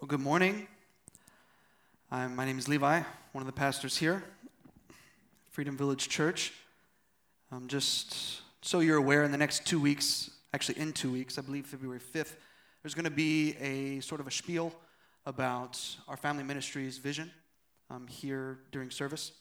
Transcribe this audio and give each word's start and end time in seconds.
Well, 0.00 0.06
good 0.06 0.20
morning. 0.20 0.68
I'm, 2.12 2.36
my 2.36 2.44
name 2.44 2.56
is 2.56 2.68
Levi, 2.68 3.02
one 3.32 3.42
of 3.42 3.46
the 3.46 3.52
pastors 3.52 3.96
here, 3.96 4.22
Freedom 5.50 5.76
Village 5.76 6.08
Church. 6.08 6.52
Um, 7.50 7.66
just 7.66 8.42
so 8.62 8.78
you're 8.78 8.98
aware, 8.98 9.24
in 9.24 9.32
the 9.32 9.36
next 9.36 9.66
two 9.66 9.80
weeks, 9.80 10.30
actually 10.54 10.78
in 10.78 10.92
two 10.92 11.10
weeks, 11.10 11.36
I 11.36 11.42
believe 11.42 11.66
February 11.66 11.98
5th, 11.98 12.36
there's 12.80 12.94
going 12.94 13.06
to 13.06 13.10
be 13.10 13.56
a 13.56 13.98
sort 13.98 14.20
of 14.20 14.28
a 14.28 14.30
spiel 14.30 14.72
about 15.26 15.84
our 16.06 16.16
family 16.16 16.44
ministry's 16.44 16.98
vision 16.98 17.32
um, 17.90 18.06
here 18.06 18.60
during 18.70 18.92
service. 18.92 19.32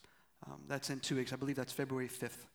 Um, 0.48 0.62
that's 0.68 0.89
in 0.89 1.02
two 1.02 1.18
weeks. 1.18 1.34
I 1.34 1.36
believe 1.36 1.55
that's 1.55 1.71
February 1.71 2.10
5th. 2.10 2.48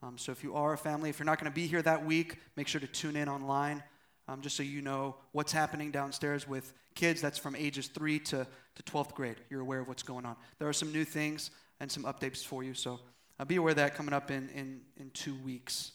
Um, 0.00 0.16
so 0.16 0.30
if 0.30 0.44
you 0.44 0.54
are 0.54 0.74
a 0.74 0.78
family, 0.78 1.10
if 1.10 1.18
you're 1.18 1.26
not 1.26 1.40
going 1.40 1.50
to 1.50 1.54
be 1.54 1.66
here 1.66 1.82
that 1.82 2.06
week, 2.06 2.38
make 2.54 2.68
sure 2.68 2.80
to 2.80 2.86
tune 2.86 3.16
in 3.16 3.28
online 3.28 3.82
um, 4.28 4.40
just 4.40 4.56
so 4.56 4.62
you 4.62 4.82
know 4.82 5.16
what's 5.32 5.52
happening 5.52 5.90
downstairs 5.90 6.46
with 6.46 6.72
kids. 6.94 7.20
That's 7.20 7.38
from 7.38 7.56
ages 7.56 7.88
3 7.88 8.18
to, 8.20 8.46
to 8.76 8.82
12th 8.82 9.14
grade. 9.14 9.36
You're 9.50 9.60
aware 9.60 9.80
of 9.80 9.88
what's 9.88 10.02
going 10.02 10.26
on. 10.26 10.36
There 10.58 10.68
are 10.68 10.72
some 10.72 10.92
new 10.92 11.04
things 11.04 11.50
and 11.80 11.90
some 11.90 12.04
updates 12.04 12.44
for 12.44 12.62
you, 12.62 12.74
so 12.74 13.00
uh, 13.38 13.44
be 13.44 13.56
aware 13.56 13.70
of 13.70 13.76
that 13.76 13.94
coming 13.94 14.14
up 14.14 14.30
in, 14.30 14.48
in, 14.54 14.80
in 14.98 15.10
two 15.10 15.34
weeks. 15.36 15.92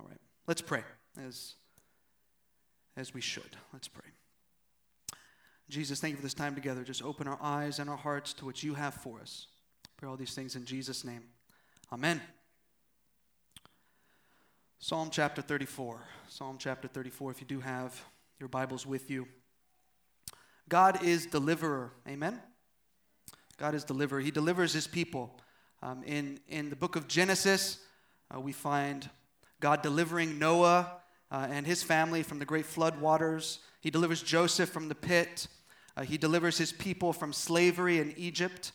All 0.00 0.06
right, 0.08 0.20
let's 0.46 0.60
pray 0.60 0.82
as, 1.26 1.54
as 2.96 3.12
we 3.12 3.20
should. 3.20 3.56
Let's 3.72 3.88
pray. 3.88 4.08
Jesus, 5.68 6.00
thank 6.00 6.12
you 6.12 6.16
for 6.16 6.22
this 6.22 6.34
time 6.34 6.54
together. 6.54 6.82
Just 6.82 7.02
open 7.02 7.26
our 7.26 7.38
eyes 7.40 7.78
and 7.78 7.88
our 7.88 7.96
hearts 7.96 8.34
to 8.34 8.44
what 8.44 8.62
you 8.62 8.74
have 8.74 8.94
for 8.94 9.20
us. 9.20 9.46
Pray 9.96 10.08
all 10.08 10.16
these 10.16 10.34
things 10.34 10.54
in 10.54 10.64
Jesus' 10.64 11.04
name. 11.04 11.22
Amen. 11.92 12.20
Psalm 14.84 15.10
chapter 15.12 15.40
34. 15.40 16.00
Psalm 16.26 16.56
chapter 16.58 16.88
34, 16.88 17.30
if 17.30 17.40
you 17.40 17.46
do 17.46 17.60
have 17.60 18.04
your 18.40 18.48
Bibles 18.48 18.84
with 18.84 19.12
you. 19.12 19.28
God 20.68 21.04
is 21.04 21.24
deliverer. 21.24 21.92
Amen? 22.08 22.40
God 23.58 23.76
is 23.76 23.84
deliverer. 23.84 24.18
He 24.18 24.32
delivers 24.32 24.72
his 24.72 24.88
people. 24.88 25.38
Um, 25.84 26.02
in, 26.02 26.40
in 26.48 26.68
the 26.68 26.74
book 26.74 26.96
of 26.96 27.06
Genesis, 27.06 27.78
uh, 28.34 28.40
we 28.40 28.50
find 28.50 29.08
God 29.60 29.82
delivering 29.82 30.40
Noah 30.40 30.94
uh, 31.30 31.46
and 31.48 31.64
his 31.64 31.84
family 31.84 32.24
from 32.24 32.40
the 32.40 32.44
great 32.44 32.66
flood 32.66 33.00
waters. 33.00 33.60
He 33.82 33.90
delivers 33.92 34.20
Joseph 34.20 34.70
from 34.70 34.88
the 34.88 34.96
pit. 34.96 35.46
Uh, 35.96 36.02
he 36.02 36.18
delivers 36.18 36.58
his 36.58 36.72
people 36.72 37.12
from 37.12 37.32
slavery 37.32 38.00
in 38.00 38.14
Egypt. 38.16 38.72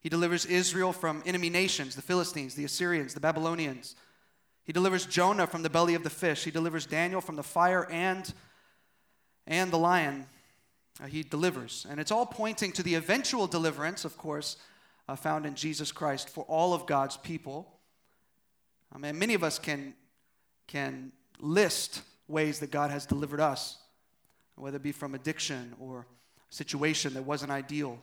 He 0.00 0.08
delivers 0.08 0.46
Israel 0.46 0.94
from 0.94 1.22
enemy 1.26 1.50
nations, 1.50 1.96
the 1.96 2.00
Philistines, 2.00 2.54
the 2.54 2.64
Assyrians, 2.64 3.12
the 3.12 3.20
Babylonians. 3.20 3.94
He 4.64 4.72
delivers 4.72 5.06
Jonah 5.06 5.46
from 5.46 5.62
the 5.62 5.70
belly 5.70 5.94
of 5.94 6.04
the 6.04 6.10
fish. 6.10 6.44
He 6.44 6.50
delivers 6.50 6.86
Daniel 6.86 7.20
from 7.20 7.36
the 7.36 7.42
fire 7.42 7.86
and, 7.90 8.32
and 9.46 9.70
the 9.70 9.78
lion. 9.78 10.26
Uh, 11.02 11.06
he 11.06 11.22
delivers. 11.22 11.86
And 11.88 11.98
it's 11.98 12.10
all 12.12 12.26
pointing 12.26 12.72
to 12.72 12.82
the 12.82 12.94
eventual 12.94 13.46
deliverance, 13.46 14.04
of 14.04 14.16
course, 14.18 14.56
uh, 15.08 15.16
found 15.16 15.46
in 15.46 15.54
Jesus 15.54 15.92
Christ 15.92 16.28
for 16.28 16.44
all 16.44 16.74
of 16.74 16.86
God's 16.86 17.16
people. 17.16 17.78
I 18.92 18.98
mean, 18.98 19.18
many 19.18 19.34
of 19.34 19.42
us 19.42 19.58
can, 19.58 19.94
can 20.66 21.12
list 21.38 22.02
ways 22.28 22.60
that 22.60 22.70
God 22.70 22.90
has 22.90 23.06
delivered 23.06 23.40
us, 23.40 23.78
whether 24.56 24.76
it 24.76 24.82
be 24.82 24.92
from 24.92 25.14
addiction 25.14 25.74
or 25.80 26.06
situation 26.50 27.14
that 27.14 27.22
wasn't 27.22 27.50
ideal. 27.50 27.98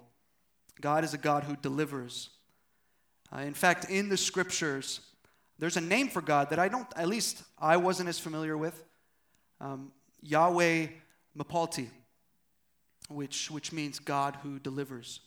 God 0.82 1.04
is 1.04 1.14
a 1.14 1.18
God 1.18 1.44
who 1.44 1.56
delivers. 1.56 2.30
Uh, 3.36 3.40
in 3.40 3.54
fact, 3.54 3.90
in 3.90 4.10
the 4.10 4.18
scriptures, 4.18 5.02
there's 5.60 5.78
a 5.78 5.82
name 5.82 6.10
for 6.10 6.22
God 6.22 6.50
that 6.52 6.60
I 6.60 6.68
don't, 6.68 6.88
at 6.96 7.08
least 7.08 7.44
I 7.58 7.78
wasn't 7.78 8.10
as 8.10 8.20
familiar 8.20 8.58
with. 8.58 8.84
Um, 9.60 9.92
Yahweh 10.22 10.88
Mephalti, 11.38 11.90
which, 13.10 13.50
which 13.50 13.72
means 13.72 14.00
God 14.00 14.38
who 14.44 14.60
delivers. 14.60 15.22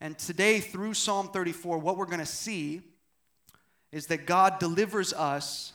And 0.00 0.18
today, 0.18 0.60
through 0.60 0.94
Psalm 0.94 1.28
34, 1.28 1.78
what 1.78 1.96
we're 1.96 2.06
going 2.06 2.18
to 2.18 2.26
see 2.26 2.82
is 3.90 4.06
that 4.08 4.26
God 4.26 4.58
delivers 4.58 5.12
us 5.12 5.72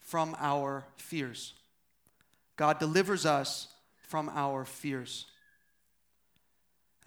from 0.00 0.34
our 0.38 0.84
fears. 0.96 1.54
God 2.56 2.78
delivers 2.78 3.24
us 3.24 3.68
from 4.08 4.30
our 4.34 4.64
fears. 4.64 5.26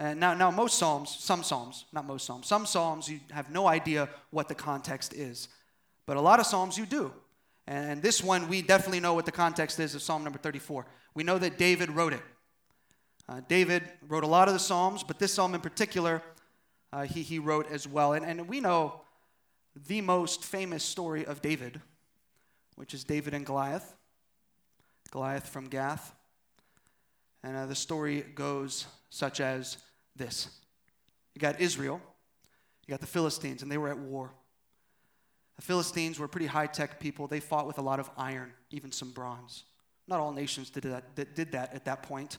And 0.01 0.19
now, 0.19 0.33
now, 0.33 0.49
most 0.49 0.79
Psalms, 0.79 1.15
some 1.19 1.43
Psalms, 1.43 1.85
not 1.93 2.07
most 2.07 2.25
Psalms, 2.25 2.47
some 2.47 2.65
Psalms 2.65 3.07
you 3.07 3.19
have 3.29 3.51
no 3.51 3.67
idea 3.67 4.09
what 4.31 4.47
the 4.47 4.55
context 4.55 5.13
is. 5.13 5.47
But 6.07 6.17
a 6.17 6.21
lot 6.21 6.39
of 6.39 6.47
Psalms 6.47 6.75
you 6.75 6.87
do. 6.87 7.13
And 7.67 8.01
this 8.01 8.23
one, 8.23 8.49
we 8.49 8.63
definitely 8.63 8.99
know 8.99 9.13
what 9.13 9.27
the 9.27 9.31
context 9.31 9.79
is 9.79 9.93
of 9.93 10.01
Psalm 10.01 10.23
number 10.23 10.39
34. 10.39 10.87
We 11.13 11.23
know 11.23 11.37
that 11.37 11.59
David 11.59 11.91
wrote 11.91 12.13
it. 12.13 12.23
Uh, 13.29 13.41
David 13.47 13.83
wrote 14.07 14.23
a 14.23 14.27
lot 14.27 14.47
of 14.47 14.55
the 14.55 14.59
Psalms, 14.59 15.03
but 15.03 15.19
this 15.19 15.35
Psalm 15.35 15.53
in 15.53 15.61
particular, 15.61 16.23
uh, 16.91 17.03
he, 17.03 17.21
he 17.21 17.37
wrote 17.37 17.71
as 17.71 17.87
well. 17.87 18.13
And, 18.13 18.25
and 18.25 18.47
we 18.47 18.59
know 18.59 19.01
the 19.87 20.01
most 20.01 20.43
famous 20.43 20.83
story 20.83 21.27
of 21.27 21.43
David, 21.43 21.79
which 22.75 22.95
is 22.95 23.03
David 23.03 23.35
and 23.35 23.45
Goliath. 23.45 23.93
Goliath 25.11 25.47
from 25.47 25.67
Gath. 25.67 26.15
And 27.43 27.55
uh, 27.55 27.65
the 27.67 27.75
story 27.75 28.21
goes 28.33 28.87
such 29.11 29.39
as 29.39 29.77
this 30.15 30.49
You 31.35 31.39
got 31.39 31.59
Israel, 31.59 32.01
you 32.85 32.91
got 32.91 33.01
the 33.01 33.07
Philistines, 33.07 33.61
and 33.63 33.71
they 33.71 33.77
were 33.77 33.89
at 33.89 33.97
war. 33.97 34.31
The 35.57 35.61
Philistines 35.61 36.17
were 36.17 36.27
pretty 36.27 36.47
high 36.47 36.67
tech 36.67 36.99
people. 36.99 37.27
They 37.27 37.39
fought 37.39 37.67
with 37.67 37.77
a 37.77 37.81
lot 37.81 37.99
of 37.99 38.09
iron, 38.17 38.51
even 38.71 38.91
some 38.91 39.11
bronze. 39.11 39.63
Not 40.07 40.19
all 40.19 40.31
nations 40.31 40.69
did 40.69 40.83
that, 40.83 41.15
that 41.15 41.35
did 41.35 41.51
that 41.51 41.73
at 41.73 41.85
that 41.85 42.03
point. 42.03 42.37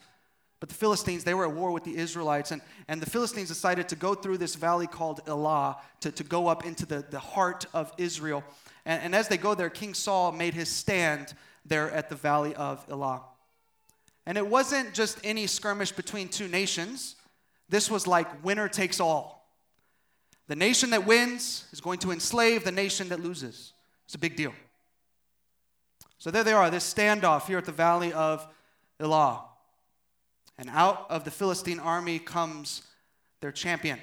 But 0.63 0.69
the 0.69 0.75
Philistines, 0.77 1.25
they 1.25 1.35
were 1.35 1.45
at 1.45 1.53
war 1.53 1.73
with 1.73 1.83
the 1.83 1.97
Israelites, 1.97 2.53
and, 2.53 2.63
and 2.87 3.01
the 3.01 3.11
Philistines 3.11 3.49
decided 3.49 3.89
to 3.89 3.97
go 3.97 4.15
through 4.15 4.39
this 4.39 4.55
valley 4.55 4.87
called 4.87 5.21
Elah 5.27 5.79
to, 6.01 6.13
to 6.13 6.23
go 6.23 6.47
up 6.47 6.65
into 6.65 6.87
the, 6.87 7.05
the 7.11 7.19
heart 7.19 7.67
of 7.75 7.93
Israel. 7.99 8.45
And, 8.85 9.03
and 9.03 9.15
as 9.15 9.27
they 9.27 9.37
go 9.37 9.55
there, 9.55 9.71
King 9.71 9.95
Saul 9.95 10.31
made 10.31 10.55
his 10.55 10.69
stand 10.69 11.35
there 11.65 11.91
at 11.91 12.09
the 12.09 12.15
valley 12.15 12.55
of 12.55 12.85
Elah. 12.89 13.23
And 14.25 14.39
it 14.39 14.47
wasn't 14.47 14.95
just 14.95 15.19
any 15.25 15.49
skirmish 15.49 15.91
between 15.91 16.29
two 16.29 16.47
nations, 16.47 17.17
this 17.73 17.91
was 17.91 18.07
like 18.07 18.45
winner 18.45 18.69
takes 18.69 19.01
all. 19.01 19.49
The 20.47 20.55
nation 20.55 20.91
that 20.91 21.07
wins 21.07 21.65
is 21.73 21.81
going 21.81 21.99
to 22.01 22.11
enslave 22.13 22.65
the 22.65 22.71
nation 22.71 23.09
that 23.09 23.21
loses. 23.21 23.73
It's 24.05 24.15
a 24.15 24.19
big 24.19 24.37
deal. 24.37 24.53
So 26.19 26.31
there 26.31 26.45
they 26.45 26.53
are, 26.53 26.71
this 26.71 26.93
standoff 26.93 27.47
here 27.47 27.59
at 27.59 27.65
the 27.65 27.73
valley 27.73 28.13
of 28.13 28.47
Elah. 29.01 29.45
And 30.59 30.69
out 30.71 31.07
of 31.11 31.25
the 31.25 31.31
Philistine 31.31 31.81
army 31.81 32.19
comes 32.19 32.83
their 33.41 33.53
champion, 33.53 33.99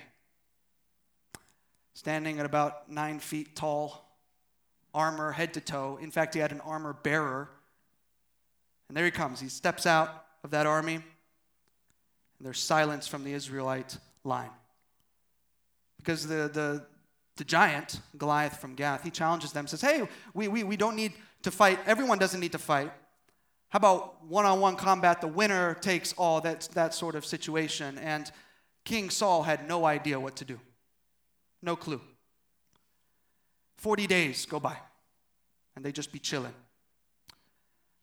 standing 1.93 2.39
at 2.39 2.45
about 2.47 2.91
nine 2.91 3.19
feet 3.19 3.55
tall, 3.55 4.03
armor 4.93 5.31
head 5.31 5.53
to 5.53 5.61
toe. 5.61 5.99
In 6.01 6.09
fact, 6.09 6.33
he 6.33 6.39
had 6.39 6.51
an 6.51 6.61
armor 6.61 6.93
bearer 6.93 7.49
and 8.89 8.97
there 8.97 9.05
he 9.05 9.11
comes. 9.11 9.39
He 9.39 9.47
steps 9.47 9.85
out 9.85 10.25
of 10.43 10.49
that 10.51 10.65
army, 10.65 10.99
and 12.39 12.45
there's 12.45 12.59
silence 12.59 13.07
from 13.07 13.23
the 13.23 13.33
Israelite 13.33 13.97
line. 14.23 14.49
Because 15.97 16.25
the, 16.25 16.49
the, 16.51 16.85
the 17.35 17.43
giant, 17.43 17.99
Goliath 18.17 18.59
from 18.59 18.75
Gath, 18.75 19.03
he 19.03 19.11
challenges 19.11 19.51
them, 19.51 19.67
says, 19.67 19.81
Hey, 19.81 20.07
we, 20.33 20.47
we, 20.47 20.63
we 20.63 20.77
don't 20.77 20.95
need 20.95 21.13
to 21.43 21.51
fight. 21.51 21.79
Everyone 21.85 22.17
doesn't 22.17 22.39
need 22.39 22.53
to 22.53 22.57
fight. 22.57 22.91
How 23.69 23.77
about 23.77 24.25
one 24.25 24.45
on 24.45 24.59
one 24.61 24.75
combat? 24.75 25.21
The 25.21 25.27
winner 25.27 25.75
takes 25.75 26.13
all, 26.13 26.41
that, 26.41 26.69
that 26.73 26.93
sort 26.93 27.15
of 27.15 27.25
situation. 27.25 27.97
And 27.99 28.31
King 28.85 29.09
Saul 29.09 29.43
had 29.43 29.67
no 29.67 29.85
idea 29.85 30.19
what 30.19 30.37
to 30.37 30.45
do, 30.45 30.59
no 31.61 31.75
clue. 31.75 32.01
40 33.77 34.07
days 34.07 34.45
go 34.45 34.59
by, 34.59 34.77
and 35.75 35.85
they 35.85 35.91
just 35.91 36.11
be 36.11 36.19
chilling. 36.19 36.53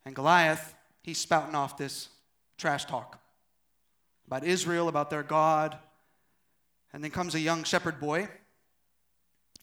And 0.04 0.14
Goliath 0.14 0.74
he's 1.06 1.18
spouting 1.18 1.54
off 1.54 1.78
this 1.78 2.08
trash 2.58 2.84
talk 2.84 3.18
about 4.26 4.44
Israel, 4.44 4.88
about 4.88 5.10
their 5.10 5.22
God. 5.22 5.76
And 6.92 7.02
then 7.02 7.10
comes 7.10 7.34
a 7.34 7.40
young 7.40 7.64
shepherd 7.64 8.00
boy. 8.00 8.28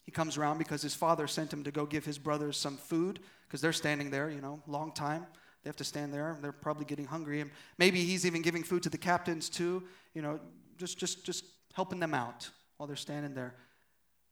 He 0.04 0.12
comes 0.12 0.36
around 0.36 0.58
because 0.58 0.82
his 0.82 0.94
father 0.94 1.26
sent 1.26 1.52
him 1.52 1.64
to 1.64 1.70
go 1.70 1.86
give 1.86 2.04
his 2.04 2.18
brothers 2.18 2.56
some 2.56 2.76
food 2.76 3.20
because 3.46 3.60
they're 3.60 3.72
standing 3.72 4.10
there, 4.10 4.30
you 4.30 4.40
know, 4.40 4.62
long 4.66 4.92
time. 4.92 5.26
They 5.62 5.68
have 5.68 5.76
to 5.76 5.84
stand 5.84 6.12
there. 6.12 6.36
They're 6.42 6.52
probably 6.52 6.84
getting 6.84 7.06
hungry. 7.06 7.40
And 7.40 7.50
maybe 7.78 8.04
he's 8.04 8.26
even 8.26 8.42
giving 8.42 8.62
food 8.62 8.82
to 8.82 8.90
the 8.90 8.98
captains 8.98 9.48
too, 9.48 9.82
you 10.12 10.20
know, 10.20 10.38
just, 10.76 10.98
just, 10.98 11.24
just 11.24 11.44
helping 11.72 12.00
them 12.00 12.12
out 12.12 12.50
while 12.76 12.86
they're 12.86 12.96
standing 12.96 13.34
there. 13.34 13.54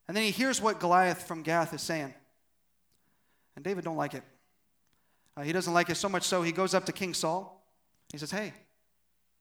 And 0.07 0.17
then 0.17 0.25
he 0.25 0.31
hears 0.31 0.61
what 0.61 0.79
Goliath 0.79 1.27
from 1.27 1.43
Gath 1.43 1.73
is 1.73 1.81
saying. 1.81 2.13
And 3.57 3.65
David 3.65 3.85
don't 3.85 3.97
like 3.97 4.15
it. 4.15 4.23
Uh, 5.37 5.43
he 5.43 5.53
doesn't 5.53 5.73
like 5.73 5.89
it 5.89 5.97
so 5.97 6.09
much 6.09 6.25
so 6.25 6.43
he 6.43 6.53
goes 6.53 6.75
up 6.75 6.85
to 6.87 6.93
King 6.93 7.15
Saul. 7.15 7.65
He 8.11 8.19
says, 8.19 8.31
Hey, 8.31 8.53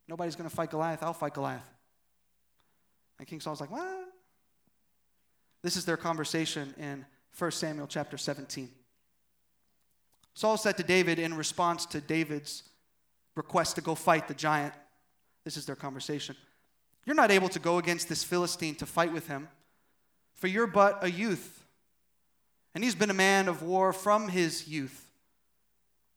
nobody's 0.08 0.36
going 0.36 0.50
to 0.50 0.56
fight 0.56 0.72
Goliath. 0.72 1.04
I'll 1.04 1.14
fight 1.14 1.34
Goliath. 1.34 1.70
And 3.20 3.28
King 3.28 3.40
Saul's 3.40 3.62
like, 3.62 3.72
What? 3.72 4.08
This 5.62 5.76
is 5.76 5.86
their 5.86 5.98
conversation 5.98 6.74
in 6.78 7.06
1 7.38 7.52
Samuel 7.52 7.88
chapter 7.88 8.18
17. 8.18 8.70
Saul 10.34 10.58
said 10.58 10.78
to 10.78 10.84
David 10.84 11.20
in 11.20 11.36
response 11.36 11.86
to 11.88 12.02
David's 12.02 12.64
request 13.36 13.76
to 13.76 13.82
go 13.82 13.96
fight 13.96 14.28
the 14.28 14.34
giant, 14.34 14.74
This 15.44 15.58
is 15.58 15.66
their 15.66 15.76
conversation. 15.76 16.36
You're 17.06 17.16
not 17.16 17.32
able 17.32 17.50
to 17.50 17.60
go 17.60 17.78
against 17.78 18.10
this 18.10 18.24
Philistine 18.24 18.76
to 18.76 18.86
fight 18.86 19.12
with 19.12 19.28
him, 19.28 19.48
for 20.34 20.48
you're 20.48 20.68
but 20.68 21.04
a 21.04 21.12
youth. 21.12 21.66
And 22.74 22.84
he's 22.84 22.96
been 22.96 23.10
a 23.10 23.14
man 23.14 23.48
of 23.48 23.64
war 23.64 23.92
from 23.92 24.30
his 24.30 24.68
youth. 24.68 25.12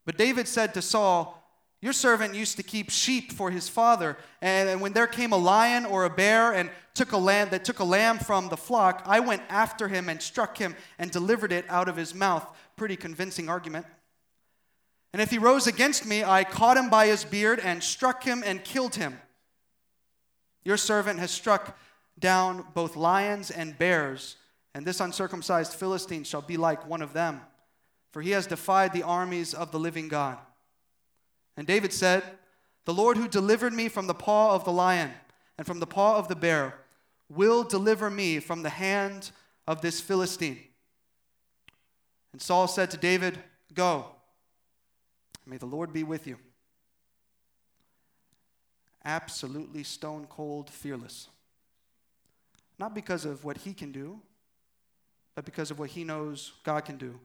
But 0.04 0.18
David 0.18 0.46
said 0.46 0.74
to 0.74 0.82
Saul, 0.82 1.43
Your 1.84 1.92
servant 1.92 2.34
used 2.34 2.56
to 2.56 2.62
keep 2.62 2.88
sheep 2.88 3.30
for 3.30 3.50
his 3.50 3.68
father, 3.68 4.16
and 4.40 4.80
when 4.80 4.94
there 4.94 5.06
came 5.06 5.32
a 5.34 5.36
lion 5.36 5.84
or 5.84 6.06
a 6.06 6.10
bear 6.10 6.54
and 6.54 6.70
took 6.94 7.12
a 7.12 7.18
lamb 7.18 7.50
that 7.50 7.62
took 7.62 7.78
a 7.78 7.84
lamb 7.84 8.18
from 8.18 8.48
the 8.48 8.56
flock, 8.56 9.02
I 9.04 9.20
went 9.20 9.42
after 9.50 9.86
him 9.88 10.08
and 10.08 10.22
struck 10.22 10.56
him 10.56 10.76
and 10.98 11.10
delivered 11.10 11.52
it 11.52 11.66
out 11.68 11.90
of 11.90 11.96
his 11.96 12.14
mouth. 12.14 12.46
Pretty 12.76 12.96
convincing 12.96 13.50
argument. 13.50 13.84
And 15.12 15.20
if 15.20 15.30
he 15.30 15.36
rose 15.36 15.66
against 15.66 16.06
me, 16.06 16.24
I 16.24 16.42
caught 16.42 16.78
him 16.78 16.88
by 16.88 17.08
his 17.08 17.22
beard 17.22 17.60
and 17.60 17.82
struck 17.82 18.24
him 18.24 18.42
and 18.46 18.64
killed 18.64 18.94
him. 18.94 19.20
Your 20.64 20.78
servant 20.78 21.18
has 21.18 21.32
struck 21.32 21.76
down 22.18 22.64
both 22.72 22.96
lions 22.96 23.50
and 23.50 23.76
bears, 23.76 24.36
and 24.74 24.86
this 24.86 25.00
uncircumcised 25.00 25.74
Philistine 25.74 26.24
shall 26.24 26.40
be 26.40 26.56
like 26.56 26.88
one 26.88 27.02
of 27.02 27.12
them, 27.12 27.42
for 28.10 28.22
he 28.22 28.30
has 28.30 28.46
defied 28.46 28.94
the 28.94 29.02
armies 29.02 29.52
of 29.52 29.70
the 29.70 29.78
living 29.78 30.08
God. 30.08 30.38
And 31.56 31.66
David 31.66 31.92
said, 31.92 32.22
The 32.84 32.94
Lord 32.94 33.16
who 33.16 33.28
delivered 33.28 33.72
me 33.72 33.88
from 33.88 34.06
the 34.06 34.14
paw 34.14 34.54
of 34.54 34.64
the 34.64 34.72
lion 34.72 35.12
and 35.56 35.66
from 35.66 35.80
the 35.80 35.86
paw 35.86 36.16
of 36.16 36.28
the 36.28 36.36
bear 36.36 36.74
will 37.28 37.64
deliver 37.64 38.10
me 38.10 38.40
from 38.40 38.62
the 38.62 38.70
hand 38.70 39.30
of 39.66 39.80
this 39.80 40.00
Philistine. 40.00 40.58
And 42.32 42.42
Saul 42.42 42.66
said 42.66 42.90
to 42.90 42.96
David, 42.96 43.38
Go, 43.72 44.06
may 45.46 45.56
the 45.56 45.66
Lord 45.66 45.92
be 45.92 46.02
with 46.02 46.26
you 46.26 46.38
absolutely 49.04 49.82
stone 49.82 50.26
cold 50.28 50.70
fearless. 50.70 51.28
Not 52.78 52.94
because 52.94 53.24
of 53.24 53.44
what 53.44 53.58
he 53.58 53.74
can 53.74 53.92
do, 53.92 54.20
but 55.34 55.44
because 55.44 55.70
of 55.70 55.78
what 55.78 55.90
he 55.90 56.04
knows 56.04 56.52
God 56.64 56.84
can 56.84 56.96
do. 56.96 57.18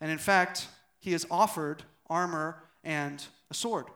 And 0.00 0.10
in 0.10 0.18
fact, 0.18 0.68
he 0.98 1.12
is 1.12 1.26
offered 1.30 1.82
armor 2.08 2.62
and 2.84 3.24
a 3.50 3.54
sword. 3.54 3.86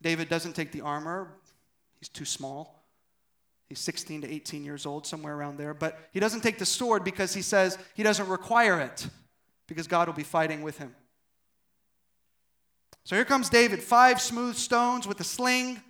David 0.00 0.28
doesn't 0.28 0.54
take 0.54 0.72
the 0.72 0.80
armor, 0.80 1.28
he's 1.98 2.08
too 2.08 2.24
small. 2.24 2.78
He's 3.68 3.80
16 3.80 4.20
to 4.20 4.30
18 4.30 4.66
years 4.66 4.84
old, 4.84 5.06
somewhere 5.06 5.34
around 5.34 5.56
there. 5.56 5.72
But 5.72 5.98
he 6.12 6.20
doesn't 6.20 6.42
take 6.42 6.58
the 6.58 6.66
sword 6.66 7.04
because 7.04 7.32
he 7.32 7.40
says 7.40 7.78
he 7.94 8.02
doesn't 8.02 8.28
require 8.28 8.78
it, 8.78 9.06
because 9.66 9.86
God 9.86 10.08
will 10.08 10.14
be 10.14 10.22
fighting 10.22 10.60
with 10.60 10.76
him. 10.76 10.94
So 13.04 13.16
here 13.16 13.24
comes 13.24 13.48
David, 13.48 13.82
five 13.82 14.20
smooth 14.20 14.56
stones 14.56 15.08
with 15.08 15.18
a 15.20 15.24
sling. 15.24 15.80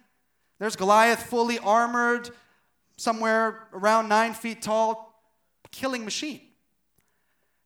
There's 0.61 0.77
Goliath, 0.77 1.25
fully 1.25 1.59
armored, 1.59 2.31
somewhere 2.97 3.67
around 3.73 4.09
nine 4.09 4.35
feet 4.35 4.63
tall, 4.63 5.21
killing 5.73 6.05
machine. 6.05 6.41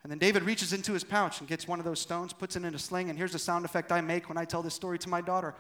And 0.07 0.11
then 0.13 0.19
David 0.19 0.45
reaches 0.45 0.73
into 0.73 0.93
his 0.93 1.03
pouch 1.03 1.41
and 1.41 1.49
gets 1.49 1.67
one 1.67 1.81
of 1.81 1.85
those 1.85 1.99
stones, 1.99 2.33
puts 2.33 2.55
it 2.55 2.63
in 2.63 2.73
a 2.73 2.79
sling, 2.79 3.11
and 3.11 3.19
here's 3.19 3.33
the 3.33 3.41
sound 3.41 3.65
effect 3.65 3.91
I 3.91 4.01
make 4.01 4.29
when 4.29 4.39
I 4.39 4.45
tell 4.45 4.63
this 4.63 4.73
story 4.73 5.01
to 5.01 5.09
my 5.09 5.21
daughter. 5.21 5.57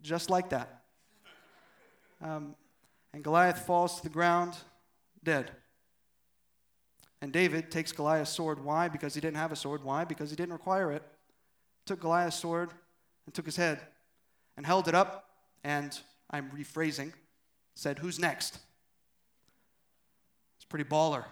Just 0.00 0.30
like 0.30 0.48
that. 0.48 0.84
Um, 2.22 2.54
and 3.12 3.22
Goliath 3.22 3.66
falls 3.66 3.98
to 3.98 4.04
the 4.04 4.08
ground, 4.08 4.56
dead. 5.22 5.50
And 7.20 7.30
David 7.30 7.70
takes 7.70 7.92
Goliath's 7.92 8.30
sword. 8.30 8.64
Why? 8.64 8.88
Because 8.88 9.14
he 9.14 9.20
didn't 9.20 9.36
have 9.36 9.52
a 9.52 9.56
sword. 9.56 9.84
Why? 9.84 10.06
Because 10.06 10.30
he 10.30 10.36
didn't 10.36 10.54
require 10.54 10.92
it. 10.92 11.02
Took 11.84 12.00
Goliath's 12.00 12.38
sword 12.38 12.70
and 13.26 13.34
took 13.34 13.44
his 13.44 13.56
head 13.56 13.82
and 14.56 14.64
held 14.64 14.88
it 14.88 14.94
up, 14.94 15.24
and 15.66 15.98
I'm 16.30 16.48
rephrasing, 16.50 17.12
said, 17.74 17.98
Who's 17.98 18.20
next? 18.20 18.60
It's 20.56 20.64
pretty 20.64 20.84
baller. 20.84 21.24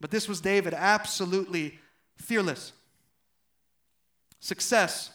But 0.00 0.10
this 0.10 0.28
was 0.28 0.40
David, 0.40 0.74
absolutely 0.74 1.78
fearless. 2.16 2.72
Success 4.40 5.10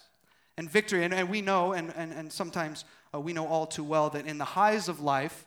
and 0.58 0.70
victory. 0.72 1.04
And, 1.04 1.14
and 1.14 1.30
we 1.30 1.42
know, 1.42 1.74
and, 1.74 1.94
and, 1.96 2.14
and 2.14 2.32
sometimes 2.32 2.86
uh, 3.14 3.20
we 3.20 3.34
know 3.34 3.46
all 3.46 3.68
too 3.68 3.84
well 3.84 4.10
that 4.12 4.26
in 4.26 4.38
the 4.38 4.46
highs 4.46 4.88
of 4.88 5.02
life, 5.02 5.46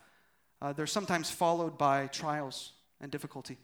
uh, 0.61 0.75
they're 0.75 0.87
sometimes 0.87 1.31
followed 1.31 1.79
by 1.79 2.07
trials 2.09 2.73
and 3.01 3.11
difficulty. 3.11 3.57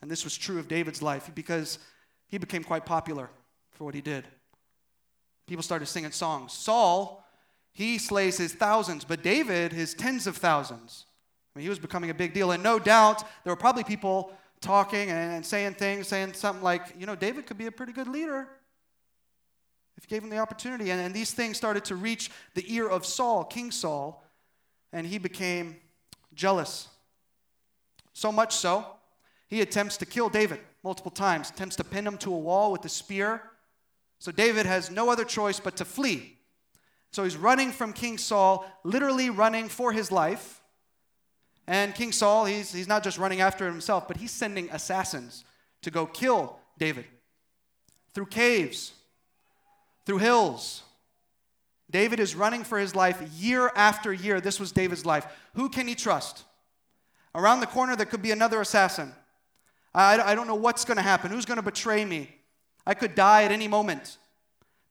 And 0.00 0.10
this 0.10 0.22
was 0.22 0.38
true 0.38 0.60
of 0.60 0.68
David's 0.68 1.02
life 1.02 1.30
because 1.34 1.80
he 2.28 2.38
became 2.38 2.62
quite 2.62 2.86
popular 2.86 3.28
for 3.72 3.84
what 3.84 3.94
he 3.94 4.00
did. 4.00 4.24
People 5.50 5.64
started 5.64 5.86
singing 5.86 6.12
songs. 6.12 6.52
Saul, 6.52 7.26
he 7.72 7.98
slays 7.98 8.38
his 8.38 8.52
thousands, 8.52 9.04
but 9.04 9.20
David, 9.20 9.72
his 9.72 9.94
tens 9.94 10.28
of 10.28 10.36
thousands. 10.36 11.06
I 11.52 11.58
mean, 11.58 11.64
he 11.64 11.68
was 11.68 11.80
becoming 11.80 12.08
a 12.08 12.14
big 12.14 12.32
deal. 12.32 12.52
And 12.52 12.62
no 12.62 12.78
doubt, 12.78 13.24
there 13.42 13.52
were 13.52 13.56
probably 13.56 13.82
people 13.82 14.32
talking 14.60 15.10
and 15.10 15.44
saying 15.44 15.74
things, 15.74 16.06
saying 16.06 16.34
something 16.34 16.62
like, 16.62 16.94
you 16.96 17.04
know, 17.04 17.16
David 17.16 17.46
could 17.46 17.58
be 17.58 17.66
a 17.66 17.72
pretty 17.72 17.92
good 17.92 18.06
leader 18.06 18.46
if 19.96 20.04
you 20.04 20.08
gave 20.08 20.22
him 20.22 20.30
the 20.30 20.38
opportunity. 20.38 20.92
And, 20.92 21.00
and 21.00 21.12
these 21.12 21.32
things 21.32 21.56
started 21.56 21.84
to 21.86 21.96
reach 21.96 22.30
the 22.54 22.72
ear 22.72 22.88
of 22.88 23.04
Saul, 23.04 23.42
King 23.42 23.72
Saul, 23.72 24.22
and 24.92 25.04
he 25.04 25.18
became 25.18 25.78
jealous. 26.32 26.86
So 28.12 28.30
much 28.30 28.54
so, 28.54 28.86
he 29.48 29.62
attempts 29.62 29.96
to 29.96 30.06
kill 30.06 30.28
David 30.28 30.60
multiple 30.84 31.10
times, 31.10 31.50
attempts 31.50 31.74
to 31.74 31.82
pin 31.82 32.06
him 32.06 32.18
to 32.18 32.32
a 32.32 32.38
wall 32.38 32.70
with 32.70 32.84
a 32.84 32.88
spear. 32.88 33.42
So 34.20 34.30
David 34.30 34.66
has 34.66 34.90
no 34.90 35.10
other 35.10 35.24
choice 35.24 35.58
but 35.58 35.76
to 35.78 35.84
flee. 35.84 36.36
So 37.10 37.24
he's 37.24 37.36
running 37.36 37.72
from 37.72 37.92
King 37.92 38.18
Saul, 38.18 38.70
literally 38.84 39.30
running 39.30 39.68
for 39.68 39.92
his 39.92 40.12
life. 40.12 40.60
And 41.66 41.94
King 41.94 42.12
Saul, 42.12 42.44
he's, 42.44 42.72
he's 42.72 42.86
not 42.86 43.02
just 43.02 43.18
running 43.18 43.40
after 43.40 43.66
himself, 43.66 44.06
but 44.06 44.18
he's 44.18 44.30
sending 44.30 44.70
assassins 44.70 45.44
to 45.82 45.90
go 45.90 46.06
kill 46.06 46.58
David 46.78 47.06
through 48.12 48.26
caves, 48.26 48.92
through 50.04 50.18
hills. 50.18 50.82
David 51.90 52.20
is 52.20 52.36
running 52.36 52.62
for 52.62 52.78
his 52.78 52.94
life 52.94 53.20
year 53.36 53.72
after 53.74 54.12
year. 54.12 54.40
This 54.40 54.60
was 54.60 54.70
David's 54.70 55.06
life. 55.06 55.26
Who 55.54 55.68
can 55.68 55.88
he 55.88 55.94
trust? 55.94 56.44
Around 57.34 57.60
the 57.60 57.66
corner, 57.66 57.96
there 57.96 58.06
could 58.06 58.22
be 58.22 58.32
another 58.32 58.60
assassin. 58.60 59.12
I, 59.94 60.20
I 60.20 60.34
don't 60.34 60.46
know 60.46 60.54
what's 60.54 60.84
going 60.84 60.96
to 60.96 61.02
happen. 61.02 61.30
Who's 61.30 61.46
going 61.46 61.56
to 61.56 61.62
betray 61.62 62.04
me? 62.04 62.36
I 62.86 62.94
could 62.94 63.14
die 63.14 63.44
at 63.44 63.52
any 63.52 63.68
moment. 63.68 64.18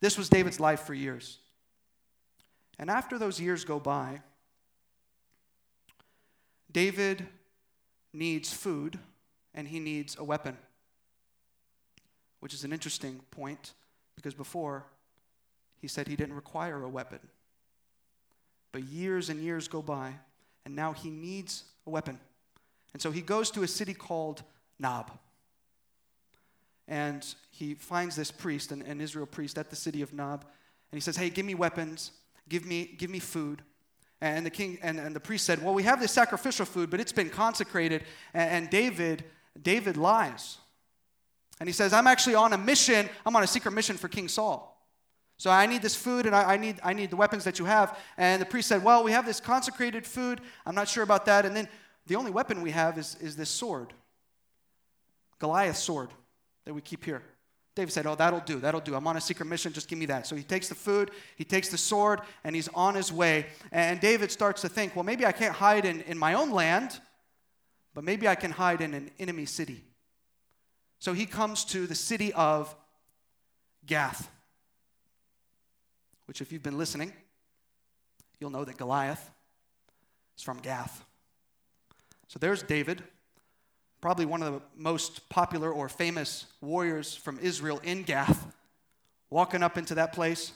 This 0.01 0.17
was 0.17 0.29
David's 0.29 0.59
life 0.59 0.81
for 0.81 0.93
years. 0.93 1.39
And 2.77 2.89
after 2.89 3.17
those 3.17 3.41
years 3.41 3.65
go 3.65 3.79
by, 3.79 4.21
David 6.71 7.25
needs 8.13 8.53
food 8.53 8.97
and 9.53 9.67
he 9.67 9.79
needs 9.79 10.15
a 10.17 10.23
weapon, 10.23 10.57
which 12.39 12.53
is 12.53 12.63
an 12.63 12.71
interesting 12.71 13.19
point 13.31 13.73
because 14.15 14.33
before 14.33 14.85
he 15.81 15.87
said 15.87 16.07
he 16.07 16.15
didn't 16.15 16.35
require 16.35 16.83
a 16.83 16.89
weapon. 16.89 17.19
But 18.71 18.83
years 18.83 19.29
and 19.29 19.41
years 19.41 19.67
go 19.67 19.81
by, 19.81 20.13
and 20.65 20.75
now 20.75 20.93
he 20.93 21.09
needs 21.09 21.63
a 21.87 21.89
weapon. 21.89 22.19
And 22.93 23.01
so 23.01 23.11
he 23.11 23.21
goes 23.21 23.49
to 23.51 23.63
a 23.63 23.67
city 23.67 23.93
called 23.93 24.43
Nob. 24.77 25.11
And 26.89 27.23
he 27.51 27.75
finds 27.75 28.15
this 28.15 28.31
priest, 28.31 28.71
an, 28.71 28.81
an 28.81 28.99
Israel 28.99 29.27
priest, 29.27 29.57
at 29.57 29.69
the 29.69 29.75
city 29.75 30.01
of 30.01 30.11
Nob. 30.11 30.41
And 30.91 30.97
he 30.97 30.99
says, 30.99 31.15
Hey, 31.15 31.29
give 31.29 31.45
me 31.45 31.55
weapons, 31.55 32.11
give 32.49 32.65
me, 32.65 32.95
give 32.97 33.11
me 33.11 33.19
food. 33.19 33.61
And 34.21 34.45
the 34.45 34.49
king 34.49 34.79
and, 34.81 34.99
and 34.99 35.15
the 35.15 35.19
priest 35.19 35.45
said, 35.45 35.63
Well, 35.63 35.73
we 35.73 35.83
have 35.83 36.01
this 36.01 36.11
sacrificial 36.11 36.65
food, 36.65 36.89
but 36.89 36.99
it's 36.99 37.11
been 37.11 37.29
consecrated. 37.29 38.03
And, 38.33 38.49
and 38.51 38.69
David, 38.69 39.23
David 39.61 39.95
lies. 39.95 40.57
And 41.59 41.69
he 41.69 41.73
says, 41.73 41.93
I'm 41.93 42.07
actually 42.07 42.35
on 42.35 42.53
a 42.53 42.57
mission, 42.57 43.07
I'm 43.25 43.35
on 43.35 43.43
a 43.43 43.47
secret 43.47 43.71
mission 43.71 43.95
for 43.95 44.07
King 44.07 44.27
Saul. 44.27 44.75
So 45.37 45.49
I 45.51 45.67
need 45.67 45.81
this 45.81 45.95
food 45.95 46.25
and 46.25 46.35
I, 46.35 46.53
I, 46.53 46.57
need, 46.57 46.79
I 46.83 46.91
need 46.91 47.11
the 47.11 47.15
weapons 47.15 47.45
that 47.45 47.59
you 47.59 47.65
have. 47.65 47.97
And 48.17 48.41
the 48.41 48.45
priest 48.45 48.67
said, 48.67 48.83
Well, 48.83 49.03
we 49.03 49.11
have 49.11 49.25
this 49.25 49.39
consecrated 49.39 50.07
food. 50.07 50.41
I'm 50.65 50.75
not 50.75 50.87
sure 50.87 51.03
about 51.03 51.25
that. 51.27 51.45
And 51.45 51.55
then 51.55 51.69
the 52.07 52.15
only 52.15 52.31
weapon 52.31 52.61
we 52.61 52.71
have 52.71 52.97
is, 52.97 53.15
is 53.21 53.35
this 53.35 53.49
sword 53.49 53.93
Goliath's 55.37 55.79
sword 55.79 56.09
that 56.69 56.73
we 56.75 56.81
keep 56.81 57.03
here. 57.03 57.23
David 57.75 57.91
said, 57.91 58.05
Oh, 58.05 58.15
that'll 58.15 58.41
do. 58.41 58.59
That'll 58.59 58.79
do. 58.79 58.95
I'm 58.95 59.07
on 59.07 59.17
a 59.17 59.21
secret 59.21 59.47
mission. 59.47 59.73
Just 59.73 59.87
give 59.87 59.97
me 59.97 60.05
that. 60.05 60.27
So 60.27 60.35
he 60.35 60.43
takes 60.43 60.69
the 60.69 60.75
food, 60.75 61.11
he 61.35 61.43
takes 61.43 61.69
the 61.69 61.77
sword, 61.77 62.21
and 62.43 62.55
he's 62.55 62.67
on 62.69 62.95
his 62.95 63.11
way. 63.11 63.47
And 63.71 63.99
David 63.99 64.31
starts 64.31 64.61
to 64.61 64.69
think, 64.69 64.95
Well, 64.95 65.03
maybe 65.03 65.25
I 65.25 65.31
can't 65.31 65.55
hide 65.55 65.85
in, 65.85 66.01
in 66.01 66.17
my 66.17 66.35
own 66.35 66.51
land, 66.51 66.99
but 67.93 68.03
maybe 68.03 68.27
I 68.27 68.35
can 68.35 68.51
hide 68.51 68.81
in 68.81 68.93
an 68.93 69.09
enemy 69.19 69.45
city. 69.45 69.83
So 70.99 71.13
he 71.13 71.25
comes 71.25 71.65
to 71.65 71.87
the 71.87 71.95
city 71.95 72.31
of 72.33 72.73
Gath 73.85 74.29
which, 76.29 76.41
if 76.41 76.51
you've 76.51 76.61
been 76.61 76.77
listening, 76.77 77.11
you'll 78.39 78.51
know 78.51 78.63
that 78.63 78.77
Goliath 78.77 79.31
is 80.37 80.43
from 80.43 80.59
Gath. 80.59 81.03
So 82.27 82.37
there's 82.37 82.61
David 82.61 83.01
probably 84.01 84.25
one 84.25 84.41
of 84.41 84.53
the 84.53 84.61
most 84.75 85.29
popular 85.29 85.71
or 85.71 85.89
famous 85.89 86.45
warriors 86.61 87.15
from 87.15 87.39
Israel 87.39 87.79
in 87.83 88.03
Gath, 88.03 88.47
walking 89.29 89.63
up 89.63 89.77
into 89.77 89.95
that 89.95 90.13
place 90.13 90.53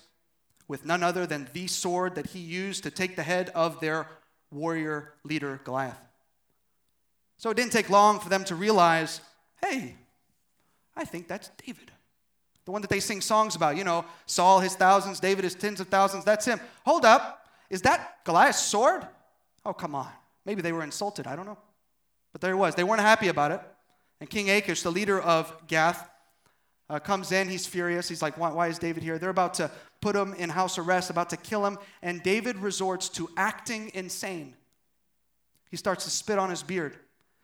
with 0.67 0.85
none 0.85 1.03
other 1.03 1.25
than 1.25 1.49
the 1.53 1.67
sword 1.67 2.15
that 2.15 2.27
he 2.27 2.39
used 2.39 2.83
to 2.83 2.91
take 2.91 3.15
the 3.15 3.23
head 3.23 3.49
of 3.49 3.79
their 3.79 4.07
warrior 4.51 5.13
leader, 5.23 5.59
Goliath. 5.63 5.99
So 7.37 7.49
it 7.49 7.57
didn't 7.57 7.73
take 7.73 7.89
long 7.89 8.19
for 8.19 8.29
them 8.29 8.43
to 8.45 8.55
realize 8.55 9.21
hey, 9.61 9.95
I 10.95 11.05
think 11.05 11.29
that's 11.29 11.49
David. 11.65 11.89
The 12.65 12.71
one 12.71 12.81
that 12.81 12.89
they 12.89 12.99
sing 12.99 13.21
songs 13.21 13.55
about, 13.55 13.77
you 13.77 13.85
know, 13.85 14.03
Saul 14.25 14.59
his 14.59 14.75
thousands, 14.75 15.21
David 15.21 15.45
his 15.45 15.55
tens 15.55 15.79
of 15.79 15.87
thousands, 15.87 16.25
that's 16.25 16.45
him. 16.45 16.59
Hold 16.85 17.05
up, 17.05 17.45
is 17.69 17.81
that 17.83 18.17
Goliath's 18.25 18.59
sword? 18.59 19.07
Oh, 19.65 19.73
come 19.73 19.95
on. 19.95 20.09
Maybe 20.45 20.61
they 20.61 20.73
were 20.73 20.83
insulted, 20.83 21.27
I 21.27 21.35
don't 21.35 21.45
know. 21.45 21.57
But 22.33 22.41
there 22.41 22.51
it 22.51 22.57
was. 22.57 22.75
They 22.75 22.83
weren't 22.83 23.01
happy 23.01 23.29
about 23.29 23.51
it. 23.51 23.61
And 24.19 24.29
King 24.29 24.49
Achish, 24.49 24.81
the 24.81 24.91
leader 24.91 25.21
of 25.21 25.55
Gath, 25.67 26.09
uh, 26.89 26.99
comes 26.99 27.31
in. 27.31 27.47
He's 27.47 27.65
furious. 27.65 28.09
He's 28.09 28.21
like, 28.21 28.37
why, 28.37 28.51
why 28.51 28.67
is 28.67 28.79
David 28.79 29.03
here? 29.03 29.17
They're 29.17 29.29
about 29.29 29.53
to 29.55 29.71
put 30.01 30.15
him 30.15 30.33
in 30.33 30.49
house 30.49 30.77
arrest, 30.77 31.09
about 31.09 31.29
to 31.29 31.37
kill 31.37 31.65
him. 31.65 31.77
And 32.01 32.21
David 32.21 32.57
resorts 32.57 33.07
to 33.09 33.29
acting 33.37 33.91
insane. 33.93 34.55
He 35.69 35.77
starts 35.77 36.03
to 36.03 36.09
spit 36.09 36.37
on 36.37 36.49
his 36.49 36.61
beard, 36.61 36.97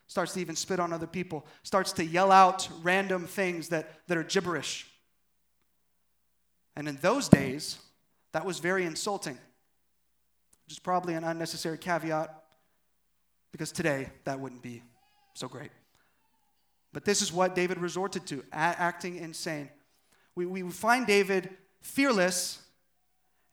starts 0.08 0.34
to 0.34 0.42
even 0.42 0.56
spit 0.56 0.80
on 0.80 0.92
other 0.92 1.08
people, 1.08 1.46
starts 1.64 1.94
to 1.94 2.06
yell 2.06 2.32
out 2.32 2.68
random 2.84 3.26
things 3.26 3.70
that, 3.70 3.92
that 4.08 4.18
are 4.18 4.24
gibberish. 4.24 4.88
And 6.76 6.88
in 6.88 6.98
those 6.98 7.28
days, 7.28 7.80
that 8.32 8.46
was 8.46 8.60
very 8.60 8.86
insulting, 8.86 9.34
which 10.66 10.74
is 10.74 10.80
probably 10.80 11.14
an 11.14 11.24
unnecessary 11.24 11.78
caveat 11.78 12.39
because 13.52 13.72
today 13.72 14.10
that 14.24 14.40
wouldn't 14.40 14.62
be 14.62 14.84
so 15.34 15.48
great. 15.48 15.72
But 16.92 17.06
this 17.06 17.22
is 17.22 17.32
what 17.32 17.56
David 17.56 17.78
resorted 17.78 18.26
to, 18.28 18.44
acting 18.52 19.18
insane. 19.18 19.70
We, 20.36 20.46
we 20.46 20.64
find 20.72 21.06
David 21.06 21.50
fearless, 21.82 22.62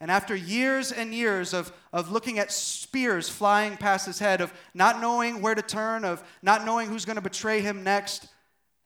and 0.01 0.11
after 0.11 0.35
years 0.35 0.93
and 0.93 1.15
years 1.15 1.53
of, 1.53 1.73
of 1.93 2.11
looking 2.11 2.39
at 2.39 2.53
spears 2.53 3.29
flying 3.29 3.77
past 3.77 4.07
his 4.07 4.19
head, 4.19 4.41
of 4.41 4.53
not 4.75 5.01
knowing 5.01 5.43
where 5.43 5.55
to 5.55 5.63
turn, 5.63 6.05
of 6.05 6.23
not 6.43 6.65
knowing 6.65 6.89
who's 6.89 7.05
going 7.05 7.17
to 7.17 7.23
betray 7.23 7.61
him 7.61 7.85
next, 7.85 8.29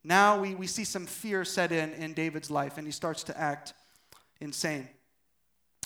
now 0.02 0.40
we, 0.40 0.54
we 0.54 0.66
see 0.66 0.84
some 0.84 1.06
fear 1.06 1.44
set 1.44 1.72
in 1.72 1.92
in 1.94 2.14
David's 2.14 2.50
life, 2.50 2.78
and 2.78 2.86
he 2.86 2.92
starts 2.92 3.22
to 3.24 3.38
act 3.38 3.74
insane. 4.40 4.88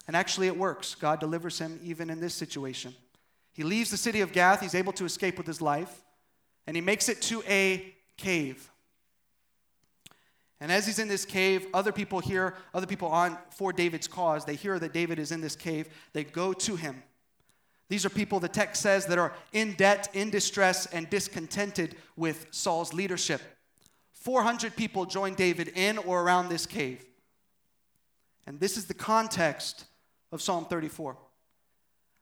And 0.06 0.14
actually, 0.14 0.46
it 0.46 0.56
works. 0.56 0.94
God 0.94 1.20
delivers 1.20 1.58
him 1.58 1.80
even 1.82 2.10
in 2.10 2.20
this 2.20 2.34
situation. 2.34 2.94
He 3.54 3.62
leaves 3.62 3.90
the 3.90 3.96
city 3.96 4.20
of 4.20 4.32
Gath, 4.32 4.60
he's 4.60 4.74
able 4.74 4.92
to 4.94 5.04
escape 5.04 5.38
with 5.38 5.46
his 5.46 5.62
life, 5.62 6.02
and 6.66 6.76
he 6.76 6.80
makes 6.80 7.08
it 7.08 7.22
to 7.22 7.42
a 7.48 7.94
cave. 8.16 8.70
And 10.60 10.72
as 10.72 10.86
he's 10.86 10.98
in 10.98 11.08
this 11.08 11.24
cave, 11.24 11.66
other 11.72 11.92
people 11.92 12.20
hear, 12.20 12.54
other 12.72 12.86
people 12.86 13.08
on 13.08 13.38
for 13.50 13.72
David's 13.72 14.08
cause, 14.08 14.44
they 14.44 14.56
hear 14.56 14.78
that 14.78 14.92
David 14.92 15.18
is 15.18 15.30
in 15.30 15.40
this 15.40 15.56
cave. 15.56 15.88
They 16.12 16.24
go 16.24 16.52
to 16.52 16.76
him. 16.76 17.02
These 17.88 18.04
are 18.04 18.10
people, 18.10 18.40
the 18.40 18.48
text 18.48 18.82
says, 18.82 19.06
that 19.06 19.18
are 19.18 19.34
in 19.52 19.74
debt, 19.74 20.08
in 20.14 20.30
distress, 20.30 20.86
and 20.86 21.08
discontented 21.10 21.96
with 22.16 22.46
Saul's 22.50 22.92
leadership. 22.92 23.40
400 24.12 24.74
people 24.74 25.04
join 25.04 25.34
David 25.34 25.68
in 25.68 25.98
or 25.98 26.22
around 26.22 26.48
this 26.48 26.66
cave. 26.66 27.04
And 28.46 28.58
this 28.58 28.76
is 28.76 28.86
the 28.86 28.94
context 28.94 29.84
of 30.32 30.42
Psalm 30.42 30.64
34 30.64 31.16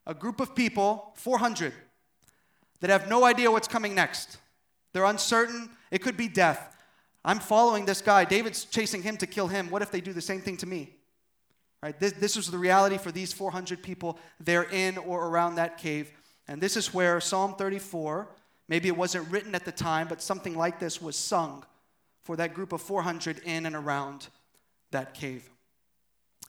a 0.05 0.13
group 0.13 0.39
of 0.39 0.55
people, 0.55 1.13
400, 1.15 1.73
that 2.81 2.89
have 2.89 3.07
no 3.07 3.23
idea 3.23 3.51
what's 3.51 3.67
coming 3.67 3.95
next. 3.95 4.37
They're 4.91 5.05
uncertain. 5.05 5.69
It 5.91 6.01
could 6.01 6.17
be 6.17 6.27
death. 6.27 6.75
I'm 7.25 7.39
following 7.39 7.85
this 7.85 8.01
guy. 8.01 8.25
David's 8.25 8.65
chasing 8.65 9.01
him 9.01 9.17
to 9.17 9.27
kill 9.27 9.47
him. 9.47 9.69
What 9.69 9.81
if 9.81 9.91
they 9.91 10.01
do 10.01 10.13
the 10.13 10.21
same 10.21 10.41
thing 10.41 10.57
to 10.57 10.65
me? 10.65 10.89
Right? 11.81 11.97
This, 11.99 12.13
this 12.13 12.35
was 12.35 12.51
the 12.51 12.57
reality 12.57 12.97
for 12.97 13.11
these 13.11 13.33
400 13.33 13.81
people. 13.81 14.17
They're 14.39 14.63
in 14.63 14.97
or 14.97 15.27
around 15.27 15.55
that 15.55 15.77
cave. 15.77 16.11
And 16.47 16.61
this 16.61 16.75
is 16.75 16.93
where 16.93 17.19
Psalm 17.21 17.55
34, 17.55 18.27
maybe 18.67 18.89
it 18.89 18.97
wasn't 18.97 19.29
written 19.31 19.55
at 19.55 19.65
the 19.65 19.71
time, 19.71 20.07
but 20.07 20.21
something 20.21 20.55
like 20.57 20.79
this 20.79 21.01
was 21.01 21.15
sung 21.15 21.65
for 22.23 22.35
that 22.37 22.53
group 22.53 22.73
of 22.73 22.81
400 22.81 23.39
in 23.39 23.65
and 23.65 23.75
around 23.75 24.27
that 24.91 25.13
cave. 25.13 25.49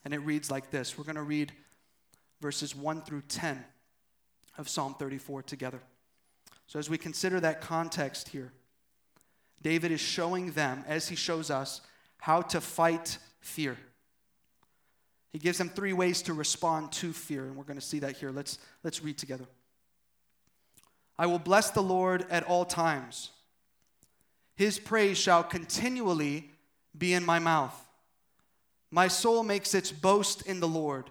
And 0.05 0.13
it 0.13 0.19
reads 0.19 0.51
like 0.51 0.71
this. 0.71 0.99
We're 0.99 1.05
going 1.05 1.17
to 1.17 1.23
read 1.23 1.53
verses 2.41 2.75
1 2.75 3.03
through 3.03 3.23
10 3.23 3.65
of 4.59 4.69
Psalm 4.69 4.95
34 4.99 5.43
together. 5.43 5.81
So, 6.67 6.79
as 6.79 6.89
we 6.89 6.99
consider 6.99 7.41
that 7.41 7.61
context 7.61 8.29
here, 8.29 8.53
David 9.63 9.93
is 9.93 10.01
showing 10.01 10.53
them, 10.53 10.85
as 10.87 11.09
he 11.09 11.17
shows 11.17 11.51
us, 11.51 11.81
how 12.19 12.43
to 12.43 12.61
fight 12.61 13.19
fear. 13.41 13.77
He 15.33 15.39
gives 15.39 15.59
them 15.59 15.69
three 15.69 15.93
ways 15.93 16.23
to 16.23 16.33
respond 16.33 16.93
to 16.93 17.13
fear, 17.13 17.45
and 17.45 17.57
we're 17.57 17.65
going 17.65 17.79
to 17.79 17.85
see 17.85 17.99
that 18.01 18.17
here. 18.17 18.31
Let's, 18.31 18.59
let's 18.83 19.03
read 19.03 19.19
together. 19.19 19.47
I 21.19 21.27
will 21.27 21.39
bless 21.39 21.71
the 21.71 21.83
Lord 21.83 22.27
at 22.31 22.45
all 22.45 22.65
times. 22.65 23.31
His 24.57 24.79
praise 24.79 25.19
shall 25.19 25.43
continually 25.43 26.51
be 26.97 27.15
in 27.15 27.25
my 27.25 27.39
mouth. 27.39 27.75
My 28.91 29.09
soul 29.09 29.43
makes 29.43 29.75
its 29.75 29.91
boast 29.91 30.43
in 30.43 30.61
the 30.61 30.69
Lord. 30.69 31.11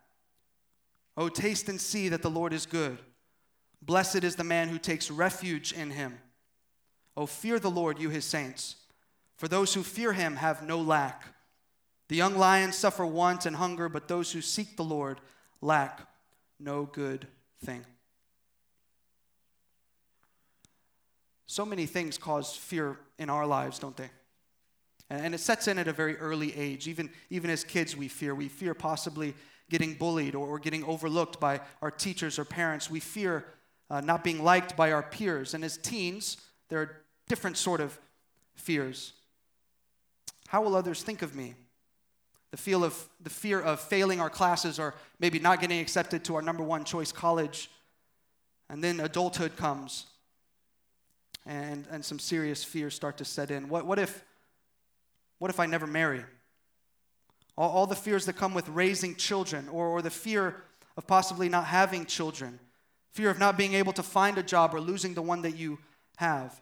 Oh, 1.17 1.29
taste 1.29 1.69
and 1.69 1.79
see 1.79 2.09
that 2.09 2.21
the 2.21 2.29
Lord 2.29 2.53
is 2.53 2.65
good. 2.65 2.97
Blessed 3.81 4.23
is 4.23 4.35
the 4.35 4.43
man 4.43 4.69
who 4.69 4.77
takes 4.77 5.11
refuge 5.11 5.73
in 5.73 5.91
him. 5.91 6.17
Oh, 7.17 7.25
fear 7.25 7.59
the 7.59 7.71
Lord, 7.71 7.99
you 7.99 8.09
his 8.09 8.25
saints, 8.25 8.75
for 9.37 9.47
those 9.47 9.73
who 9.73 9.83
fear 9.83 10.13
him 10.13 10.37
have 10.37 10.65
no 10.65 10.79
lack. 10.79 11.25
The 12.07 12.15
young 12.15 12.37
lions 12.37 12.77
suffer 12.77 13.05
want 13.05 13.45
and 13.45 13.55
hunger, 13.55 13.89
but 13.89 14.07
those 14.07 14.31
who 14.31 14.41
seek 14.41 14.77
the 14.77 14.83
Lord 14.83 15.19
lack 15.61 16.07
no 16.59 16.85
good 16.85 17.27
thing. 17.63 17.85
So 21.47 21.65
many 21.65 21.85
things 21.85 22.17
cause 22.17 22.55
fear 22.55 22.97
in 23.19 23.29
our 23.29 23.45
lives, 23.45 23.77
don't 23.77 23.97
they? 23.97 24.09
And 25.09 25.35
it 25.35 25.39
sets 25.39 25.67
in 25.67 25.77
at 25.77 25.89
a 25.89 25.93
very 25.93 26.15
early 26.17 26.55
age. 26.55 26.87
Even, 26.87 27.09
even 27.29 27.49
as 27.49 27.65
kids, 27.65 27.97
we 27.97 28.07
fear. 28.07 28.33
We 28.33 28.47
fear 28.47 28.73
possibly 28.73 29.33
getting 29.71 29.93
bullied 29.93 30.35
or, 30.35 30.59
getting 30.59 30.83
overlooked 30.83 31.39
by 31.39 31.61
our 31.81 31.89
teachers 31.89 32.37
or 32.37 32.43
parents. 32.43 32.91
We 32.91 32.99
fear 32.99 33.45
uh, 33.89 34.01
not 34.01 34.21
being 34.21 34.43
liked 34.43 34.75
by 34.75 34.91
our 34.91 35.01
peers. 35.01 35.53
And 35.53 35.63
as 35.63 35.77
teens, 35.77 36.37
there 36.67 36.79
are 36.79 37.01
different 37.29 37.57
sort 37.57 37.79
of 37.79 37.97
fears. 38.55 39.13
How 40.49 40.61
will 40.61 40.75
others 40.75 41.01
think 41.01 41.21
of 41.21 41.33
me? 41.33 41.55
The, 42.51 42.57
feel 42.57 42.83
of, 42.83 43.07
the 43.23 43.29
fear 43.29 43.61
of 43.61 43.79
failing 43.79 44.19
our 44.19 44.29
classes 44.29 44.77
or 44.77 44.93
maybe 45.19 45.39
not 45.39 45.61
getting 45.61 45.79
accepted 45.79 46.25
to 46.25 46.35
our 46.35 46.41
number 46.41 46.63
one 46.63 46.83
choice 46.83 47.13
college. 47.13 47.71
And 48.69 48.83
then 48.83 48.99
adulthood 48.99 49.55
comes 49.55 50.05
and, 51.45 51.87
and 51.89 52.03
some 52.03 52.19
serious 52.19 52.61
fears 52.61 52.93
start 52.93 53.17
to 53.19 53.25
set 53.25 53.51
in. 53.51 53.69
What, 53.69 53.85
what 53.85 53.99
if 53.99 54.23
what 55.39 55.49
if 55.49 55.59
I 55.59 55.65
never 55.65 55.87
marry? 55.87 56.23
All, 57.61 57.69
all 57.69 57.85
the 57.85 57.95
fears 57.95 58.25
that 58.25 58.37
come 58.37 58.55
with 58.55 58.67
raising 58.69 59.15
children, 59.15 59.69
or, 59.69 59.85
or 59.85 60.01
the 60.01 60.09
fear 60.09 60.63
of 60.97 61.05
possibly 61.05 61.47
not 61.47 61.65
having 61.65 62.07
children, 62.07 62.59
fear 63.11 63.29
of 63.29 63.37
not 63.37 63.55
being 63.55 63.75
able 63.75 63.93
to 63.93 64.01
find 64.01 64.39
a 64.39 64.43
job 64.43 64.73
or 64.73 64.81
losing 64.81 65.13
the 65.13 65.21
one 65.21 65.43
that 65.43 65.55
you 65.55 65.77
have. 66.17 66.59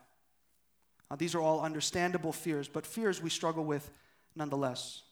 Now, 1.10 1.16
these 1.16 1.36
are 1.36 1.40
all 1.40 1.62
understandable 1.62 2.34
fears, 2.34 2.68
but 2.68 2.86
fears 2.86 3.24
we 3.24 3.30
struggle 3.30 3.64
with 3.64 3.90
nonetheless. 4.36 5.04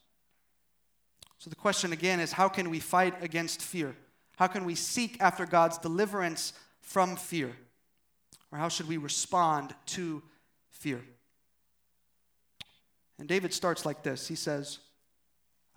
So 1.38 1.48
the 1.48 1.56
question 1.56 1.94
again 1.94 2.20
is 2.20 2.32
how 2.32 2.50
can 2.50 2.68
we 2.68 2.80
fight 2.80 3.14
against 3.22 3.62
fear? 3.62 3.96
How 4.36 4.46
can 4.46 4.66
we 4.66 4.74
seek 4.74 5.16
after 5.20 5.46
God's 5.46 5.78
deliverance 5.78 6.52
from 6.82 7.16
fear? 7.16 7.56
Or 8.52 8.58
how 8.58 8.68
should 8.68 8.88
we 8.88 8.98
respond 8.98 9.74
to 9.86 10.22
fear? 10.68 11.00
And 13.18 13.26
David 13.26 13.54
starts 13.54 13.86
like 13.86 14.02
this 14.02 14.28
He 14.28 14.34
says, 14.34 14.80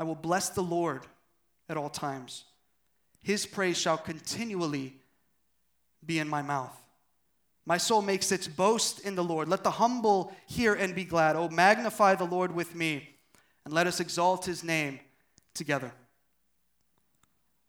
I 0.01 0.03
will 0.03 0.15
bless 0.15 0.49
the 0.49 0.63
Lord 0.63 1.05
at 1.69 1.77
all 1.77 1.87
times. 1.87 2.45
His 3.21 3.45
praise 3.45 3.77
shall 3.77 3.99
continually 3.99 4.95
be 6.03 6.17
in 6.17 6.27
my 6.27 6.41
mouth. 6.41 6.75
My 7.67 7.77
soul 7.77 8.01
makes 8.01 8.31
its 8.31 8.47
boast 8.47 9.01
in 9.01 9.13
the 9.13 9.23
Lord. 9.23 9.47
Let 9.47 9.63
the 9.63 9.69
humble 9.69 10.33
hear 10.47 10.73
and 10.73 10.95
be 10.95 11.03
glad. 11.03 11.35
Oh, 11.35 11.49
magnify 11.49 12.15
the 12.15 12.23
Lord 12.23 12.55
with 12.55 12.73
me, 12.73 13.09
and 13.63 13.75
let 13.75 13.85
us 13.85 13.99
exalt 13.99 14.43
his 14.43 14.63
name 14.63 14.99
together. 15.53 15.91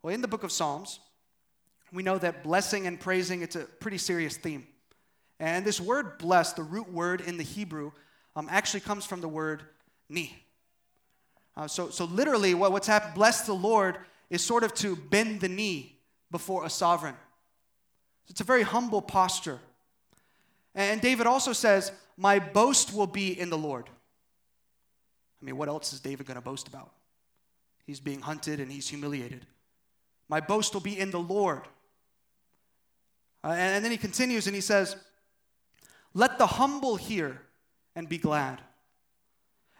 Well, 0.01 0.15
in 0.15 0.21
the 0.21 0.27
book 0.27 0.43
of 0.43 0.51
Psalms, 0.51 1.01
we 1.91 2.01
know 2.01 2.17
that 2.17 2.43
blessing 2.43 2.87
and 2.87 2.99
praising 2.99 3.43
it's 3.43 3.55
a 3.55 3.65
pretty 3.65 3.99
serious 3.99 4.37
theme. 4.37 4.65
And 5.39 5.63
this 5.63 5.79
word 5.79 6.17
blessed, 6.17 6.55
the 6.55 6.63
root 6.63 6.91
word 6.91 7.21
in 7.21 7.37
the 7.37 7.43
Hebrew, 7.43 7.91
um, 8.35 8.47
actually 8.49 8.79
comes 8.79 9.05
from 9.05 9.21
the 9.21 9.27
word 9.27 9.61
ni. 10.09 10.35
Uh, 11.55 11.67
so, 11.67 11.89
so 11.89 12.05
literally, 12.05 12.53
what, 12.53 12.71
what's 12.71 12.87
happened, 12.87 13.13
bless 13.13 13.41
the 13.41 13.53
Lord, 13.53 13.97
is 14.29 14.43
sort 14.43 14.63
of 14.63 14.73
to 14.75 14.95
bend 14.95 15.41
the 15.41 15.49
knee 15.49 15.97
before 16.31 16.65
a 16.65 16.69
sovereign. 16.69 17.15
It's 18.29 18.41
a 18.41 18.45
very 18.45 18.63
humble 18.63 19.01
posture. 19.01 19.59
And 20.73 21.01
David 21.01 21.27
also 21.27 21.53
says, 21.53 21.91
My 22.17 22.39
boast 22.39 22.93
will 22.93 23.07
be 23.07 23.39
in 23.39 23.49
the 23.49 23.57
Lord. 23.57 23.89
I 25.41 25.45
mean, 25.45 25.57
what 25.57 25.67
else 25.67 25.93
is 25.93 25.99
David 25.99 26.25
going 26.25 26.35
to 26.35 26.41
boast 26.41 26.67
about? 26.67 26.91
He's 27.85 27.99
being 27.99 28.21
hunted 28.21 28.59
and 28.59 28.71
he's 28.71 28.87
humiliated. 28.87 29.45
My 30.29 30.39
boast 30.39 30.73
will 30.73 30.81
be 30.81 30.97
in 30.97 31.11
the 31.11 31.19
Lord. 31.19 31.61
Uh, 33.43 33.49
and, 33.49 33.75
and 33.75 33.85
then 33.85 33.91
he 33.91 33.97
continues 33.97 34.47
and 34.47 34.55
he 34.55 34.61
says, 34.61 34.95
Let 36.13 36.37
the 36.37 36.47
humble 36.47 36.95
hear 36.95 37.41
and 37.95 38.07
be 38.07 38.17
glad. 38.17 38.61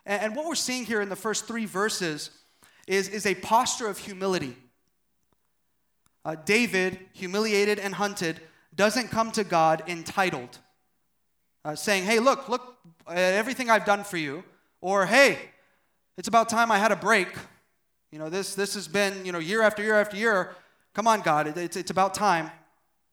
And, 0.06 0.36
what 0.36 0.46
we're 0.46 0.56
seeing 0.56 0.86
here 0.86 1.02
in 1.02 1.10
the 1.10 1.16
first 1.16 1.46
three 1.48 1.66
verses 1.66 2.30
is, 2.88 3.08
is 3.08 3.26
a 3.26 3.36
posture 3.36 3.88
of 3.88 3.98
humility. 3.98 4.56
Uh, 6.26 6.36
David, 6.36 7.00
humiliated 7.14 7.80
and 7.80 7.96
hunted, 7.96 8.40
doesn't 8.76 9.10
come 9.10 9.32
to 9.32 9.44
God 9.44 9.84
entitled, 9.88 10.58
uh, 11.64 11.76
saying, 11.76 12.04
Hey, 12.04 12.20
look, 12.20 12.50
look 12.50 12.78
at 13.08 13.18
everything 13.18 13.70
I've 13.70 13.86
done 13.86 14.04
for 14.04 14.18
you. 14.18 14.44
Or, 14.82 15.06
Hey, 15.06 15.38
it's 16.18 16.28
about 16.28 16.50
time 16.50 16.72
I 16.72 16.78
had 16.78 16.92
a 16.92 16.96
break. 16.96 17.30
You 18.12 18.20
know, 18.20 18.30
this, 18.30 18.56
this 18.56 18.74
has 18.76 18.88
been, 18.88 19.26
you 19.26 19.32
know, 19.32 19.40
year 19.40 19.62
after 19.62 19.82
year 19.82 20.00
after 20.00 20.18
year. 20.18 20.56
Come 20.94 21.08
on, 21.08 21.22
God, 21.22 21.48
it, 21.48 21.58
it's, 21.58 21.78
it's 21.78 21.92
about 21.92 22.14
time. 22.14 22.52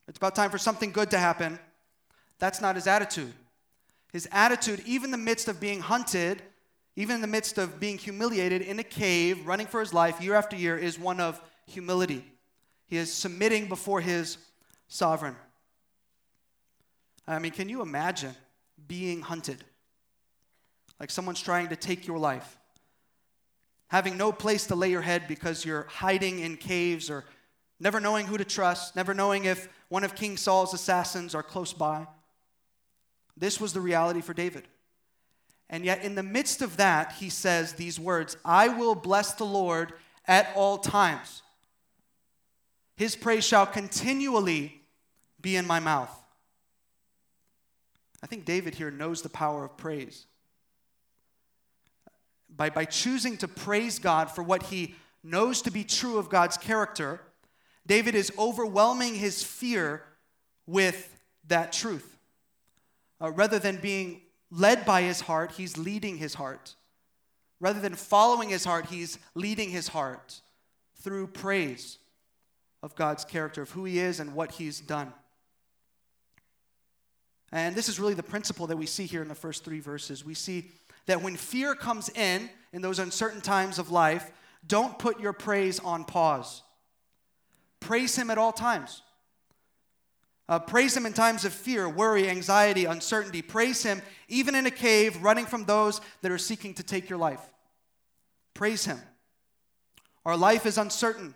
It's 0.08 0.18
about 0.18 0.34
time 0.34 0.50
for 0.50 0.58
something 0.58 0.90
good 0.90 1.10
to 1.12 1.18
happen. 1.18 1.58
That's 2.38 2.60
not 2.60 2.74
his 2.74 2.86
attitude. 2.86 3.32
His 4.12 4.28
attitude, 4.32 4.82
even 4.84 5.06
in 5.06 5.10
the 5.12 5.18
midst 5.18 5.46
of 5.46 5.60
being 5.60 5.80
hunted, 5.80 6.42
even 7.00 7.14
in 7.14 7.20
the 7.22 7.26
midst 7.26 7.56
of 7.56 7.80
being 7.80 7.96
humiliated 7.96 8.60
in 8.60 8.78
a 8.78 8.84
cave, 8.84 9.46
running 9.46 9.66
for 9.66 9.80
his 9.80 9.94
life 9.94 10.20
year 10.20 10.34
after 10.34 10.54
year, 10.54 10.76
is 10.76 10.98
one 10.98 11.18
of 11.18 11.40
humility. 11.66 12.22
He 12.86 12.98
is 12.98 13.10
submitting 13.10 13.70
before 13.70 14.02
his 14.02 14.36
sovereign. 14.86 15.34
I 17.26 17.38
mean, 17.38 17.52
can 17.52 17.70
you 17.70 17.80
imagine 17.80 18.34
being 18.86 19.22
hunted? 19.22 19.64
Like 20.98 21.10
someone's 21.10 21.40
trying 21.40 21.68
to 21.68 21.76
take 21.76 22.06
your 22.06 22.18
life. 22.18 22.58
Having 23.88 24.18
no 24.18 24.30
place 24.30 24.66
to 24.66 24.74
lay 24.74 24.90
your 24.90 25.00
head 25.00 25.22
because 25.26 25.64
you're 25.64 25.86
hiding 25.88 26.40
in 26.40 26.58
caves 26.58 27.08
or 27.08 27.24
never 27.78 27.98
knowing 27.98 28.26
who 28.26 28.36
to 28.36 28.44
trust, 28.44 28.94
never 28.94 29.14
knowing 29.14 29.46
if 29.46 29.70
one 29.88 30.04
of 30.04 30.14
King 30.14 30.36
Saul's 30.36 30.74
assassins 30.74 31.34
are 31.34 31.42
close 31.42 31.72
by. 31.72 32.06
This 33.38 33.58
was 33.58 33.72
the 33.72 33.80
reality 33.80 34.20
for 34.20 34.34
David. 34.34 34.68
And 35.72 35.84
yet, 35.84 36.04
in 36.04 36.16
the 36.16 36.22
midst 36.24 36.62
of 36.62 36.76
that, 36.78 37.12
he 37.12 37.30
says 37.30 37.74
these 37.74 37.98
words 37.98 38.36
I 38.44 38.68
will 38.68 38.96
bless 38.96 39.34
the 39.34 39.44
Lord 39.44 39.92
at 40.26 40.50
all 40.56 40.78
times. 40.78 41.42
His 42.96 43.16
praise 43.16 43.46
shall 43.46 43.66
continually 43.66 44.82
be 45.40 45.56
in 45.56 45.66
my 45.66 45.78
mouth. 45.78 46.14
I 48.22 48.26
think 48.26 48.44
David 48.44 48.74
here 48.74 48.90
knows 48.90 49.22
the 49.22 49.30
power 49.30 49.64
of 49.64 49.76
praise. 49.76 50.26
By, 52.54 52.68
by 52.68 52.84
choosing 52.84 53.38
to 53.38 53.48
praise 53.48 53.98
God 53.98 54.30
for 54.30 54.42
what 54.42 54.64
he 54.64 54.96
knows 55.22 55.62
to 55.62 55.70
be 55.70 55.84
true 55.84 56.18
of 56.18 56.28
God's 56.28 56.56
character, 56.56 57.20
David 57.86 58.14
is 58.14 58.32
overwhelming 58.36 59.14
his 59.14 59.42
fear 59.42 60.02
with 60.66 61.16
that 61.46 61.72
truth. 61.72 62.18
Uh, 63.22 63.30
rather 63.30 63.58
than 63.58 63.76
being 63.76 64.20
led 64.50 64.84
by 64.84 65.02
his 65.02 65.20
heart, 65.20 65.52
he's 65.52 65.76
leading 65.76 66.16
his 66.16 66.34
heart. 66.34 66.74
Rather 67.60 67.80
than 67.80 67.94
following 67.94 68.48
his 68.48 68.64
heart, 68.64 68.86
he's 68.86 69.18
leading 69.34 69.70
his 69.70 69.88
heart 69.88 70.40
through 70.96 71.26
praise 71.26 71.98
of 72.82 72.94
God's 72.94 73.24
character, 73.24 73.62
of 73.62 73.70
who 73.70 73.84
he 73.84 73.98
is 73.98 74.20
and 74.20 74.34
what 74.34 74.52
he's 74.52 74.80
done. 74.80 75.12
And 77.52 77.74
this 77.74 77.88
is 77.88 77.98
really 77.98 78.14
the 78.14 78.22
principle 78.22 78.66
that 78.68 78.76
we 78.76 78.86
see 78.86 79.06
here 79.06 79.22
in 79.22 79.28
the 79.28 79.34
first 79.34 79.64
three 79.64 79.80
verses. 79.80 80.24
We 80.24 80.34
see 80.34 80.70
that 81.06 81.22
when 81.22 81.36
fear 81.36 81.74
comes 81.74 82.08
in, 82.10 82.48
in 82.72 82.82
those 82.82 82.98
uncertain 82.98 83.40
times 83.40 83.78
of 83.78 83.90
life, 83.90 84.30
don't 84.66 84.98
put 84.98 85.20
your 85.20 85.32
praise 85.32 85.80
on 85.80 86.04
pause. 86.04 86.62
Praise 87.80 88.14
him 88.16 88.30
at 88.30 88.38
all 88.38 88.52
times. 88.52 89.02
Uh, 90.50 90.58
praise 90.58 90.96
Him 90.96 91.06
in 91.06 91.12
times 91.12 91.44
of 91.44 91.52
fear, 91.52 91.88
worry, 91.88 92.28
anxiety, 92.28 92.84
uncertainty. 92.84 93.40
Praise 93.40 93.84
Him 93.84 94.02
even 94.26 94.56
in 94.56 94.66
a 94.66 94.70
cave, 94.70 95.22
running 95.22 95.46
from 95.46 95.64
those 95.64 96.00
that 96.22 96.32
are 96.32 96.38
seeking 96.38 96.74
to 96.74 96.82
take 96.82 97.08
your 97.08 97.20
life. 97.20 97.40
Praise 98.52 98.84
Him. 98.84 98.98
Our 100.26 100.36
life 100.36 100.66
is 100.66 100.76
uncertain, 100.76 101.34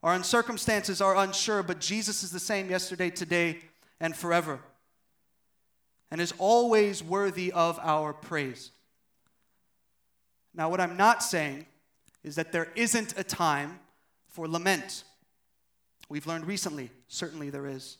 our 0.00 0.22
circumstances 0.22 1.00
are 1.00 1.16
unsure, 1.16 1.64
but 1.64 1.80
Jesus 1.80 2.22
is 2.22 2.30
the 2.30 2.38
same 2.38 2.70
yesterday, 2.70 3.10
today, 3.10 3.58
and 3.98 4.14
forever, 4.14 4.60
and 6.12 6.20
is 6.20 6.32
always 6.38 7.02
worthy 7.02 7.50
of 7.50 7.80
our 7.82 8.12
praise. 8.12 8.70
Now, 10.54 10.70
what 10.70 10.80
I'm 10.80 10.96
not 10.96 11.22
saying 11.22 11.66
is 12.22 12.36
that 12.36 12.52
there 12.52 12.68
isn't 12.76 13.18
a 13.18 13.24
time 13.24 13.80
for 14.28 14.46
lament. 14.46 15.02
We've 16.08 16.28
learned 16.28 16.46
recently, 16.46 16.90
certainly 17.08 17.50
there 17.50 17.66
is. 17.66 17.98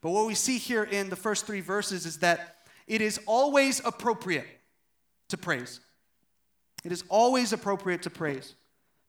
But 0.00 0.10
what 0.10 0.26
we 0.26 0.34
see 0.34 0.58
here 0.58 0.84
in 0.84 1.10
the 1.10 1.16
first 1.16 1.46
three 1.46 1.60
verses 1.60 2.06
is 2.06 2.18
that 2.18 2.56
it 2.86 3.00
is 3.00 3.20
always 3.26 3.80
appropriate 3.84 4.46
to 5.28 5.36
praise. 5.36 5.80
It 6.84 6.92
is 6.92 7.04
always 7.08 7.52
appropriate 7.52 8.02
to 8.02 8.10
praise 8.10 8.54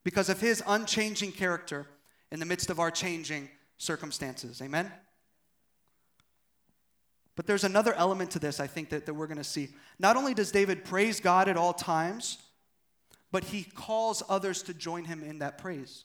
because 0.04 0.30
of 0.30 0.42
his 0.42 0.64
unchanging 0.66 1.32
character 1.32 1.88
in 2.32 2.40
the 2.40 2.46
midst 2.46 2.70
of 2.70 2.80
our 2.80 2.92
changing 2.92 3.50
circumstances. 3.78 4.62
Amen? 4.62 4.92
But 7.36 7.48
there's 7.48 7.64
another 7.64 7.94
element 7.94 8.32
to 8.32 8.40
this, 8.40 8.60
I 8.60 8.68
think, 8.68 8.90
that, 8.90 9.06
that 9.06 9.14
we're 9.14 9.28
going 9.28 9.38
to 9.38 9.44
see. 9.44 9.70
Not 9.98 10.18
only 10.18 10.34
does 10.34 10.52
David 10.52 10.84
praise 10.84 11.20
God 11.20 11.48
at 11.48 11.56
all 11.56 11.74
times, 11.74 12.40
but 13.32 13.46
he 13.46 13.64
calls 13.64 14.24
others 14.28 14.64
to 14.64 14.74
join 14.74 15.06
him 15.06 15.24
in 15.24 15.40
that 15.40 15.58
praise. 15.58 16.04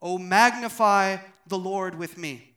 Oh, 0.00 0.18
magnify 0.18 1.16
the 1.48 1.58
Lord 1.58 1.96
with 1.96 2.16
me. 2.18 2.55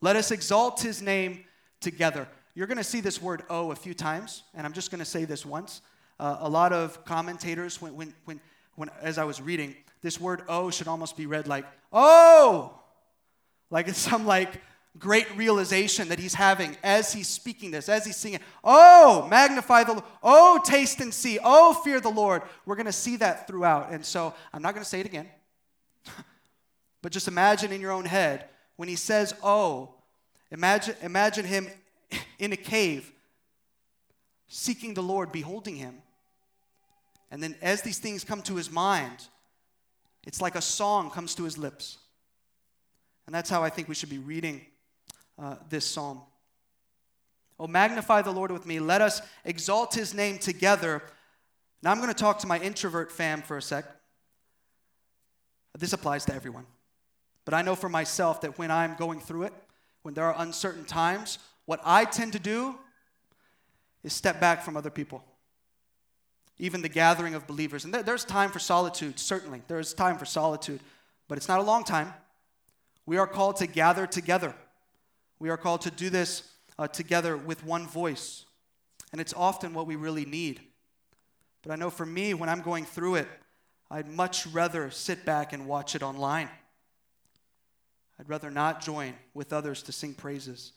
Let 0.00 0.16
us 0.16 0.30
exalt 0.30 0.80
his 0.80 1.00
name 1.00 1.44
together. 1.80 2.28
You're 2.54 2.66
going 2.66 2.78
to 2.78 2.84
see 2.84 3.00
this 3.00 3.20
word 3.20 3.42
oh 3.50 3.70
a 3.70 3.76
few 3.76 3.94
times, 3.94 4.42
and 4.54 4.66
I'm 4.66 4.72
just 4.72 4.90
going 4.90 4.98
to 4.98 5.04
say 5.04 5.24
this 5.24 5.44
once. 5.44 5.82
Uh, 6.18 6.38
a 6.40 6.48
lot 6.48 6.72
of 6.72 7.04
commentators, 7.04 7.80
when, 7.80 7.94
when, 7.94 8.14
when, 8.24 8.40
when, 8.76 8.90
as 9.02 9.18
I 9.18 9.24
was 9.24 9.40
reading, 9.40 9.76
this 10.02 10.20
word 10.20 10.42
oh 10.48 10.70
should 10.70 10.88
almost 10.88 11.16
be 11.16 11.26
read 11.26 11.46
like, 11.46 11.66
oh! 11.92 12.80
Like 13.70 13.88
it's 13.88 13.98
some 13.98 14.26
like 14.26 14.60
great 14.98 15.26
realization 15.36 16.08
that 16.08 16.18
he's 16.18 16.34
having 16.34 16.76
as 16.82 17.12
he's 17.12 17.28
speaking 17.28 17.70
this, 17.70 17.88
as 17.88 18.04
he's 18.04 18.16
singing. 18.16 18.40
Oh, 18.64 19.26
magnify 19.28 19.84
the 19.84 19.92
Lord. 19.92 20.04
Oh, 20.22 20.60
taste 20.64 21.00
and 21.00 21.12
see. 21.12 21.38
Oh, 21.42 21.74
fear 21.84 22.00
the 22.00 22.08
Lord. 22.08 22.42
We're 22.64 22.76
going 22.76 22.86
to 22.86 22.92
see 22.92 23.16
that 23.16 23.46
throughout. 23.46 23.90
And 23.90 24.04
so 24.04 24.34
I'm 24.52 24.62
not 24.62 24.74
going 24.74 24.84
to 24.84 24.88
say 24.88 25.00
it 25.00 25.06
again. 25.06 25.28
but 27.02 27.12
just 27.12 27.28
imagine 27.28 27.72
in 27.72 27.80
your 27.80 27.92
own 27.92 28.04
head 28.04 28.48
when 28.76 28.88
he 28.88 28.96
says, 28.96 29.34
Oh, 29.42 29.94
imagine, 30.50 30.94
imagine 31.02 31.44
him 31.44 31.68
in 32.38 32.52
a 32.52 32.56
cave 32.56 33.12
seeking 34.48 34.94
the 34.94 35.02
Lord, 35.02 35.32
beholding 35.32 35.76
him. 35.76 35.96
And 37.30 37.42
then 37.42 37.56
as 37.60 37.82
these 37.82 37.98
things 37.98 38.24
come 38.24 38.42
to 38.42 38.54
his 38.54 38.70
mind, 38.70 39.26
it's 40.26 40.40
like 40.40 40.54
a 40.54 40.62
song 40.62 41.10
comes 41.10 41.34
to 41.36 41.44
his 41.44 41.58
lips. 41.58 41.98
And 43.26 43.34
that's 43.34 43.50
how 43.50 43.62
I 43.62 43.70
think 43.70 43.88
we 43.88 43.94
should 43.94 44.10
be 44.10 44.18
reading 44.18 44.64
uh, 45.38 45.56
this 45.68 45.84
psalm. 45.84 46.20
Oh, 47.58 47.66
magnify 47.66 48.22
the 48.22 48.32
Lord 48.32 48.52
with 48.52 48.66
me. 48.66 48.78
Let 48.80 49.00
us 49.00 49.22
exalt 49.44 49.94
his 49.94 50.14
name 50.14 50.38
together. 50.38 51.02
Now 51.82 51.90
I'm 51.90 51.98
going 51.98 52.08
to 52.08 52.14
talk 52.14 52.38
to 52.40 52.46
my 52.46 52.58
introvert 52.58 53.10
fam 53.10 53.42
for 53.42 53.56
a 53.56 53.62
sec. 53.62 53.84
This 55.78 55.92
applies 55.92 56.24
to 56.26 56.34
everyone. 56.34 56.66
But 57.46 57.54
I 57.54 57.62
know 57.62 57.76
for 57.76 57.88
myself 57.88 58.42
that 58.42 58.58
when 58.58 58.70
I'm 58.70 58.96
going 58.96 59.20
through 59.20 59.44
it, 59.44 59.54
when 60.02 60.12
there 60.12 60.24
are 60.24 60.34
uncertain 60.42 60.84
times, 60.84 61.38
what 61.64 61.80
I 61.84 62.04
tend 62.04 62.34
to 62.34 62.38
do 62.38 62.74
is 64.02 64.12
step 64.12 64.40
back 64.40 64.62
from 64.62 64.76
other 64.76 64.90
people. 64.90 65.24
Even 66.58 66.82
the 66.82 66.88
gathering 66.88 67.34
of 67.34 67.46
believers. 67.46 67.84
And 67.84 67.94
there's 67.94 68.24
time 68.24 68.50
for 68.50 68.58
solitude, 68.58 69.18
certainly. 69.18 69.62
There's 69.68 69.94
time 69.94 70.18
for 70.18 70.24
solitude, 70.24 70.80
but 71.28 71.38
it's 71.38 71.48
not 71.48 71.60
a 71.60 71.62
long 71.62 71.84
time. 71.84 72.12
We 73.06 73.16
are 73.16 73.26
called 73.26 73.56
to 73.56 73.66
gather 73.66 74.06
together 74.06 74.54
We 75.38 75.50
are 75.50 75.56
called 75.56 75.82
to 75.82 75.90
do 75.90 76.10
this 76.10 76.50
uh, 76.78 76.88
together 76.88 77.36
with 77.36 77.64
one 77.64 77.86
voice. 77.86 78.44
And 79.12 79.20
it's 79.20 79.34
often 79.34 79.72
what 79.72 79.86
we 79.86 79.94
really 79.96 80.24
need. 80.24 80.60
But 81.62 81.72
I 81.72 81.76
know 81.76 81.90
for 81.90 82.06
me, 82.06 82.34
when 82.34 82.48
I'm 82.48 82.62
going 82.62 82.84
through 82.84 83.16
it, 83.16 83.28
I'd 83.90 84.08
much 84.08 84.46
rather 84.48 84.90
sit 84.90 85.24
back 85.24 85.52
and 85.52 85.66
watch 85.66 85.94
it 85.94 86.02
online. 86.02 86.48
I'd 88.18 88.28
rather 88.28 88.50
not 88.50 88.82
join 88.82 89.14
with 89.34 89.52
others 89.52 89.82
to 89.84 89.92
sing 89.92 90.14
praises. 90.14 90.72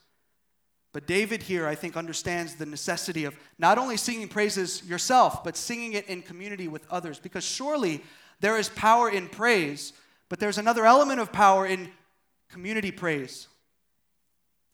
But 0.92 1.06
David 1.06 1.44
here, 1.44 1.68
I 1.68 1.76
think, 1.76 1.96
understands 1.96 2.56
the 2.56 2.66
necessity 2.66 3.26
of 3.26 3.36
not 3.58 3.78
only 3.78 3.96
singing 3.96 4.28
praises 4.28 4.84
yourself, 4.84 5.44
but 5.44 5.56
singing 5.56 5.94
it 5.94 6.08
in 6.08 6.22
community 6.22 6.68
with 6.68 6.86
others. 6.90 7.20
Because 7.20 7.44
surely 7.44 8.04
there 8.40 8.58
is 8.58 8.70
power 8.70 9.10
in 9.10 9.28
praise, 9.28 9.94
but 10.30 10.40
there's 10.40 10.58
another 10.58 10.86
element 10.86 11.20
of 11.20 11.32
power 11.32 11.66
in 11.66 11.92
community 12.50 12.92
praise, 12.92 13.48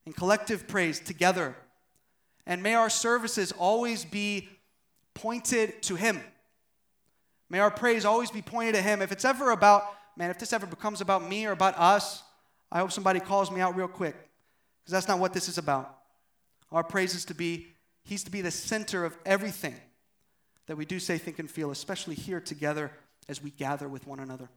in 0.05 0.13
collective 0.13 0.67
praise 0.67 0.99
together. 0.99 1.55
And 2.47 2.63
may 2.63 2.75
our 2.75 2.89
services 2.89 3.51
always 3.51 4.05
be 4.05 4.47
pointed 5.13 5.81
to 5.83 5.95
Him. 5.95 6.21
May 7.49 7.59
our 7.59 7.71
praise 7.71 8.05
always 8.05 8.31
be 8.31 8.41
pointed 8.41 8.75
at 8.75 8.83
Him. 8.83 9.01
If 9.01 9.11
it's 9.11 9.25
ever 9.25 9.51
about, 9.51 9.83
man, 10.15 10.29
if 10.29 10.39
this 10.39 10.53
ever 10.53 10.65
becomes 10.65 11.01
about 11.01 11.27
me 11.27 11.45
or 11.45 11.51
about 11.51 11.77
us, 11.77 12.23
I 12.71 12.79
hope 12.79 12.91
somebody 12.91 13.19
calls 13.19 13.51
me 13.51 13.61
out 13.61 13.75
real 13.75 13.87
quick 13.87 14.15
because 14.83 14.91
that's 14.91 15.07
not 15.07 15.19
what 15.19 15.33
this 15.33 15.47
is 15.47 15.57
about. 15.57 15.97
Our 16.71 16.83
praise 16.83 17.15
is 17.15 17.25
to 17.25 17.33
be, 17.33 17.67
He's 18.03 18.23
to 18.25 18.31
be 18.31 18.41
the 18.41 18.51
center 18.51 19.03
of 19.03 19.17
everything 19.25 19.75
that 20.67 20.75
we 20.75 20.85
do 20.85 20.99
say, 20.99 21.17
think, 21.17 21.39
and 21.39 21.49
feel, 21.49 21.71
especially 21.71 22.15
here 22.15 22.39
together 22.39 22.91
as 23.27 23.41
we 23.41 23.49
gather 23.49 23.87
with 23.87 24.05
one 24.07 24.19
another. 24.19 24.49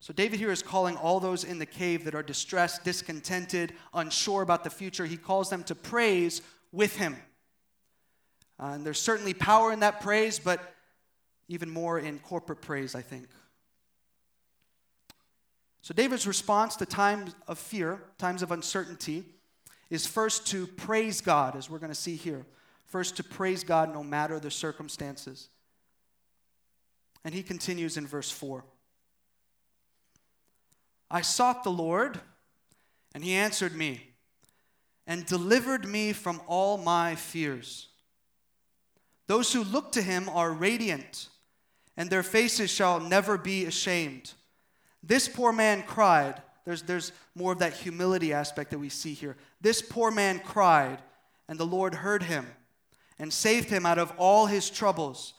So, 0.00 0.12
David 0.12 0.40
here 0.40 0.50
is 0.50 0.64
calling 0.64 0.96
all 0.96 1.20
those 1.20 1.44
in 1.44 1.60
the 1.60 1.66
cave 1.66 2.04
that 2.04 2.14
are 2.16 2.24
distressed, 2.24 2.82
discontented, 2.82 3.72
unsure 3.94 4.42
about 4.42 4.64
the 4.64 4.70
future, 4.70 5.06
he 5.06 5.16
calls 5.16 5.48
them 5.48 5.62
to 5.64 5.76
praise 5.76 6.42
with 6.72 6.96
him. 6.96 7.16
Uh, 8.58 8.72
and 8.74 8.84
there's 8.84 9.00
certainly 9.00 9.32
power 9.32 9.72
in 9.72 9.80
that 9.80 10.00
praise, 10.00 10.40
but 10.40 10.74
even 11.48 11.70
more 11.70 11.98
in 11.98 12.18
corporate 12.18 12.60
praise, 12.60 12.94
I 12.94 13.02
think. 13.02 13.28
So, 15.82 15.92
David's 15.92 16.26
response 16.26 16.76
to 16.76 16.86
times 16.86 17.34
of 17.48 17.58
fear, 17.58 18.00
times 18.16 18.42
of 18.42 18.52
uncertainty, 18.52 19.24
is 19.90 20.06
first 20.06 20.46
to 20.48 20.66
praise 20.66 21.20
God, 21.20 21.56
as 21.56 21.68
we're 21.68 21.78
going 21.78 21.90
to 21.90 21.94
see 21.94 22.16
here. 22.16 22.46
First, 22.86 23.16
to 23.16 23.24
praise 23.24 23.64
God 23.64 23.92
no 23.92 24.04
matter 24.04 24.38
the 24.38 24.50
circumstances. 24.50 25.48
And 27.24 27.34
he 27.34 27.42
continues 27.42 27.96
in 27.96 28.06
verse 28.06 28.30
4 28.30 28.64
I 31.10 31.20
sought 31.20 31.62
the 31.64 31.70
Lord, 31.70 32.20
and 33.14 33.22
he 33.22 33.34
answered 33.34 33.74
me 33.74 34.12
and 35.06 35.26
delivered 35.26 35.86
me 35.86 36.12
from 36.12 36.40
all 36.46 36.78
my 36.78 37.14
fears. 37.14 37.88
Those 39.26 39.52
who 39.52 39.64
look 39.64 39.92
to 39.92 40.02
him 40.02 40.28
are 40.28 40.52
radiant, 40.52 41.28
and 41.96 42.08
their 42.10 42.22
faces 42.22 42.70
shall 42.70 43.00
never 43.00 43.36
be 43.36 43.64
ashamed. 43.66 44.32
This 45.02 45.28
poor 45.28 45.52
man 45.52 45.82
cried. 45.82 46.40
There's, 46.64 46.82
there's 46.82 47.12
more 47.34 47.52
of 47.52 47.58
that 47.58 47.74
humility 47.74 48.32
aspect 48.32 48.70
that 48.70 48.78
we 48.78 48.88
see 48.88 49.14
here. 49.14 49.36
This 49.60 49.82
poor 49.82 50.10
man 50.10 50.38
cried, 50.38 51.02
and 51.48 51.58
the 51.58 51.66
Lord 51.66 51.94
heard 51.94 52.22
him 52.22 52.46
and 53.18 53.32
saved 53.32 53.68
him 53.68 53.84
out 53.84 53.98
of 53.98 54.12
all 54.16 54.46
his 54.46 54.70
troubles. 54.70 55.34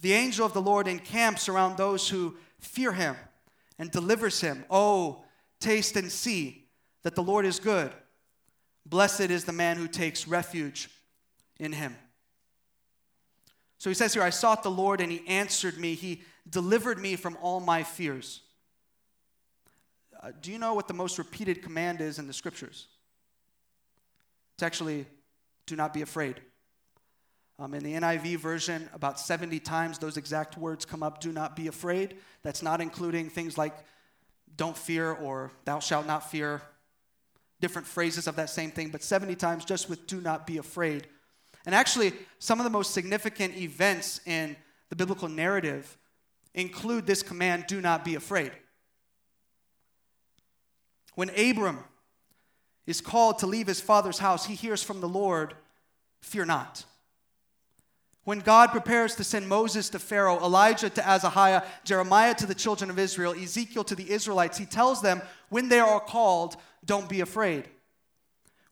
The 0.00 0.12
angel 0.12 0.46
of 0.46 0.52
the 0.52 0.62
Lord 0.62 0.86
encamps 0.86 1.48
around 1.48 1.76
those 1.76 2.08
who 2.08 2.36
fear 2.58 2.92
him 2.92 3.16
and 3.78 3.90
delivers 3.90 4.40
him. 4.40 4.64
Oh, 4.70 5.24
taste 5.60 5.96
and 5.96 6.10
see 6.10 6.66
that 7.02 7.14
the 7.14 7.22
Lord 7.22 7.44
is 7.44 7.58
good. 7.58 7.92
Blessed 8.86 9.30
is 9.30 9.44
the 9.44 9.52
man 9.52 9.76
who 9.76 9.88
takes 9.88 10.28
refuge 10.28 10.90
in 11.58 11.72
him. 11.72 11.96
So 13.78 13.90
he 13.90 13.94
says 13.94 14.14
here, 14.14 14.22
I 14.22 14.30
sought 14.30 14.62
the 14.62 14.70
Lord 14.70 15.00
and 15.00 15.10
he 15.10 15.26
answered 15.26 15.78
me. 15.78 15.94
He 15.94 16.22
delivered 16.48 16.98
me 16.98 17.16
from 17.16 17.36
all 17.42 17.60
my 17.60 17.82
fears. 17.82 18.40
Uh, 20.22 20.32
do 20.40 20.50
you 20.50 20.58
know 20.58 20.74
what 20.74 20.88
the 20.88 20.94
most 20.94 21.18
repeated 21.18 21.62
command 21.62 22.00
is 22.00 22.18
in 22.18 22.26
the 22.26 22.32
scriptures? 22.32 22.86
It's 24.54 24.62
actually, 24.62 25.06
do 25.66 25.76
not 25.76 25.92
be 25.92 26.02
afraid. 26.02 26.40
Um, 27.58 27.74
in 27.74 27.84
the 27.84 27.94
NIV 27.94 28.38
version, 28.38 28.88
about 28.94 29.20
70 29.20 29.60
times 29.60 29.98
those 29.98 30.16
exact 30.16 30.56
words 30.56 30.84
come 30.84 31.02
up 31.02 31.20
do 31.20 31.30
not 31.30 31.54
be 31.54 31.68
afraid. 31.68 32.16
That's 32.42 32.62
not 32.62 32.80
including 32.80 33.30
things 33.30 33.58
like 33.58 33.74
don't 34.56 34.76
fear 34.76 35.12
or 35.12 35.52
thou 35.64 35.78
shalt 35.78 36.06
not 36.06 36.30
fear, 36.30 36.62
different 37.60 37.86
phrases 37.86 38.26
of 38.26 38.36
that 38.36 38.50
same 38.50 38.70
thing, 38.70 38.88
but 38.88 39.02
70 39.02 39.36
times 39.36 39.64
just 39.64 39.88
with 39.88 40.06
do 40.06 40.20
not 40.20 40.46
be 40.46 40.58
afraid. 40.58 41.06
And 41.66 41.74
actually, 41.74 42.12
some 42.38 42.60
of 42.60 42.64
the 42.64 42.70
most 42.70 42.92
significant 42.92 43.56
events 43.56 44.20
in 44.26 44.56
the 44.90 44.96
biblical 44.96 45.28
narrative 45.28 45.96
include 46.54 47.06
this 47.06 47.22
command 47.22 47.64
do 47.66 47.80
not 47.80 48.04
be 48.04 48.14
afraid. 48.14 48.52
When 51.14 51.30
Abram 51.30 51.78
is 52.86 53.00
called 53.00 53.38
to 53.38 53.46
leave 53.46 53.66
his 53.66 53.80
father's 53.80 54.18
house, 54.18 54.46
he 54.46 54.54
hears 54.54 54.82
from 54.82 55.00
the 55.00 55.08
Lord, 55.08 55.54
Fear 56.20 56.46
not. 56.46 56.84
When 58.24 58.40
God 58.40 58.70
prepares 58.70 59.14
to 59.16 59.24
send 59.24 59.46
Moses 59.46 59.90
to 59.90 59.98
Pharaoh, 59.98 60.38
Elijah 60.38 60.88
to 60.88 61.06
Ahaziah, 61.06 61.64
Jeremiah 61.84 62.34
to 62.36 62.46
the 62.46 62.54
children 62.54 62.88
of 62.88 62.98
Israel, 62.98 63.34
Ezekiel 63.34 63.84
to 63.84 63.94
the 63.94 64.10
Israelites, 64.10 64.56
he 64.56 64.64
tells 64.64 65.02
them, 65.02 65.20
when 65.50 65.68
they 65.68 65.80
are 65.80 66.00
called, 66.00 66.56
don't 66.86 67.08
be 67.08 67.20
afraid. 67.20 67.68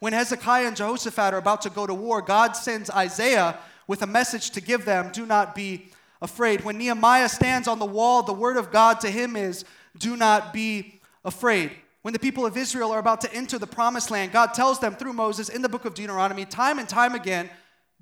When 0.03 0.15
Hezekiah 0.15 0.67
and 0.67 0.75
Jehoshaphat 0.75 1.33
are 1.33 1.39
about 1.39 1.63
to 1.63 1.71
go 1.71 1.87
to 1.87 1.95
war, 1.95 2.21
God 2.23 2.57
sends 2.57 2.91
Isaiah 2.91 3.57
with 3.87 4.03
a 4.03 4.07
message 4.09 4.51
to 4.51 4.61
give 4.61 4.85
them, 4.85 5.13
do 5.13 5.25
not 5.25 5.55
be 5.55 5.93
afraid. 6.21 6.65
When 6.65 6.77
Nehemiah 6.77 7.29
stands 7.29 7.69
on 7.69 7.79
the 7.79 7.87
wall, 7.87 8.25
the 8.25 8.33
word 8.33 8.57
of 8.57 8.73
God 8.73 8.99
to 9.03 9.11
him 9.13 9.37
is, 9.37 9.65
do 9.97 10.17
not 10.17 10.53
be 10.53 11.01
afraid. 11.25 11.71
When 12.01 12.13
the 12.13 12.19
people 12.19 12.45
of 12.45 12.57
Israel 12.57 12.91
are 12.91 12.99
about 12.99 13.21
to 13.21 13.33
enter 13.33 13.61
the 13.61 13.67
promised 13.69 14.11
land, 14.11 14.33
God 14.33 14.55
tells 14.55 14.81
them 14.81 14.97
through 14.97 15.13
Moses 15.13 15.49
in 15.49 15.63
the 15.63 15.69
book 15.69 15.85
of 15.85 15.95
Deuteronomy, 15.95 16.47
time 16.47 16.81
and 16.81 16.89
time 16.89 17.15
again, 17.15 17.49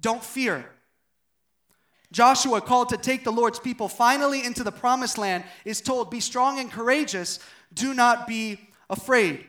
don't 0.00 0.24
fear. 0.24 0.64
Joshua, 2.12 2.62
called 2.62 2.88
to 2.88 2.96
take 2.96 3.24
the 3.24 3.30
Lord's 3.30 3.60
people 3.60 3.88
finally 3.88 4.42
into 4.42 4.64
the 4.64 4.72
promised 4.72 5.18
land, 5.18 5.44
is 5.66 5.82
told, 5.82 6.10
Be 6.10 6.20
strong 6.20 6.60
and 6.60 6.72
courageous, 6.72 7.40
do 7.74 7.92
not 7.92 8.26
be 8.26 8.70
afraid. 8.88 9.44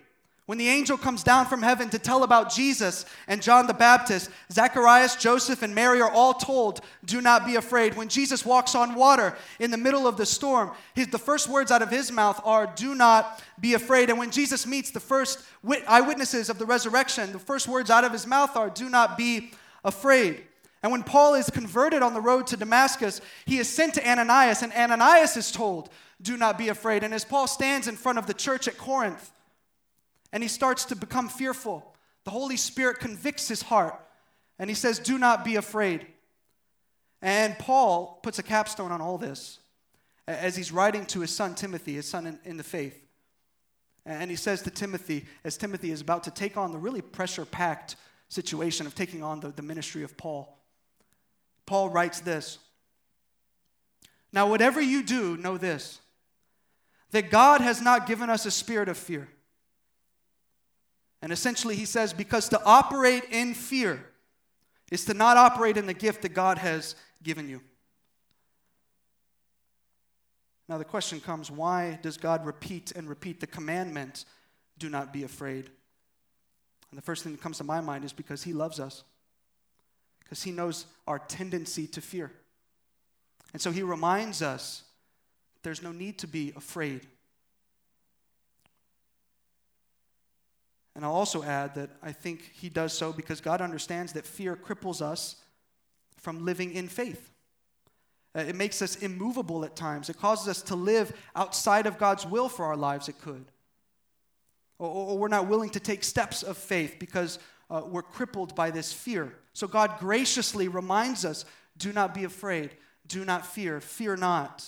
When 0.47 0.58
the 0.58 0.67
angel 0.67 0.97
comes 0.97 1.23
down 1.23 1.45
from 1.45 1.62
heaven 1.62 1.89
to 1.91 1.99
tell 1.99 2.23
about 2.23 2.51
Jesus 2.51 3.06
and 3.27 3.41
John 3.41 3.67
the 3.67 3.73
Baptist, 3.73 4.30
Zacharias, 4.51 5.15
Joseph, 5.15 5.62
and 5.62 5.73
Mary 5.73 6.01
are 6.01 6.12
all 6.12 6.34
told, 6.34 6.82
Do 7.06 7.21
not 7.21 7.45
be 7.45 7.56
afraid. 7.56 7.95
When 7.95 8.10
Jesus 8.10 8.45
walks 8.45 8.73
on 8.73 8.95
water 8.95 9.38
in 9.60 9.71
the 9.71 9.77
middle 9.77 10.08
of 10.08 10.17
the 10.17 10.25
storm, 10.25 10.71
his, 10.93 11.08
the 11.08 11.19
first 11.19 11.47
words 11.47 11.71
out 11.71 11.84
of 11.84 11.91
his 11.91 12.12
mouth 12.12 12.41
are, 12.43 12.67
Do 12.75 12.95
not 12.95 13.41
be 13.60 13.75
afraid. 13.75 14.10
And 14.10 14.17
when 14.17 14.32
Jesus 14.32 14.65
meets 14.65 14.89
the 14.89 14.99
first 14.99 15.43
eyewitnesses 15.88 16.49
of 16.49 16.58
the 16.58 16.65
resurrection, 16.65 17.32
the 17.32 17.39
first 17.39 17.67
words 17.67 17.91
out 17.91 18.04
of 18.04 18.12
his 18.12 18.25
mouth 18.25 18.56
are, 18.58 18.69
Do 18.69 18.89
not 18.89 19.17
be 19.17 19.51
afraid. 19.86 20.43
And 20.84 20.91
when 20.91 21.04
Paul 21.04 21.36
is 21.36 21.51
converted 21.51 22.01
on 22.01 22.15
the 22.15 22.21
road 22.21 22.47
to 22.47 22.58
Damascus, 22.58 23.21
he 23.45 23.60
is 23.60 23.69
sent 23.69 23.93
to 23.93 24.10
Ananias, 24.10 24.63
and 24.63 24.73
Ananias 24.73 25.38
is 25.38 25.51
told, 25.51 25.89
Do 26.19 26.36
not 26.36 26.58
be 26.58 26.69
afraid. 26.69 27.04
And 27.04 27.13
as 27.13 27.23
Paul 27.23 27.45
stands 27.45 27.88
in 27.88 27.95
front 27.95 28.17
of 28.17 28.25
the 28.25 28.34
church 28.34 28.67
at 28.67 28.80
Corinth, 28.80 29.32
and 30.34 30.44
he 30.44 30.50
starts 30.50 30.86
to 30.86 30.96
become 30.96 31.30
fearful. 31.30 31.96
The 32.24 32.32
Holy 32.32 32.58
Spirit 32.58 33.00
convicts 33.00 33.48
his 33.48 33.62
heart 33.62 34.00
and 34.60 34.70
he 34.70 34.76
says, 34.76 35.00
Do 35.00 35.17
not 35.17 35.44
be 35.44 35.56
afraid. 35.56 36.06
And 37.22 37.58
Paul 37.60 38.20
puts 38.24 38.39
a 38.39 38.44
capstone 38.44 38.91
on 38.91 39.02
all 39.02 39.17
this 39.17 39.60
as 40.28 40.56
he's 40.56 40.72
writing 40.72 41.06
to 41.08 41.20
his 41.20 41.32
son 41.32 41.56
Timothy, 41.56 41.94
his 41.94 42.08
son 42.08 42.28
in, 42.28 42.39
in 42.46 42.58
the 42.58 42.63
faith. 42.63 42.98
And 44.06 44.32
he 44.32 44.38
says 44.38 44.62
to 44.63 44.72
Timothy, 44.72 45.26
as 45.44 45.58
Timothy 45.58 45.91
is 45.91 46.02
about 46.02 46.24
to 46.24 46.32
take 46.32 46.58
on 46.58 46.72
the 46.72 46.78
really 46.78 47.02
pressure 47.02 47.46
packed 47.46 47.96
situation 48.30 48.88
of 48.88 48.96
taking 48.96 49.22
on 49.22 49.39
the, 49.39 49.50
the 49.50 49.62
ministry 49.62 50.04
of 50.04 50.17
Paul, 50.17 50.58
Paul 51.65 51.89
writes 51.89 52.20
this 52.22 52.58
Now, 54.34 54.50
whatever 54.50 54.82
you 54.82 55.04
do, 55.04 55.38
know 55.38 55.58
this 55.58 56.00
that 57.12 57.30
God 57.30 57.60
has 57.60 57.82
not 57.82 58.08
given 58.08 58.30
us 58.30 58.46
a 58.46 58.52
spirit 58.52 58.88
of 58.88 58.98
fear 58.98 59.28
and 61.21 61.31
essentially, 61.31 61.75
he 61.75 61.86
says, 61.86 62.13
because 62.13 62.49
to 62.49 62.63
operate 62.63 63.25
in 63.31 63.53
fear 63.53 64.03
is 64.91 65.05
to 65.05 65.13
not 65.13 65.38
operate 65.38 65.77
in 65.77 65.86
the 65.86 65.93
gift 65.93 66.23
that 66.23 66.34
God 66.34 66.57
has 66.57 66.95
given 67.21 67.47
you. 67.47 67.62
Now, 70.67 70.77
the 70.77 70.86
question 70.86 71.19
comes 71.19 71.51
why 71.51 71.99
does 72.01 72.17
God 72.17 72.45
repeat 72.45 72.91
and 72.95 73.07
repeat 73.07 73.39
the 73.39 73.47
commandment, 73.47 74.25
do 74.79 74.89
not 74.89 75.13
be 75.13 75.23
afraid? 75.23 75.69
And 76.89 76.97
the 76.97 77.01
first 77.01 77.23
thing 77.23 77.34
that 77.34 77.41
comes 77.41 77.57
to 77.60 77.63
my 77.63 77.81
mind 77.81 78.03
is 78.03 78.13
because 78.13 78.43
he 78.43 78.53
loves 78.53 78.79
us, 78.79 79.03
because 80.23 80.43
he 80.43 80.51
knows 80.51 80.86
our 81.07 81.19
tendency 81.19 81.88
to 81.88 82.01
fear. 82.01 82.31
And 83.53 83.62
so 83.62 83.71
he 83.71 83.84
reminds 83.84 84.41
us 84.41 84.84
there's 85.63 85.84
no 85.84 85.91
need 85.91 86.17
to 86.19 86.27
be 86.27 86.53
afraid. 86.55 87.05
And 90.95 91.06
I'll 91.06 91.13
also 91.13 91.43
add 91.43 91.75
that 91.75 91.89
I 92.04 92.12
think 92.12 92.51
he 92.54 92.69
does 92.69 92.93
so 92.93 93.13
because 93.13 93.39
God 93.41 93.62
understands 93.62 94.13
that 94.13 94.25
fear 94.25 94.56
cripples 94.56 95.01
us 95.01 95.38
from 96.17 96.45
living 96.45 96.73
in 96.73 96.88
faith. 96.88 97.32
Uh, 98.36 98.41
it 98.41 98.56
makes 98.56 98.82
us 98.82 98.97
immovable 98.97 99.65
at 99.65 99.75
times. 99.75 100.10
It 100.10 100.17
causes 100.17 100.47
us 100.47 100.62
to 100.63 100.75
live 100.75 101.13
outside 101.36 101.86
of 101.86 101.97
God's 101.97 102.25
will 102.25 102.49
for 102.49 102.65
our 102.65 102.77
lives, 102.77 103.10
it 103.10 103.19
could. 103.19 103.45
Or, 104.80 104.89
or 104.89 105.17
we're 105.17 105.27
not 105.27 105.47
willing 105.47 105.69
to 105.71 105.80
take 105.80 106.04
steps 106.04 106.43
of 106.43 106.58
faith 106.58 106.97
because 106.99 107.39
uh, 107.69 107.82
we're 107.86 108.01
crippled 108.01 108.56
by 108.56 108.71
this 108.71 108.91
fear. 108.93 109.34
So 109.54 109.67
God 109.67 109.99
graciously 109.99 110.67
reminds 110.67 111.25
us 111.25 111.45
do 111.77 111.93
not 111.93 112.13
be 112.13 112.25
afraid, 112.25 112.71
do 113.08 113.25
not 113.25 113.45
fear, 113.45 113.82
fear 113.82 114.15
not. 114.15 114.65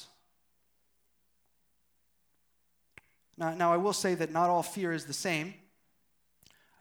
Now, 3.38 3.54
now, 3.54 3.74
I 3.74 3.78
will 3.78 3.94
say 3.94 4.16
that 4.16 4.32
not 4.32 4.50
all 4.50 4.64
fear 4.64 4.94
is 4.94 5.06
the 5.06 5.14
same. 5.14 5.56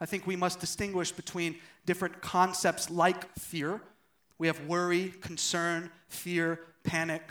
I 0.03 0.05
think 0.05 0.27
we 0.27 0.35
must 0.35 0.59
distinguish 0.59 1.13
between 1.13 1.55
different 1.85 2.21
concepts 2.21 2.89
like 2.89 3.33
fear. 3.39 3.79
We 4.37 4.47
have 4.47 4.59
worry, 4.65 5.13
concern, 5.21 5.89
fear, 6.09 6.59
panic. 6.83 7.23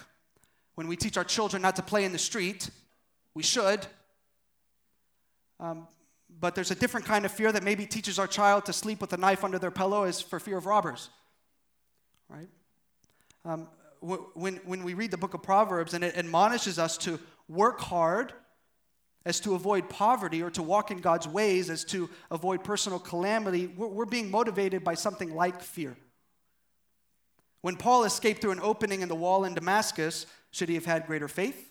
When 0.75 0.89
we 0.89 0.97
teach 0.97 1.19
our 1.19 1.25
children 1.25 1.61
not 1.61 1.77
to 1.77 1.83
play 1.83 2.07
in 2.07 2.13
the 2.13 2.19
street, 2.19 2.71
we 3.35 3.43
should. 3.43 3.81
Um, 5.61 5.87
but 6.41 6.55
there's 6.55 6.71
a 6.71 6.75
different 6.75 7.05
kind 7.05 7.27
of 7.27 7.31
fear 7.31 7.53
that 7.53 7.63
maybe 7.63 7.85
teaches 7.85 8.19
our 8.19 8.27
child 8.27 8.65
to 8.65 8.73
sleep 8.73 9.03
with 9.03 9.13
a 9.13 9.19
knife 9.19 9.45
under 9.45 9.59
their 9.59 9.71
pillow 9.71 10.05
is 10.05 10.23
for 10.23 10.41
fear 10.41 10.57
of 10.57 10.65
robbers, 10.65 11.11
right? 12.31 12.49
Um, 13.45 13.69
when, 14.01 14.57
when 14.65 14.83
we 14.83 14.95
read 14.95 15.11
the 15.11 15.19
book 15.19 15.35
of 15.35 15.43
Proverbs 15.43 15.93
and 15.93 16.03
it 16.03 16.17
admonishes 16.17 16.79
us 16.79 16.97
to 16.99 17.21
work 17.49 17.81
hard 17.81 18.33
as 19.25 19.41
to 19.41 19.55
avoid 19.55 19.89
poverty 19.89 20.43
or 20.43 20.51
to 20.51 20.63
walk 20.63 20.91
in 20.91 21.01
God's 21.01 21.29
ways 21.29 21.71
as 21.71 21.85
to 21.85 22.11
avoid 22.31 22.65
personal 22.65 22.99
calamity, 22.99 23.67
we're, 23.67 23.87
we're 23.87 24.05
being 24.05 24.31
motivated 24.31 24.83
by 24.83 24.95
something 24.95 25.35
like 25.35 25.61
fear. 25.61 25.97
When 27.61 27.77
Paul 27.77 28.05
escaped 28.05 28.41
through 28.41 28.51
an 28.51 28.61
opening 28.61 29.03
in 29.03 29.09
the 29.09 29.15
wall 29.15 29.45
in 29.45 29.55
Damascus, 29.55 30.27
should 30.51 30.69
he 30.69 30.75
have 30.75 30.85
had 30.85 31.07
greater 31.07 31.29
faith? 31.29 31.71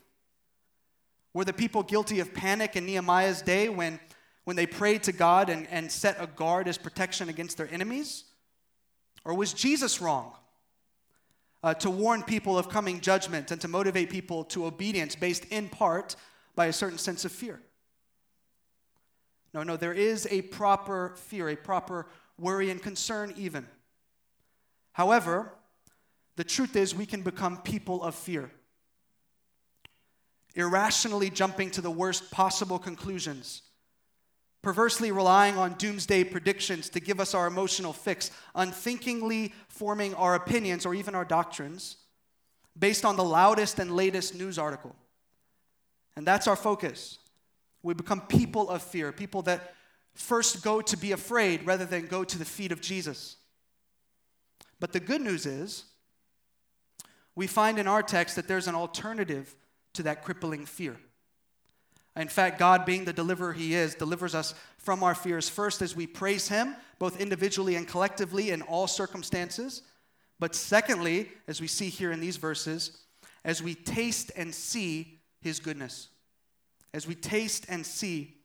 Were 1.34 1.46
the 1.46 1.54
people 1.54 1.84
guilty 1.84 2.20
of 2.20 2.34
panic 2.34 2.76
in 2.76 2.86
Nehemiah's 2.86 3.42
day 3.42 3.70
when, 3.70 4.00
when 4.46 4.56
they 4.56 4.66
prayed 4.66 5.04
to 5.04 5.12
God 5.12 5.50
and, 5.50 5.68
and 5.70 5.92
set 5.92 6.16
a 6.20 6.28
guard 6.28 6.68
as 6.68 6.78
protection 6.78 7.30
against 7.30 7.58
their 7.58 7.70
enemies? 7.72 8.24
Or 9.26 9.34
was 9.34 9.54
Jesus 9.54 10.02
wrong 10.02 10.34
uh, 11.64 11.74
to 11.76 11.90
warn 11.90 12.24
people 12.24 12.58
of 12.58 12.70
coming 12.70 13.02
judgment 13.02 13.52
and 13.52 13.62
to 13.62 13.68
motivate 13.68 14.10
people 14.10 14.44
to 14.46 14.66
obedience 14.66 15.16
based 15.16 15.46
in 15.46 15.70
part 15.70 16.16
by 16.56 16.68
a 16.68 16.74
certain 16.74 16.98
sense 16.98 17.26
of 17.26 17.32
fear? 17.32 17.60
No, 19.54 19.64
no, 19.64 19.76
there 19.76 19.94
is 19.94 20.28
a 20.32 20.42
proper 20.44 21.14
fear, 21.18 21.50
a 21.50 21.56
proper 21.56 22.08
worry 22.38 22.70
and 22.70 22.82
concern, 22.82 23.34
even. 23.38 23.66
However, 24.94 25.52
the 26.36 26.44
truth 26.44 26.76
is, 26.76 26.96
we 26.96 27.06
can 27.06 27.22
become 27.22 27.62
people 27.62 28.02
of 28.02 28.16
fear, 28.16 28.50
irrationally 30.56 31.30
jumping 31.30 31.70
to 31.72 31.82
the 31.82 31.92
worst 31.92 32.32
possible 32.32 32.80
conclusions, 32.80 33.62
perversely 34.62 35.12
relying 35.12 35.58
on 35.58 35.74
doomsday 35.74 36.24
predictions 36.24 36.90
to 36.90 37.00
give 37.00 37.20
us 37.20 37.34
our 37.34 37.48
emotional 37.48 37.94
fix, 37.94 38.32
unthinkingly 38.56 39.54
forming 39.68 40.14
our 40.16 40.36
opinions 40.36 40.86
or 40.86 40.94
even 40.94 41.16
our 41.16 41.26
doctrines 41.26 41.98
based 42.78 43.04
on 43.04 43.18
the 43.18 43.24
loudest 43.24 43.80
and 43.80 43.96
latest 43.96 44.34
news 44.36 44.58
article. 44.58 44.96
And 46.16 46.26
that's 46.26 46.48
our 46.48 46.56
focus. 46.56 47.20
We 47.84 47.94
become 47.94 48.22
people 48.22 48.70
of 48.70 48.82
fear, 48.82 49.12
people 49.12 49.42
that 49.44 49.74
first 50.14 50.64
go 50.64 50.82
to 50.82 50.98
be 50.98 51.12
afraid 51.14 51.66
rather 51.66 51.86
than 51.86 52.08
go 52.08 52.24
to 52.24 52.38
the 52.38 52.46
feet 52.46 52.72
of 52.72 52.82
Jesus. 52.82 53.38
But 54.80 54.94
the 54.94 55.00
good 55.00 55.22
news 55.22 55.46
is, 55.46 55.86
we 57.36 57.48
find 57.48 57.80
in 57.80 57.88
our 57.88 58.04
text 58.04 58.36
that 58.36 58.48
there's 58.48 58.68
an 58.68 58.76
alternative 58.76 59.56
to 59.94 60.04
that 60.04 60.24
crippling 60.24 60.66
fear. 60.66 60.98
In 62.16 62.28
fact, 62.28 62.60
God, 62.60 62.86
being 62.86 63.06
the 63.06 63.14
deliverer 63.14 63.54
He 63.54 63.74
is, 63.74 63.96
delivers 63.96 64.36
us 64.36 64.54
from 64.78 65.02
our 65.02 65.16
fears 65.16 65.48
first 65.48 65.82
as 65.82 65.96
we 65.96 66.08
praise 66.08 66.50
Him, 66.50 66.76
both 67.00 67.22
individually 67.22 67.76
and 67.76 67.88
collectively 67.88 68.52
in 68.52 68.62
all 68.64 68.86
circumstances. 68.86 69.84
But 70.40 70.56
secondly, 70.56 71.30
as 71.48 71.62
we 71.62 71.68
see 71.68 71.88
here 71.88 72.12
in 72.12 72.20
these 72.20 72.38
verses, 72.38 72.98
as 73.46 73.64
we 73.64 73.76
taste 73.76 74.32
and 74.36 74.54
see 74.54 75.21
His 75.42 75.60
goodness. 75.60 76.08
As 76.94 77.08
we 77.08 77.16
taste 77.16 77.66
and 77.70 77.86
see 77.86 78.36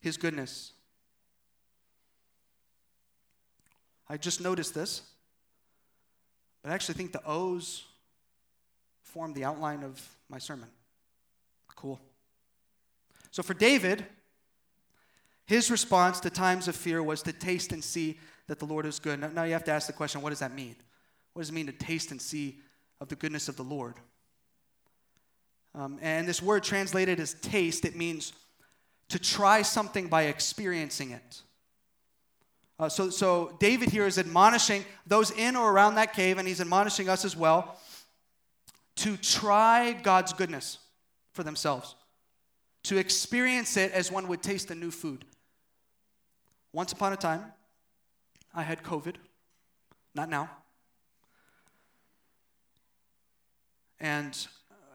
His 0.00 0.16
goodness. 0.16 0.72
I 4.08 4.16
just 4.16 4.40
noticed 4.40 4.74
this, 4.74 5.02
but 6.62 6.72
I 6.72 6.74
actually 6.74 6.96
think 6.96 7.12
the 7.12 7.22
O's 7.24 7.84
form 9.02 9.32
the 9.32 9.44
outline 9.44 9.84
of 9.84 10.04
my 10.28 10.38
sermon. 10.38 10.68
Cool. 11.76 12.00
So 13.30 13.42
for 13.42 13.54
David, 13.54 14.04
his 15.46 15.70
response 15.70 16.20
to 16.20 16.30
times 16.30 16.68
of 16.68 16.76
fear 16.76 17.02
was 17.02 17.22
to 17.22 17.32
taste 17.32 17.72
and 17.72 17.82
see 17.82 18.18
that 18.46 18.58
the 18.58 18.66
Lord 18.66 18.86
is 18.86 18.98
good. 18.98 19.34
Now 19.34 19.44
you 19.44 19.52
have 19.52 19.64
to 19.64 19.72
ask 19.72 19.86
the 19.86 19.92
question 19.92 20.22
what 20.22 20.30
does 20.30 20.40
that 20.40 20.54
mean? 20.54 20.76
What 21.32 21.42
does 21.42 21.50
it 21.50 21.54
mean 21.54 21.66
to 21.66 21.72
taste 21.72 22.10
and 22.10 22.20
see 22.20 22.58
of 23.00 23.08
the 23.08 23.16
goodness 23.16 23.48
of 23.48 23.56
the 23.56 23.64
Lord? 23.64 23.94
Um, 25.74 25.98
and 26.02 26.26
this 26.26 26.42
word 26.42 26.62
translated 26.64 27.20
as 27.20 27.34
taste, 27.34 27.84
it 27.84 27.94
means 27.94 28.32
to 29.08 29.18
try 29.18 29.62
something 29.62 30.08
by 30.08 30.24
experiencing 30.24 31.10
it. 31.10 31.42
Uh, 32.78 32.88
so, 32.88 33.10
so 33.10 33.56
David 33.60 33.90
here 33.90 34.06
is 34.06 34.18
admonishing 34.18 34.84
those 35.06 35.30
in 35.32 35.54
or 35.54 35.70
around 35.70 35.96
that 35.96 36.14
cave, 36.14 36.38
and 36.38 36.48
he's 36.48 36.60
admonishing 36.60 37.08
us 37.08 37.24
as 37.24 37.36
well 37.36 37.76
to 38.96 39.16
try 39.16 39.92
God's 39.92 40.32
goodness 40.32 40.78
for 41.32 41.42
themselves, 41.42 41.94
to 42.84 42.96
experience 42.96 43.76
it 43.76 43.92
as 43.92 44.10
one 44.10 44.28
would 44.28 44.42
taste 44.42 44.70
a 44.70 44.74
new 44.74 44.90
food. 44.90 45.24
Once 46.72 46.92
upon 46.92 47.12
a 47.12 47.16
time, 47.16 47.44
I 48.54 48.62
had 48.62 48.82
COVID, 48.82 49.16
not 50.14 50.28
now. 50.28 50.50
And 54.00 54.36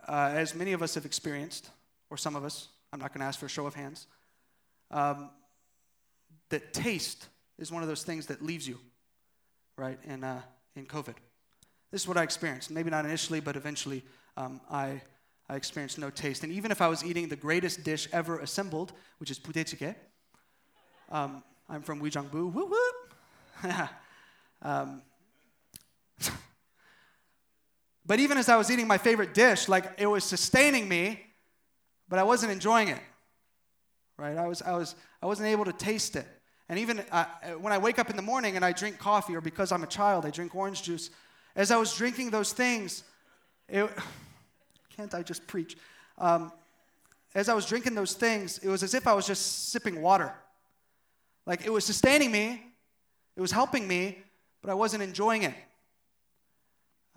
uh, 0.07 0.31
as 0.33 0.55
many 0.55 0.73
of 0.73 0.81
us 0.81 0.95
have 0.95 1.05
experienced, 1.05 1.69
or 2.09 2.17
some 2.17 2.35
of 2.35 2.43
us, 2.43 2.69
I'm 2.93 2.99
not 2.99 3.13
going 3.13 3.21
to 3.21 3.25
ask 3.25 3.39
for 3.39 3.45
a 3.45 3.49
show 3.49 3.65
of 3.65 3.73
hands, 3.73 4.07
um, 4.91 5.29
that 6.49 6.73
taste 6.73 7.27
is 7.57 7.71
one 7.71 7.81
of 7.81 7.89
those 7.89 8.03
things 8.03 8.27
that 8.27 8.41
leaves 8.43 8.67
you, 8.67 8.79
right, 9.77 9.97
in, 10.03 10.23
uh, 10.23 10.41
in 10.75 10.85
COVID. 10.85 11.15
This 11.91 12.01
is 12.01 12.07
what 12.07 12.17
I 12.17 12.23
experienced. 12.23 12.71
Maybe 12.71 12.89
not 12.89 13.05
initially, 13.05 13.39
but 13.39 13.55
eventually 13.55 14.03
um, 14.37 14.61
I, 14.69 15.01
I 15.49 15.55
experienced 15.55 15.97
no 15.97 16.09
taste. 16.09 16.43
And 16.43 16.51
even 16.51 16.71
if 16.71 16.81
I 16.81 16.87
was 16.87 17.03
eating 17.03 17.27
the 17.27 17.35
greatest 17.35 17.83
dish 17.83 18.07
ever 18.11 18.39
assembled, 18.39 18.93
which 19.19 19.31
is 19.31 19.39
budaejjigae, 19.39 19.95
um, 21.11 21.43
I'm 21.69 21.81
from 21.81 22.01
Uijeongbu, 22.01 22.51
whoop 22.51 22.69
whoop. 22.69 23.73
um, 24.61 25.01
but 28.05 28.19
even 28.19 28.37
as 28.37 28.49
I 28.49 28.55
was 28.57 28.69
eating 28.69 28.87
my 28.87 28.97
favorite 28.97 29.33
dish, 29.33 29.67
like 29.67 29.91
it 29.97 30.05
was 30.05 30.23
sustaining 30.23 30.87
me, 30.87 31.25
but 32.07 32.19
I 32.19 32.23
wasn't 32.23 32.51
enjoying 32.51 32.89
it. 32.89 32.99
Right? 34.17 34.37
I 34.37 34.47
was, 34.47 34.61
I 34.61 34.75
was, 34.75 34.95
I 35.21 35.25
wasn't 35.25 35.49
able 35.49 35.65
to 35.65 35.73
taste 35.73 36.15
it. 36.15 36.27
And 36.69 36.79
even 36.79 37.03
uh, 37.11 37.25
when 37.59 37.73
I 37.73 37.77
wake 37.77 37.99
up 37.99 38.09
in 38.09 38.15
the 38.15 38.21
morning 38.21 38.55
and 38.55 38.63
I 38.63 38.71
drink 38.71 38.97
coffee, 38.97 39.35
or 39.35 39.41
because 39.41 39.71
I'm 39.71 39.83
a 39.83 39.87
child, 39.87 40.25
I 40.25 40.29
drink 40.29 40.55
orange 40.55 40.83
juice, 40.83 41.09
as 41.55 41.71
I 41.71 41.77
was 41.77 41.93
drinking 41.95 42.29
those 42.29 42.53
things, 42.53 43.03
it, 43.67 43.89
can't 44.95 45.13
I 45.13 45.23
just 45.23 45.45
preach? 45.47 45.75
Um, 46.17 46.51
as 47.33 47.49
I 47.49 47.53
was 47.53 47.65
drinking 47.65 47.95
those 47.95 48.13
things, 48.13 48.59
it 48.59 48.69
was 48.69 48.83
as 48.83 48.93
if 48.93 49.07
I 49.07 49.13
was 49.13 49.27
just 49.27 49.69
sipping 49.69 50.01
water. 50.01 50.33
Like 51.45 51.65
it 51.65 51.71
was 51.71 51.85
sustaining 51.85 52.31
me, 52.31 52.63
it 53.35 53.41
was 53.41 53.51
helping 53.51 53.87
me, 53.87 54.19
but 54.61 54.71
I 54.71 54.73
wasn't 54.73 55.03
enjoying 55.03 55.43
it. 55.43 55.53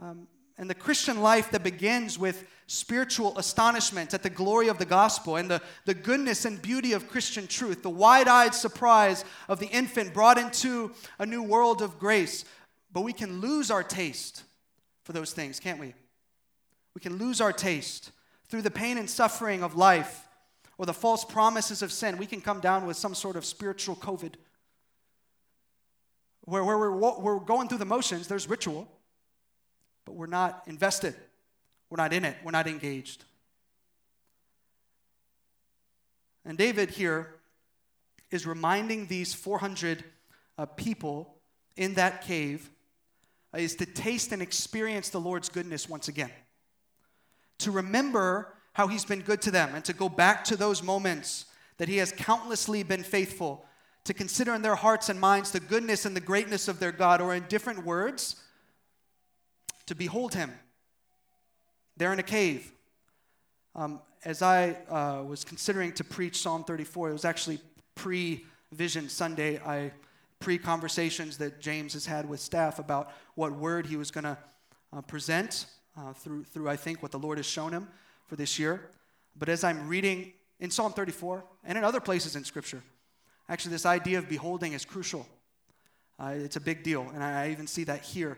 Um, 0.00 0.26
and 0.58 0.68
the 0.68 0.74
Christian 0.74 1.20
life 1.20 1.50
that 1.52 1.62
begins 1.62 2.18
with 2.18 2.44
spiritual 2.66 3.38
astonishment 3.38 4.12
at 4.12 4.22
the 4.22 4.30
glory 4.30 4.68
of 4.68 4.78
the 4.78 4.84
gospel 4.84 5.36
and 5.36 5.50
the, 5.50 5.62
the 5.86 5.94
goodness 5.94 6.44
and 6.44 6.60
beauty 6.60 6.92
of 6.92 7.08
Christian 7.08 7.46
truth, 7.46 7.82
the 7.82 7.88
wide 7.88 8.28
eyed 8.28 8.54
surprise 8.54 9.24
of 9.48 9.60
the 9.60 9.68
infant 9.68 10.12
brought 10.12 10.36
into 10.36 10.92
a 11.18 11.24
new 11.24 11.42
world 11.42 11.80
of 11.80 11.98
grace, 11.98 12.44
but 12.92 13.02
we 13.02 13.12
can 13.12 13.40
lose 13.40 13.70
our 13.70 13.82
taste 13.82 14.42
for 15.04 15.12
those 15.12 15.32
things, 15.32 15.58
can't 15.58 15.80
we? 15.80 15.94
We 16.94 17.00
can 17.00 17.16
lose 17.16 17.40
our 17.40 17.52
taste 17.52 18.10
through 18.48 18.62
the 18.62 18.70
pain 18.70 18.98
and 18.98 19.08
suffering 19.08 19.62
of 19.62 19.76
life 19.76 20.26
or 20.76 20.84
the 20.84 20.92
false 20.92 21.24
promises 21.24 21.80
of 21.80 21.92
sin. 21.92 22.18
We 22.18 22.26
can 22.26 22.40
come 22.40 22.60
down 22.60 22.86
with 22.86 22.96
some 22.96 23.14
sort 23.14 23.36
of 23.36 23.44
spiritual 23.44 23.96
COVID 23.96 24.34
where, 26.42 26.64
where 26.64 26.78
we're, 26.78 27.20
we're 27.20 27.38
going 27.40 27.68
through 27.68 27.78
the 27.78 27.84
motions, 27.84 28.26
there's 28.26 28.48
ritual, 28.48 28.88
but 30.08 30.14
we're 30.14 30.26
not 30.26 30.62
invested. 30.66 31.14
We're 31.90 31.98
not 31.98 32.14
in 32.14 32.24
it. 32.24 32.34
We're 32.42 32.50
not 32.50 32.66
engaged. 32.66 33.26
And 36.46 36.56
David 36.56 36.88
here 36.88 37.34
is 38.30 38.46
reminding 38.46 39.08
these 39.08 39.34
400 39.34 40.02
uh, 40.56 40.64
people 40.64 41.34
in 41.76 41.92
that 41.94 42.22
cave 42.22 42.70
uh, 43.52 43.58
is 43.58 43.76
to 43.76 43.84
taste 43.84 44.32
and 44.32 44.40
experience 44.40 45.10
the 45.10 45.20
Lord's 45.20 45.50
goodness 45.50 45.90
once 45.90 46.08
again. 46.08 46.32
To 47.58 47.70
remember 47.70 48.54
how 48.72 48.86
he's 48.86 49.04
been 49.04 49.20
good 49.20 49.42
to 49.42 49.50
them 49.50 49.74
and 49.74 49.84
to 49.84 49.92
go 49.92 50.08
back 50.08 50.42
to 50.44 50.56
those 50.56 50.82
moments 50.82 51.44
that 51.76 51.88
he 51.88 51.98
has 51.98 52.12
countlessly 52.12 52.82
been 52.82 53.02
faithful, 53.02 53.66
to 54.04 54.14
consider 54.14 54.54
in 54.54 54.62
their 54.62 54.74
hearts 54.74 55.10
and 55.10 55.20
minds 55.20 55.50
the 55.50 55.60
goodness 55.60 56.06
and 56.06 56.16
the 56.16 56.20
greatness 56.20 56.66
of 56.66 56.80
their 56.80 56.92
God, 56.92 57.20
or 57.20 57.34
in 57.34 57.44
different 57.48 57.84
words, 57.84 58.36
to 59.88 59.94
behold 59.94 60.34
him. 60.34 60.52
They're 61.96 62.12
in 62.12 62.18
a 62.18 62.22
cave. 62.22 62.70
Um, 63.74 64.00
as 64.22 64.42
I 64.42 64.76
uh, 64.90 65.24
was 65.26 65.44
considering 65.44 65.92
to 65.92 66.04
preach 66.04 66.42
Psalm 66.42 66.62
34, 66.62 67.08
it 67.08 67.12
was 67.12 67.24
actually 67.24 67.58
pre 67.94 68.44
Vision 68.72 69.08
Sunday. 69.08 69.58
I 69.58 69.92
pre 70.40 70.58
conversations 70.58 71.38
that 71.38 71.60
James 71.60 71.94
has 71.94 72.04
had 72.04 72.28
with 72.28 72.38
staff 72.38 72.78
about 72.78 73.10
what 73.34 73.52
word 73.52 73.86
he 73.86 73.96
was 73.96 74.10
going 74.10 74.24
to 74.24 74.36
uh, 74.92 75.00
present 75.00 75.64
uh, 75.96 76.12
through, 76.12 76.44
through, 76.44 76.68
I 76.68 76.76
think, 76.76 77.02
what 77.02 77.10
the 77.10 77.18
Lord 77.18 77.38
has 77.38 77.46
shown 77.46 77.72
him 77.72 77.88
for 78.26 78.36
this 78.36 78.58
year. 78.58 78.90
But 79.38 79.48
as 79.48 79.64
I'm 79.64 79.88
reading 79.88 80.32
in 80.60 80.70
Psalm 80.70 80.92
34 80.92 81.44
and 81.64 81.78
in 81.78 81.84
other 81.84 82.00
places 82.00 82.36
in 82.36 82.44
Scripture, 82.44 82.82
actually, 83.48 83.72
this 83.72 83.86
idea 83.86 84.18
of 84.18 84.28
beholding 84.28 84.74
is 84.74 84.84
crucial. 84.84 85.26
Uh, 86.20 86.34
it's 86.36 86.56
a 86.56 86.60
big 86.60 86.82
deal. 86.82 87.08
And 87.14 87.24
I, 87.24 87.44
I 87.44 87.50
even 87.50 87.66
see 87.66 87.84
that 87.84 88.02
here 88.02 88.36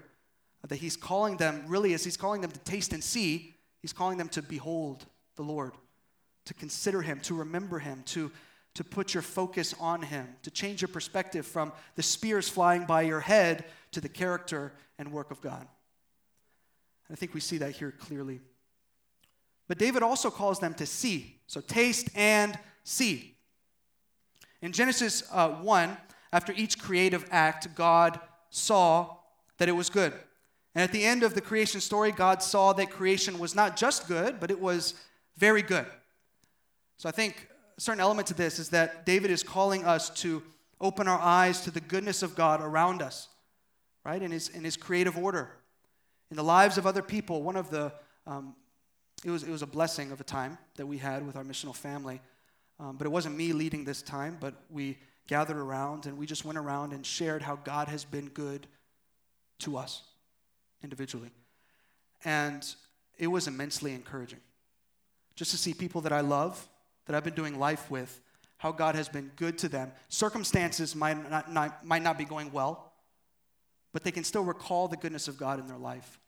that 0.69 0.77
he's 0.77 0.97
calling 0.97 1.37
them, 1.37 1.65
really, 1.67 1.95
as 1.95 2.05
he's 2.05 2.17
calling 2.17 2.41
them 2.41 2.51
to 2.51 2.61
taste 2.61 2.93
and 2.93 3.03
see, 3.03 3.55
he's 3.81 3.93
calling 3.93 4.19
them 4.19 4.29
to 4.29 4.43
behold 4.43 5.07
the 5.37 5.43
Lord, 5.43 5.73
to 6.45 6.55
consider 6.55 7.03
him, 7.03 7.21
to 7.21 7.35
remember 7.35 7.79
him, 7.79 8.03
to, 8.07 8.31
to 8.75 8.85
put 8.85 9.15
your 9.15 9.23
focus 9.23 9.75
on 9.81 10.03
him, 10.03 10.29
to 10.43 10.51
change 10.51 10.83
your 10.83 10.89
perspective 10.89 11.47
from 11.47 11.73
the 11.97 12.03
spears 12.03 12.49
flying 12.49 12.85
by 12.85 13.03
your 13.03 13.21
head 13.21 13.65
to 13.93 14.01
the 14.01 14.09
character 14.09 14.73
and 14.99 15.13
work 15.13 15.31
of 15.31 15.41
God. 15.41 15.67
I 17.11 17.15
think 17.17 17.35
we 17.35 17.41
see 17.41 17.59
that 17.59 17.73
here 17.73 17.91
clearly. 17.91 18.41
But 19.67 19.79
David 19.79 20.03
also 20.03 20.31
calls 20.31 20.61
them 20.61 20.75
to 20.75 20.87
see. 20.87 21.41
So 21.47 21.61
taste 21.61 22.09
and 22.15 22.59
see. 22.85 23.37
In 24.63 24.73
Genesis 24.73 25.23
uh, 25.33 25.49
1, 25.49 25.97
after 26.33 26.53
each 26.53 26.79
creative 26.79 27.25
act, 27.31 27.75
God 27.75 28.21
saw 28.51 29.17
that 29.59 29.69
it 29.69 29.73
was 29.73 29.91
good. 29.91 30.13
And 30.75 30.83
at 30.83 30.93
the 30.93 31.05
end 31.05 31.23
of 31.23 31.35
the 31.35 31.41
creation 31.41 31.81
story, 31.81 32.13
God 32.13 32.43
saw 32.43 32.73
that 32.75 32.91
creation 32.91 33.39
was 33.39 33.55
not 33.55 33.77
just 33.77 34.07
good, 34.07 34.39
but 34.39 34.51
it 34.51 34.61
was 34.61 34.95
very 35.37 35.63
good. 35.63 35.87
So 36.97 37.09
I 37.09 37.13
think 37.13 37.49
a 37.77 37.81
certain 37.81 38.01
element 38.01 38.29
to 38.29 38.35
this 38.35 38.59
is 38.59 38.69
that 38.71 39.05
David 39.05 39.31
is 39.31 39.43
calling 39.43 39.85
us 39.85 40.11
to 40.21 40.43
open 40.81 41.09
our 41.09 41.19
eyes 41.19 41.63
to 41.63 41.71
the 41.71 41.81
goodness 41.81 42.23
of 42.23 42.37
God 42.37 42.61
around 42.61 43.03
us, 43.03 43.29
right? 44.05 44.23
In 44.23 44.31
his, 44.31 44.49
in 44.49 44.65
his 44.65 44.77
creative 44.77 45.19
order, 45.19 45.51
in 46.31 46.37
the 46.37 46.45
lives 46.45 46.79
of 46.79 46.87
other 46.87 47.03
people. 47.03 47.43
One 47.43 47.57
of 47.57 47.71
the, 47.71 47.93
um, 48.27 48.55
it, 49.25 49.31
was, 49.31 49.43
it 49.43 49.51
was 49.51 49.63
a 49.63 49.67
blessing 49.67 50.13
of 50.13 50.21
a 50.21 50.25
time 50.25 50.57
that 50.77 50.87
we 50.87 50.99
had 50.99 51.27
with 51.27 51.37
our 51.37 51.45
missional 51.45 51.75
family. 51.75 52.21
Um, 52.79 52.97
but 52.97 53.07
it 53.07 53.11
wasn't 53.11 53.37
me 53.37 53.53
leading 53.53 53.85
this 53.85 54.03
time, 54.03 54.39
but 54.41 54.55
we 54.71 54.99
gathered 55.27 55.59
around 55.59 56.07
and 56.07 56.17
we 56.17 56.27
just 56.27 56.45
went 56.45 56.59
around 56.59 56.93
and 56.93 57.05
shared 57.05 57.43
how 57.43 57.57
God 57.57 57.89
has 57.89 58.05
been 58.05 58.29
good 58.29 58.67
to 59.61 59.77
us 59.77 60.03
individually. 60.83 61.31
And 62.25 62.67
it 63.19 63.29
was 63.29 63.47
immensely 63.47 63.93
encouraging 63.93 64.41
just 65.37 65.51
to 65.53 65.57
see 65.57 65.73
people 65.73 66.03
that 66.03 66.13
I 66.13 66.21
love, 66.21 66.69
that 67.07 67.17
I've 67.17 67.25
been 67.25 67.35
doing 67.35 67.59
life 67.59 67.91
with, 67.91 68.21
how 68.59 68.73
God 68.73 68.95
has 68.95 69.09
been 69.09 69.31
good 69.37 69.57
to 69.59 69.69
them. 69.71 69.91
Circumstances 70.09 70.95
might 70.95 71.31
not, 71.31 71.51
not, 71.51 71.85
might 71.87 72.03
not 72.03 72.19
be 72.19 72.27
going 72.27 72.53
well, 72.53 72.93
but 73.93 74.05
they 74.05 74.11
can 74.11 74.23
still 74.23 74.45
recall 74.45 74.87
the 74.87 74.99
goodness 74.99 75.29
of 75.29 75.39
God 75.39 75.59
in 75.59 75.67
their 75.67 75.79
life. 75.79 76.21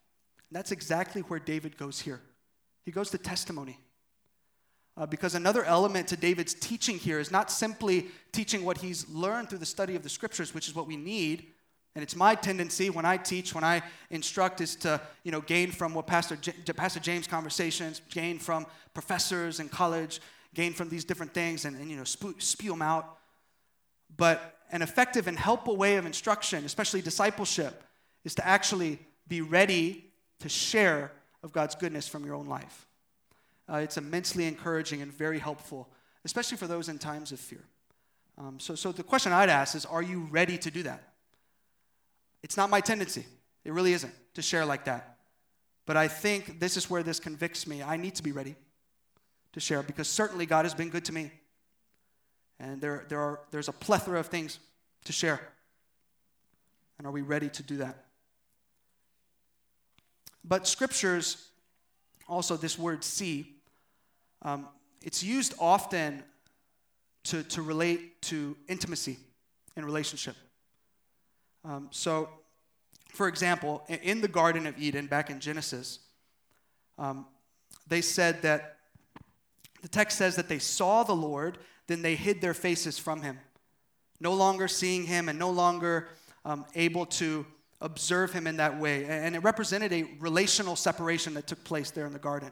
And 0.49 0.57
that's 0.57 0.71
exactly 0.71 1.21
where 1.21 1.39
David 1.39 1.77
goes 1.77 1.99
here. 1.99 2.21
He 2.85 2.91
goes 2.91 3.11
to 3.11 3.19
testimony. 3.19 3.77
Uh, 4.97 5.05
because 5.05 5.35
another 5.35 5.63
element 5.63 6.07
to 6.07 6.17
David's 6.17 6.53
teaching 6.53 6.97
here 6.97 7.19
is 7.19 7.31
not 7.31 7.51
simply 7.51 8.07
teaching 8.31 8.63
what 8.63 8.77
he's 8.77 9.07
learned 9.09 9.49
through 9.49 9.59
the 9.59 9.65
study 9.65 9.95
of 9.95 10.03
the 10.03 10.09
scriptures, 10.09 10.53
which 10.53 10.67
is 10.67 10.75
what 10.75 10.87
we 10.87 10.95
need, 10.95 11.52
and 11.95 12.01
it's 12.01 12.15
my 12.15 12.33
tendency 12.33 12.89
when 12.89 13.05
I 13.05 13.17
teach, 13.17 13.53
when 13.53 13.63
I 13.63 13.83
instruct, 14.09 14.61
is 14.61 14.75
to 14.77 14.99
you 15.23 15.31
know 15.31 15.41
gain 15.41 15.71
from 15.71 15.93
what 15.93 16.07
Pastor 16.07 16.35
J- 16.37 16.73
Pastor 16.73 16.99
James 16.99 17.27
conversations, 17.27 18.01
gain 18.09 18.39
from 18.39 18.65
professors 18.93 19.59
in 19.59 19.69
college, 19.69 20.19
gain 20.55 20.73
from 20.73 20.89
these 20.89 21.05
different 21.05 21.33
things, 21.33 21.65
and, 21.65 21.75
and 21.75 21.89
you 21.89 21.95
know 21.95 22.03
spew, 22.03 22.35
spew 22.39 22.71
them 22.71 22.81
out. 22.81 23.17
But 24.17 24.57
an 24.71 24.81
effective 24.81 25.27
and 25.27 25.37
helpful 25.37 25.77
way 25.77 25.97
of 25.97 26.05
instruction, 26.05 26.65
especially 26.65 27.01
discipleship, 27.01 27.83
is 28.23 28.33
to 28.35 28.45
actually 28.45 28.99
be 29.27 29.41
ready 29.41 30.05
to 30.39 30.49
share 30.49 31.11
of 31.43 31.51
God's 31.51 31.75
goodness 31.75 32.07
from 32.07 32.25
your 32.25 32.33
own 32.33 32.47
life. 32.47 32.87
Uh, 33.71 33.77
it's 33.77 33.97
immensely 33.97 34.45
encouraging 34.45 35.01
and 35.01 35.13
very 35.13 35.39
helpful, 35.39 35.89
especially 36.25 36.57
for 36.57 36.67
those 36.67 36.89
in 36.89 36.97
times 36.97 37.31
of 37.31 37.39
fear. 37.39 37.63
Um, 38.37 38.59
so, 38.59 38.75
so 38.75 38.91
the 38.91 39.03
question 39.03 39.31
I'd 39.31 39.49
ask 39.49 39.75
is, 39.75 39.85
are 39.85 40.01
you 40.01 40.27
ready 40.31 40.57
to 40.57 40.71
do 40.71 40.83
that? 40.83 41.12
It's 42.43 42.57
not 42.57 42.69
my 42.69 42.81
tendency. 42.81 43.25
It 43.63 43.71
really 43.71 43.93
isn't 43.93 44.13
to 44.35 44.41
share 44.41 44.65
like 44.65 44.85
that. 44.85 45.17
But 45.85 45.97
I 45.97 46.07
think 46.07 46.59
this 46.59 46.77
is 46.77 46.89
where 46.89 47.03
this 47.03 47.19
convicts 47.19 47.65
me. 47.65 47.81
I 47.81 47.97
need 47.97 48.15
to 48.15 48.23
be 48.23 48.31
ready 48.31 48.55
to 49.53 49.59
share 49.59 49.83
because 49.83 50.07
certainly 50.07 50.45
God 50.45 50.65
has 50.65 50.73
been 50.73 50.89
good 50.89 51.05
to 51.05 51.13
me. 51.13 51.31
And 52.59 52.79
there, 52.81 53.05
there 53.09 53.19
are, 53.19 53.39
there's 53.51 53.67
a 53.67 53.73
plethora 53.73 54.19
of 54.19 54.27
things 54.27 54.59
to 55.05 55.13
share. 55.13 55.41
And 56.97 57.07
are 57.07 57.11
we 57.11 57.21
ready 57.21 57.49
to 57.49 57.63
do 57.63 57.77
that? 57.77 58.05
But 60.45 60.67
scriptures, 60.67 61.49
also 62.27 62.57
this 62.57 62.77
word 62.77 63.03
see, 63.03 63.55
um, 64.41 64.67
it's 65.01 65.23
used 65.23 65.53
often 65.59 66.23
to, 67.25 67.43
to 67.43 67.61
relate 67.61 68.21
to 68.23 68.55
intimacy 68.67 69.17
in 69.75 69.85
relationship. 69.85 70.35
Um, 71.65 71.87
so, 71.91 72.29
for 73.13 73.27
example, 73.27 73.83
in 73.87 74.21
the 74.21 74.27
Garden 74.27 74.67
of 74.67 74.77
Eden, 74.77 75.07
back 75.07 75.29
in 75.29 75.39
Genesis, 75.39 75.99
um, 76.97 77.25
they 77.87 78.01
said 78.01 78.41
that 78.41 78.77
the 79.81 79.87
text 79.87 80.17
says 80.17 80.35
that 80.35 80.47
they 80.49 80.59
saw 80.59 81.03
the 81.03 81.15
Lord, 81.15 81.57
then 81.87 82.01
they 82.01 82.15
hid 82.15 82.41
their 82.41 82.53
faces 82.53 82.97
from 82.97 83.21
him, 83.21 83.37
no 84.19 84.33
longer 84.33 84.67
seeing 84.67 85.05
him 85.05 85.29
and 85.29 85.37
no 85.37 85.49
longer 85.49 86.07
um, 86.45 86.65
able 86.75 87.05
to 87.05 87.45
observe 87.81 88.31
him 88.31 88.47
in 88.47 88.57
that 88.57 88.79
way. 88.79 89.05
And 89.05 89.35
it 89.35 89.39
represented 89.39 89.91
a 89.91 90.05
relational 90.19 90.75
separation 90.75 91.33
that 91.33 91.47
took 91.47 91.63
place 91.63 91.91
there 91.91 92.05
in 92.05 92.13
the 92.13 92.19
garden. 92.19 92.51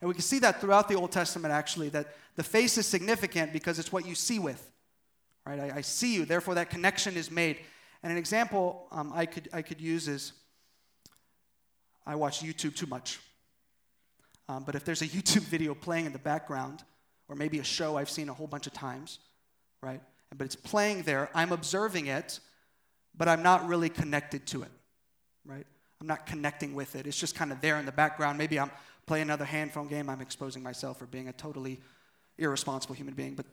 And 0.00 0.08
we 0.08 0.14
can 0.14 0.22
see 0.22 0.38
that 0.40 0.60
throughout 0.60 0.88
the 0.88 0.94
Old 0.94 1.10
Testament, 1.10 1.52
actually, 1.52 1.88
that 1.88 2.14
the 2.36 2.44
face 2.44 2.78
is 2.78 2.86
significant 2.86 3.52
because 3.52 3.78
it's 3.78 3.90
what 3.90 4.06
you 4.06 4.14
see 4.14 4.38
with. 4.38 4.70
Right? 5.44 5.58
I, 5.58 5.78
I 5.78 5.80
see 5.80 6.14
you, 6.14 6.24
therefore, 6.24 6.54
that 6.54 6.70
connection 6.70 7.16
is 7.16 7.30
made. 7.30 7.58
And 8.02 8.12
an 8.12 8.18
example 8.18 8.86
um, 8.92 9.12
I, 9.14 9.26
could, 9.26 9.48
I 9.52 9.62
could 9.62 9.80
use 9.80 10.08
is 10.08 10.32
I 12.06 12.14
watch 12.14 12.40
YouTube 12.40 12.74
too 12.74 12.86
much. 12.86 13.20
Um, 14.48 14.64
but 14.64 14.74
if 14.74 14.84
there's 14.84 15.02
a 15.02 15.06
YouTube 15.08 15.42
video 15.42 15.74
playing 15.74 16.06
in 16.06 16.12
the 16.12 16.18
background, 16.18 16.82
or 17.28 17.36
maybe 17.36 17.58
a 17.58 17.64
show 17.64 17.96
I've 17.96 18.10
seen 18.10 18.28
a 18.28 18.32
whole 18.32 18.46
bunch 18.46 18.66
of 18.66 18.72
times, 18.72 19.18
right? 19.82 20.00
But 20.36 20.44
it's 20.44 20.56
playing 20.56 21.02
there, 21.02 21.30
I'm 21.34 21.52
observing 21.52 22.06
it, 22.06 22.40
but 23.16 23.28
I'm 23.28 23.42
not 23.42 23.66
really 23.66 23.88
connected 23.88 24.46
to 24.48 24.62
it, 24.62 24.70
right? 25.44 25.66
I'm 26.00 26.06
not 26.06 26.26
connecting 26.26 26.74
with 26.74 26.94
it. 26.96 27.06
It's 27.06 27.18
just 27.18 27.34
kind 27.34 27.50
of 27.50 27.60
there 27.60 27.78
in 27.78 27.86
the 27.86 27.92
background. 27.92 28.38
Maybe 28.38 28.58
I'm 28.58 28.70
playing 29.06 29.22
another 29.22 29.44
handphone 29.44 29.88
game. 29.88 30.08
I'm 30.08 30.20
exposing 30.20 30.62
myself 30.62 30.98
for 30.98 31.06
being 31.06 31.28
a 31.28 31.32
totally 31.32 31.80
irresponsible 32.38 32.94
human 32.94 33.14
being, 33.14 33.34
but 33.34 33.46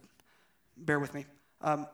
bear 0.77 0.99
with 0.99 1.13
me. 1.13 1.25
Um, 1.61 1.87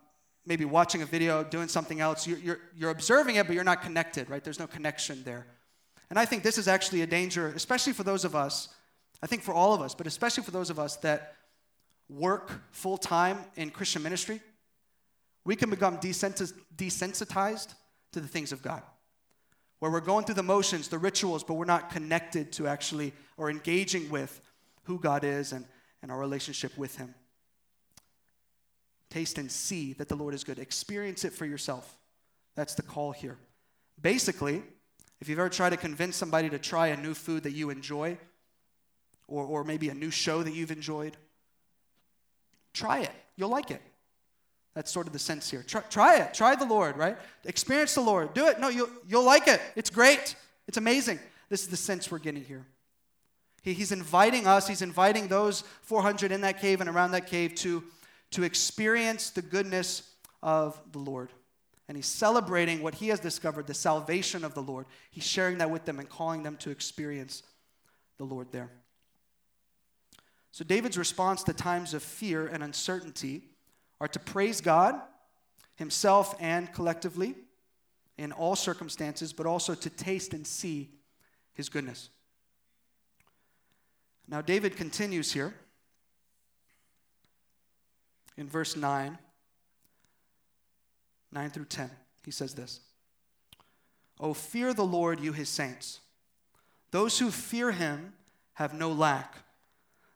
maybe 0.45 0.65
watching 0.65 1.01
a 1.01 1.05
video, 1.05 1.43
doing 1.43 1.67
something 1.67 1.99
else. 1.99 2.25
You're, 2.25 2.39
you're, 2.39 2.59
you're 2.75 2.89
observing 2.89 3.35
it, 3.35 3.47
but 3.47 3.53
you're 3.53 3.63
not 3.63 3.81
connected, 3.81 4.29
right? 4.29 4.43
There's 4.43 4.59
no 4.59 4.67
connection 4.67 5.23
there. 5.23 5.45
And 6.09 6.17
I 6.19 6.25
think 6.25 6.43
this 6.43 6.57
is 6.57 6.67
actually 6.67 7.01
a 7.01 7.07
danger, 7.07 7.47
especially 7.55 7.93
for 7.93 8.03
those 8.03 8.25
of 8.25 8.35
us, 8.35 8.69
I 9.23 9.27
think 9.27 9.43
for 9.43 9.53
all 9.53 9.73
of 9.73 9.81
us, 9.81 9.93
but 9.93 10.07
especially 10.07 10.43
for 10.43 10.51
those 10.51 10.69
of 10.69 10.79
us 10.79 10.95
that 10.97 11.35
work 12.11 12.51
full 12.71 12.97
time 12.97 13.39
in 13.55 13.69
Christian 13.69 14.03
ministry. 14.03 14.41
We 15.45 15.55
can 15.55 15.69
become 15.69 15.97
desensitized 15.97 17.73
to 18.11 18.19
the 18.19 18.27
things 18.27 18.51
of 18.51 18.61
God, 18.61 18.83
where 19.79 19.89
we're 19.89 20.01
going 20.01 20.25
through 20.25 20.35
the 20.35 20.43
motions, 20.43 20.89
the 20.89 20.99
rituals, 20.99 21.43
but 21.43 21.55
we're 21.55 21.65
not 21.65 21.89
connected 21.89 22.51
to 22.53 22.67
actually 22.67 23.13
or 23.37 23.49
engaging 23.49 24.09
with 24.09 24.39
who 24.83 24.99
God 24.99 25.23
is 25.23 25.51
and, 25.51 25.65
and 26.01 26.11
our 26.11 26.19
relationship 26.19 26.77
with 26.77 26.97
Him. 26.97 27.15
Taste 29.11 29.37
and 29.37 29.51
see 29.51 29.93
that 29.93 30.07
the 30.07 30.15
Lord 30.15 30.33
is 30.33 30.43
good. 30.43 30.57
Experience 30.57 31.25
it 31.25 31.33
for 31.33 31.45
yourself. 31.45 31.97
That's 32.55 32.75
the 32.75 32.81
call 32.81 33.11
here. 33.11 33.37
Basically, 34.01 34.63
if 35.19 35.29
you've 35.29 35.37
ever 35.37 35.49
tried 35.49 35.71
to 35.71 35.77
convince 35.77 36.15
somebody 36.15 36.49
to 36.49 36.57
try 36.57 36.87
a 36.87 36.97
new 36.97 37.13
food 37.13 37.43
that 37.43 37.51
you 37.51 37.69
enjoy, 37.69 38.17
or, 39.27 39.45
or 39.45 39.63
maybe 39.63 39.89
a 39.89 39.93
new 39.93 40.09
show 40.09 40.41
that 40.43 40.53
you've 40.53 40.71
enjoyed, 40.71 41.17
try 42.73 42.99
it. 42.99 43.11
You'll 43.35 43.49
like 43.49 43.69
it. 43.69 43.81
That's 44.73 44.89
sort 44.89 45.07
of 45.07 45.13
the 45.13 45.19
sense 45.19 45.51
here. 45.51 45.63
Try, 45.63 45.81
try 45.81 46.17
it. 46.19 46.33
Try 46.33 46.55
the 46.55 46.65
Lord, 46.65 46.95
right? 46.95 47.17
Experience 47.43 47.93
the 47.93 48.01
Lord. 48.01 48.33
Do 48.33 48.47
it. 48.47 48.61
No, 48.61 48.69
you'll, 48.69 48.89
you'll 49.05 49.25
like 49.25 49.47
it. 49.49 49.61
It's 49.75 49.89
great. 49.89 50.35
It's 50.69 50.77
amazing. 50.77 51.19
This 51.49 51.63
is 51.63 51.67
the 51.67 51.77
sense 51.77 52.09
we're 52.09 52.19
getting 52.19 52.45
here. 52.45 52.65
He, 53.61 53.73
he's 53.73 53.91
inviting 53.91 54.47
us, 54.47 54.67
he's 54.67 54.81
inviting 54.81 55.27
those 55.27 55.65
400 55.81 56.31
in 56.31 56.41
that 56.41 56.61
cave 56.61 56.79
and 56.79 56.89
around 56.89 57.11
that 57.11 57.27
cave 57.27 57.55
to, 57.55 57.83
to 58.31 58.43
experience 58.43 59.29
the 59.29 59.41
goodness 59.41 60.03
of 60.41 60.79
the 60.91 60.99
Lord. 60.99 61.29
And 61.87 61.97
he's 61.97 62.07
celebrating 62.07 62.81
what 62.81 62.95
he 62.95 63.09
has 63.09 63.19
discovered, 63.19 63.67
the 63.67 63.73
salvation 63.73 64.45
of 64.45 64.53
the 64.53 64.61
Lord. 64.61 64.85
He's 65.11 65.25
sharing 65.25 65.57
that 65.57 65.69
with 65.69 65.85
them 65.85 65.99
and 65.99 66.07
calling 66.07 66.43
them 66.43 66.55
to 66.57 66.69
experience 66.69 67.43
the 68.17 68.23
Lord 68.23 68.51
there. 68.51 68.71
So, 70.51 70.63
David's 70.63 70.97
response 70.97 71.43
to 71.43 71.53
times 71.53 71.93
of 71.93 72.03
fear 72.03 72.47
and 72.47 72.61
uncertainty 72.63 73.43
are 73.99 74.07
to 74.09 74.19
praise 74.19 74.61
God, 74.61 74.95
himself 75.75 76.35
and 76.39 76.71
collectively, 76.73 77.35
in 78.17 78.31
all 78.31 78.55
circumstances, 78.55 79.33
but 79.33 79.45
also 79.45 79.73
to 79.75 79.89
taste 79.89 80.33
and 80.33 80.45
see 80.45 80.89
his 81.53 81.69
goodness. 81.69 82.09
Now, 84.27 84.41
David 84.41 84.75
continues 84.75 85.31
here 85.31 85.53
in 88.41 88.49
verse 88.49 88.75
9, 88.75 89.17
9 91.31 91.49
through 91.51 91.65
10. 91.65 91.89
He 92.25 92.31
says 92.31 92.55
this 92.55 92.81
Oh, 94.19 94.33
fear 94.33 94.73
the 94.73 94.85
Lord, 94.85 95.19
you 95.21 95.31
his 95.31 95.47
saints. 95.47 95.99
Those 96.89 97.19
who 97.19 97.31
fear 97.31 97.71
him 97.71 98.13
have 98.53 98.73
no 98.73 98.91
lack. 98.91 99.35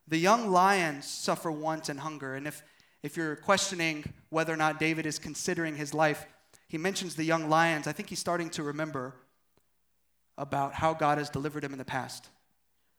The 0.07 0.17
young 0.17 0.51
lions 0.51 1.05
suffer 1.05 1.51
want 1.51 1.87
and 1.87 1.99
hunger. 1.99 2.35
And 2.35 2.45
if, 2.47 2.63
if 3.01 3.15
you're 3.15 3.37
questioning 3.37 4.03
whether 4.29 4.51
or 4.51 4.57
not 4.57 4.79
David 4.79 5.05
is 5.05 5.17
considering 5.17 5.75
his 5.75 5.93
life, 5.93 6.25
he 6.67 6.77
mentions 6.77 7.15
the 7.15 7.23
young 7.23 7.49
lions. 7.49 7.87
I 7.87 7.91
think 7.91 8.09
he's 8.09 8.19
starting 8.19 8.49
to 8.51 8.63
remember 8.63 9.13
about 10.37 10.73
how 10.73 10.93
God 10.93 11.17
has 11.17 11.29
delivered 11.29 11.63
him 11.63 11.71
in 11.71 11.79
the 11.79 11.85
past. 11.85 12.27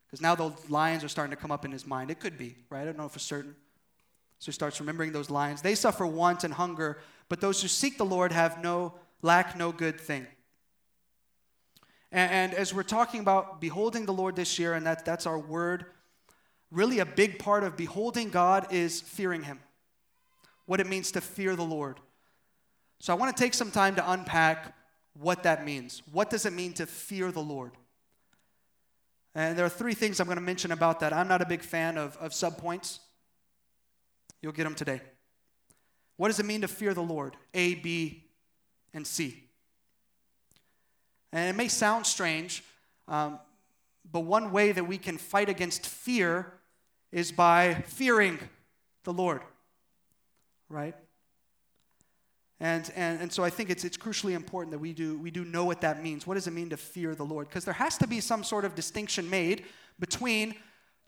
Because 0.07 0.23
now 0.23 0.35
those 0.35 0.55
lions 0.71 1.05
are 1.05 1.09
starting 1.09 1.37
to 1.37 1.41
come 1.41 1.51
up 1.51 1.65
in 1.65 1.73
his 1.73 1.87
mind. 1.87 2.11
It 2.11 2.21
could 2.21 2.39
be, 2.39 2.57
right? 2.71 2.83
I 2.83 2.85
don't 2.85 2.97
know 2.97 3.09
for 3.09 3.19
certain. 3.19 3.57
So 4.39 4.47
he 4.47 4.53
starts 4.53 4.81
remembering 4.81 5.13
those 5.13 5.31
lines. 5.31 5.63
They 5.63 5.75
suffer 5.75 6.07
want 6.07 6.45
and 6.45 6.53
hunger, 6.53 6.99
but 7.29 7.41
those 7.41 7.63
who 7.63 7.69
seek 7.69 7.99
the 7.99 8.05
Lord 8.05 8.33
have 8.33 8.63
no 8.63 8.95
lack 9.23 9.57
no 9.57 9.73
good 9.73 10.01
thing. 10.01 10.27
And, 12.13 12.31
and 12.31 12.55
as 12.55 12.73
we're 12.73 12.83
talking 12.83 13.21
about 13.21 13.61
beholding 13.61 14.07
the 14.07 14.13
Lord 14.13 14.37
this 14.37 14.59
year, 14.59 14.75
and 14.75 14.87
that, 14.87 15.05
that's 15.05 15.27
our 15.27 15.39
word, 15.39 15.87
really 16.71 16.99
a 16.99 17.07
big 17.07 17.39
part 17.39 17.65
of 17.65 17.77
beholding 17.77 18.31
God 18.31 18.73
is 18.73 19.01
fearing 19.01 19.43
Him. 19.43 19.61
What 20.67 20.81
it 20.81 20.87
means 20.87 21.13
to 21.13 21.21
fear 21.21 21.57
the 21.57 21.65
Lord. 21.65 22.01
So 22.99 23.13
I 23.13 23.17
want 23.17 23.37
to 23.37 23.43
take 23.43 23.55
some 23.55 23.71
time 23.71 23.95
to 23.97 24.11
unpack 24.11 24.75
what 25.15 25.43
that 25.45 25.65
means. 25.65 26.03
What 26.13 26.31
does 26.31 26.47
it 26.47 26.53
mean 26.53 26.73
to 26.75 26.87
fear 26.87 27.31
the 27.31 27.41
Lord? 27.41 27.73
And 29.35 29.57
there 29.57 29.67
are 29.67 29.71
three 29.71 29.95
things 29.95 30.19
I'm 30.19 30.27
going 30.27 30.39
to 30.39 30.43
mention 30.43 30.73
about 30.73 31.01
that. 31.01 31.13
I'm 31.13 31.29
not 31.29 31.43
a 31.43 31.47
big 31.47 31.63
fan 31.63 31.99
of, 31.99 32.17
of 32.17 32.33
subpoints. 32.33 33.01
You'll 34.43 34.53
get 34.53 34.65
them 34.65 34.75
today. 34.75 35.01
What 36.17 36.29
does 36.29 36.41
it 36.41 36.47
mean 36.47 36.63
to 36.63 36.69
fear 36.69 36.95
the 36.95 37.03
Lord? 37.03 37.37
A, 37.55 37.75
B, 37.75 38.25
and 38.95 39.07
C. 39.07 39.45
And 41.33 41.51
it 41.51 41.57
may 41.57 41.69
sound 41.69 42.07
strange, 42.07 42.65
um, 43.09 43.39
but 44.11 44.21
one 44.21 44.53
way 44.53 44.73
that 44.73 44.85
we 44.85 44.99
can 44.99 45.19
fight 45.19 45.49
against 45.49 45.87
fear 45.87 46.53
is 47.13 47.33
by 47.33 47.75
fearing 47.87 48.39
the 49.05 49.13
Lord, 49.13 49.43
right? 50.69 50.95
And, 52.59 52.91
and, 52.97 53.21
and 53.21 53.33
so 53.33 53.45
I 53.45 53.51
think 53.51 53.69
it's, 53.69 53.85
it's 53.85 53.99
crucially 53.99 54.33
important 54.33 54.71
that 54.73 54.79
we 54.79 54.93
do, 54.93 55.19
we 55.19 55.31
do 55.31 55.45
know 55.45 55.65
what 55.65 55.83
that 55.83 56.03
means. 56.03 56.27
What 56.27 56.35
does 56.35 56.47
it 56.47 56.53
mean 56.53 56.71
to 56.71 56.77
fear 56.77 57.15
the 57.15 57.25
Lord? 57.25 57.49
Because 57.49 57.65
there 57.65 57.75
has 57.75 57.99
to 57.99 58.07
be 58.07 58.21
some 58.21 58.43
sort 58.43 58.65
of 58.65 58.75
distinction 58.75 59.29
made 59.29 59.65
between 59.99 60.55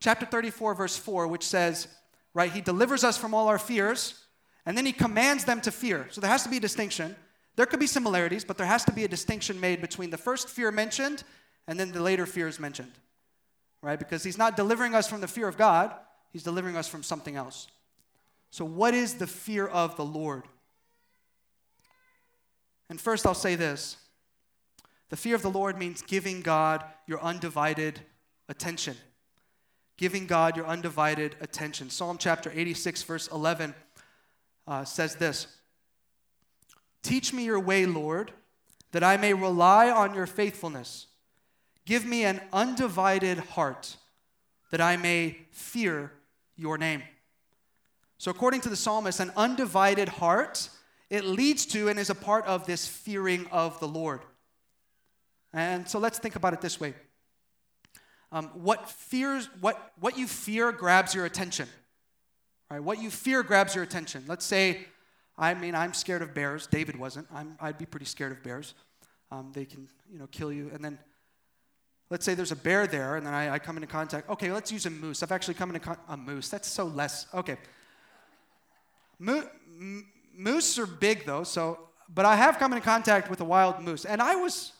chapter 0.00 0.26
34, 0.26 0.74
verse 0.74 0.96
4, 0.96 1.26
which 1.26 1.46
says, 1.46 1.88
right, 2.34 2.50
He 2.50 2.60
delivers 2.60 3.04
us 3.04 3.16
from 3.18 3.34
all 3.34 3.48
our 3.48 3.58
fears, 3.58 4.24
and 4.66 4.76
then 4.76 4.86
He 4.86 4.92
commands 4.92 5.44
them 5.44 5.60
to 5.62 5.70
fear. 5.70 6.06
So 6.10 6.20
there 6.20 6.30
has 6.30 6.42
to 6.44 6.48
be 6.48 6.58
a 6.58 6.60
distinction. 6.60 7.16
There 7.56 7.66
could 7.66 7.80
be 7.80 7.86
similarities, 7.86 8.44
but 8.44 8.56
there 8.56 8.66
has 8.66 8.84
to 8.84 8.92
be 8.92 9.04
a 9.04 9.08
distinction 9.08 9.60
made 9.60 9.80
between 9.80 10.10
the 10.10 10.16
first 10.16 10.48
fear 10.48 10.70
mentioned 10.70 11.24
and 11.68 11.78
then 11.78 11.92
the 11.92 12.02
later 12.02 12.24
fears 12.24 12.58
mentioned, 12.58 12.90
right? 13.82 13.98
Because 13.98 14.24
He's 14.24 14.38
not 14.38 14.56
delivering 14.56 14.94
us 14.94 15.08
from 15.08 15.20
the 15.20 15.28
fear 15.28 15.46
of 15.46 15.56
God, 15.56 15.94
He's 16.32 16.42
delivering 16.42 16.76
us 16.76 16.88
from 16.88 17.02
something 17.02 17.36
else. 17.36 17.68
So, 18.50 18.64
what 18.64 18.94
is 18.94 19.14
the 19.14 19.26
fear 19.26 19.66
of 19.66 19.96
the 19.96 20.04
Lord? 20.04 20.44
And 22.88 22.98
first, 22.98 23.26
I'll 23.26 23.34
say 23.34 23.54
this 23.54 23.98
the 25.10 25.16
fear 25.16 25.34
of 25.34 25.42
the 25.42 25.50
Lord 25.50 25.78
means 25.78 26.00
giving 26.00 26.40
God 26.40 26.82
your 27.06 27.20
undivided 27.20 28.00
attention. 28.48 28.96
Giving 29.98 30.26
God 30.26 30.56
your 30.56 30.66
undivided 30.66 31.36
attention. 31.40 31.90
Psalm 31.90 32.16
chapter 32.18 32.50
86, 32.54 33.02
verse 33.02 33.28
11 33.28 33.74
uh, 34.66 34.84
says 34.84 35.16
this 35.16 35.46
Teach 37.02 37.34
me 37.34 37.44
your 37.44 37.60
way, 37.60 37.84
Lord, 37.84 38.32
that 38.92 39.04
I 39.04 39.18
may 39.18 39.34
rely 39.34 39.90
on 39.90 40.14
your 40.14 40.26
faithfulness. 40.26 41.08
Give 41.84 42.06
me 42.06 42.24
an 42.24 42.40
undivided 42.50 43.38
heart, 43.38 43.96
that 44.70 44.80
I 44.80 44.96
may 44.96 45.36
fear 45.50 46.12
your 46.56 46.78
name. 46.78 47.02
So, 48.16 48.30
according 48.30 48.62
to 48.62 48.70
the 48.70 48.76
psalmist, 48.76 49.20
an 49.20 49.32
undivided 49.36 50.08
heart 50.08 50.70
it 51.10 51.24
leads 51.24 51.64
to 51.66 51.88
and 51.88 51.98
is 51.98 52.10
a 52.10 52.14
part 52.14 52.44
of 52.46 52.66
this 52.66 52.86
fearing 52.86 53.46
of 53.50 53.80
the 53.80 53.88
Lord. 53.88 54.20
And 55.52 55.88
so 55.88 55.98
let's 55.98 56.18
think 56.18 56.36
about 56.36 56.52
it 56.52 56.60
this 56.60 56.78
way. 56.78 56.94
Um, 58.30 58.46
what 58.54 58.88
fears, 58.90 59.48
what, 59.60 59.92
what 59.98 60.18
you 60.18 60.26
fear 60.26 60.70
grabs 60.72 61.14
your 61.14 61.24
attention. 61.24 61.68
Right? 62.70 62.82
What 62.82 63.00
you 63.00 63.10
fear 63.10 63.42
grabs 63.42 63.74
your 63.74 63.84
attention. 63.84 64.24
Let's 64.26 64.44
say, 64.44 64.86
I 65.36 65.54
mean, 65.54 65.74
I'm 65.74 65.94
scared 65.94 66.22
of 66.22 66.34
bears. 66.34 66.66
David 66.66 66.98
wasn't. 66.98 67.26
I'm, 67.32 67.56
I'd 67.60 67.78
be 67.78 67.86
pretty 67.86 68.06
scared 68.06 68.32
of 68.32 68.42
bears. 68.42 68.74
Um, 69.30 69.50
they 69.54 69.64
can, 69.64 69.88
you 70.10 70.18
know, 70.18 70.26
kill 70.26 70.52
you. 70.52 70.70
And 70.74 70.84
then, 70.84 70.98
let's 72.10 72.24
say 72.24 72.34
there's 72.34 72.52
a 72.52 72.56
bear 72.56 72.86
there, 72.86 73.16
and 73.16 73.26
then 73.26 73.34
I, 73.34 73.54
I 73.54 73.58
come 73.58 73.76
into 73.76 73.86
contact. 73.86 74.28
Okay, 74.30 74.52
let's 74.52 74.72
use 74.72 74.86
a 74.86 74.90
moose. 74.90 75.22
I've 75.22 75.32
actually 75.32 75.54
come 75.54 75.70
into 75.70 75.80
con- 75.80 75.98
a 76.08 76.16
moose. 76.16 76.48
That's 76.48 76.68
so 76.68 76.84
less. 76.84 77.26
Okay. 77.32 77.56
Mo- 79.18 79.48
moose 80.34 80.78
are 80.78 80.86
big 80.86 81.26
though, 81.26 81.42
so 81.42 81.78
but 82.08 82.24
I 82.24 82.36
have 82.36 82.58
come 82.58 82.72
into 82.72 82.84
contact 82.84 83.28
with 83.28 83.40
a 83.40 83.44
wild 83.44 83.80
moose, 83.80 84.04
and 84.04 84.22
I 84.22 84.36
was 84.36 84.72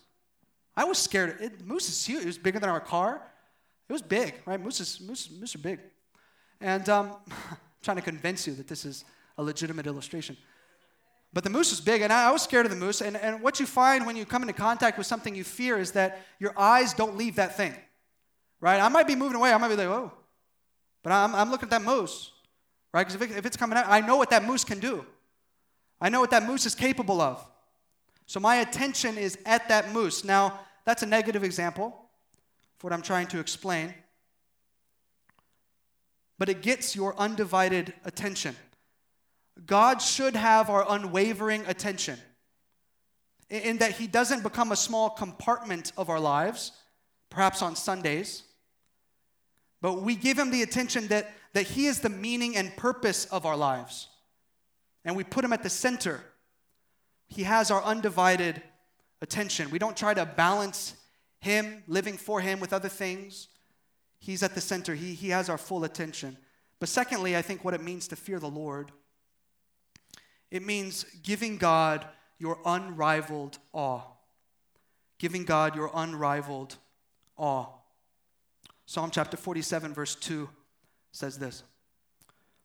I 0.76 0.84
was 0.84 0.98
scared. 0.98 1.40
It, 1.40 1.66
moose 1.66 1.88
is 1.88 2.06
huge. 2.06 2.22
It 2.22 2.26
was 2.26 2.38
bigger 2.38 2.58
than 2.60 2.70
our 2.70 2.80
car. 2.80 3.22
It 3.88 3.92
was 3.92 4.02
big, 4.02 4.34
right? 4.44 4.60
Moose 4.60 5.00
moose, 5.00 5.30
moose 5.30 5.54
are 5.54 5.58
big, 5.58 5.80
and 6.60 6.88
um, 6.88 7.16
I'm 7.30 7.56
trying 7.82 7.96
to 7.96 8.02
convince 8.02 8.46
you 8.46 8.54
that 8.54 8.68
this 8.68 8.84
is 8.84 9.04
a 9.38 9.42
legitimate 9.42 9.86
illustration. 9.86 10.36
But 11.32 11.44
the 11.44 11.50
moose 11.50 11.70
was 11.70 11.80
big, 11.80 12.02
and 12.02 12.12
I, 12.12 12.28
I 12.28 12.32
was 12.32 12.42
scared 12.42 12.66
of 12.66 12.70
the 12.70 12.78
moose. 12.78 13.00
And, 13.00 13.16
and 13.16 13.42
what 13.42 13.60
you 13.60 13.66
find 13.66 14.06
when 14.06 14.16
you 14.16 14.24
come 14.24 14.42
into 14.42 14.54
contact 14.54 14.96
with 14.96 15.06
something 15.06 15.34
you 15.34 15.44
fear 15.44 15.78
is 15.78 15.92
that 15.92 16.22
your 16.38 16.58
eyes 16.58 16.94
don't 16.94 17.16
leave 17.16 17.36
that 17.36 17.56
thing, 17.56 17.74
right? 18.60 18.80
I 18.80 18.88
might 18.88 19.06
be 19.06 19.14
moving 19.14 19.36
away. 19.36 19.52
I 19.52 19.58
might 19.58 19.68
be 19.68 19.76
like, 19.76 19.88
whoa. 19.88 20.12
But 21.02 21.12
I'm, 21.12 21.34
I'm 21.34 21.50
looking 21.50 21.66
at 21.66 21.70
that 21.70 21.82
moose, 21.82 22.32
right? 22.92 23.06
Because 23.06 23.14
if, 23.14 23.30
it, 23.30 23.36
if 23.36 23.46
it's 23.46 23.56
coming 23.56 23.78
out, 23.78 23.86
I 23.88 24.00
know 24.00 24.16
what 24.16 24.30
that 24.30 24.44
moose 24.44 24.64
can 24.64 24.80
do. 24.80 25.04
I 26.00 26.08
know 26.08 26.20
what 26.20 26.30
that 26.30 26.44
moose 26.44 26.64
is 26.64 26.74
capable 26.74 27.20
of. 27.20 27.44
So 28.26 28.40
my 28.40 28.56
attention 28.56 29.18
is 29.18 29.38
at 29.46 29.68
that 29.68 29.92
moose. 29.92 30.24
Now, 30.24 30.60
that's 30.84 31.02
a 31.02 31.06
negative 31.06 31.44
example 31.44 32.07
for 32.78 32.88
what 32.88 32.92
I'm 32.92 33.02
trying 33.02 33.26
to 33.28 33.40
explain. 33.40 33.94
But 36.38 36.48
it 36.48 36.62
gets 36.62 36.94
your 36.94 37.16
undivided 37.18 37.92
attention. 38.04 38.56
God 39.66 40.00
should 40.00 40.36
have 40.36 40.70
our 40.70 40.86
unwavering 40.88 41.64
attention 41.66 42.18
in 43.50 43.78
that 43.78 43.92
He 43.92 44.06
doesn't 44.06 44.42
become 44.42 44.70
a 44.70 44.76
small 44.76 45.10
compartment 45.10 45.92
of 45.96 46.08
our 46.08 46.20
lives, 46.20 46.72
perhaps 47.30 47.60
on 47.60 47.74
Sundays, 47.74 48.44
but 49.80 50.02
we 50.02 50.14
give 50.14 50.38
Him 50.38 50.50
the 50.50 50.62
attention 50.62 51.08
that, 51.08 51.32
that 51.54 51.66
He 51.66 51.86
is 51.86 52.00
the 52.00 52.08
meaning 52.08 52.56
and 52.56 52.76
purpose 52.76 53.24
of 53.26 53.44
our 53.44 53.56
lives 53.56 54.08
and 55.08 55.16
we 55.16 55.24
put 55.24 55.42
him 55.42 55.54
at 55.54 55.62
the 55.62 55.70
center. 55.70 56.20
He 57.28 57.44
has 57.44 57.70
our 57.70 57.82
undivided 57.82 58.62
attention. 59.22 59.70
We 59.70 59.78
don't 59.78 59.96
try 59.96 60.12
to 60.12 60.26
balance 60.26 60.94
him, 61.40 61.82
living 61.86 62.16
for 62.16 62.40
him, 62.40 62.60
with 62.60 62.72
other 62.72 62.88
things. 62.88 63.48
He's 64.18 64.42
at 64.42 64.54
the 64.54 64.60
center, 64.60 64.94
he, 64.94 65.14
he 65.14 65.30
has 65.30 65.48
our 65.48 65.58
full 65.58 65.84
attention. 65.84 66.36
But 66.80 66.88
secondly, 66.88 67.36
I 67.36 67.42
think 67.42 67.64
what 67.64 67.74
it 67.74 67.82
means 67.82 68.08
to 68.08 68.16
fear 68.16 68.38
the 68.38 68.48
Lord, 68.48 68.92
it 70.50 70.64
means 70.64 71.04
giving 71.22 71.58
God 71.58 72.06
your 72.38 72.58
unrivaled 72.64 73.58
awe. 73.72 74.02
Giving 75.18 75.44
God 75.44 75.74
your 75.74 75.90
unrivaled 75.92 76.76
awe. 77.36 77.66
Psalm 78.86 79.10
chapter 79.10 79.36
47, 79.36 79.92
verse 79.92 80.14
2 80.14 80.48
says 81.12 81.38
this 81.38 81.64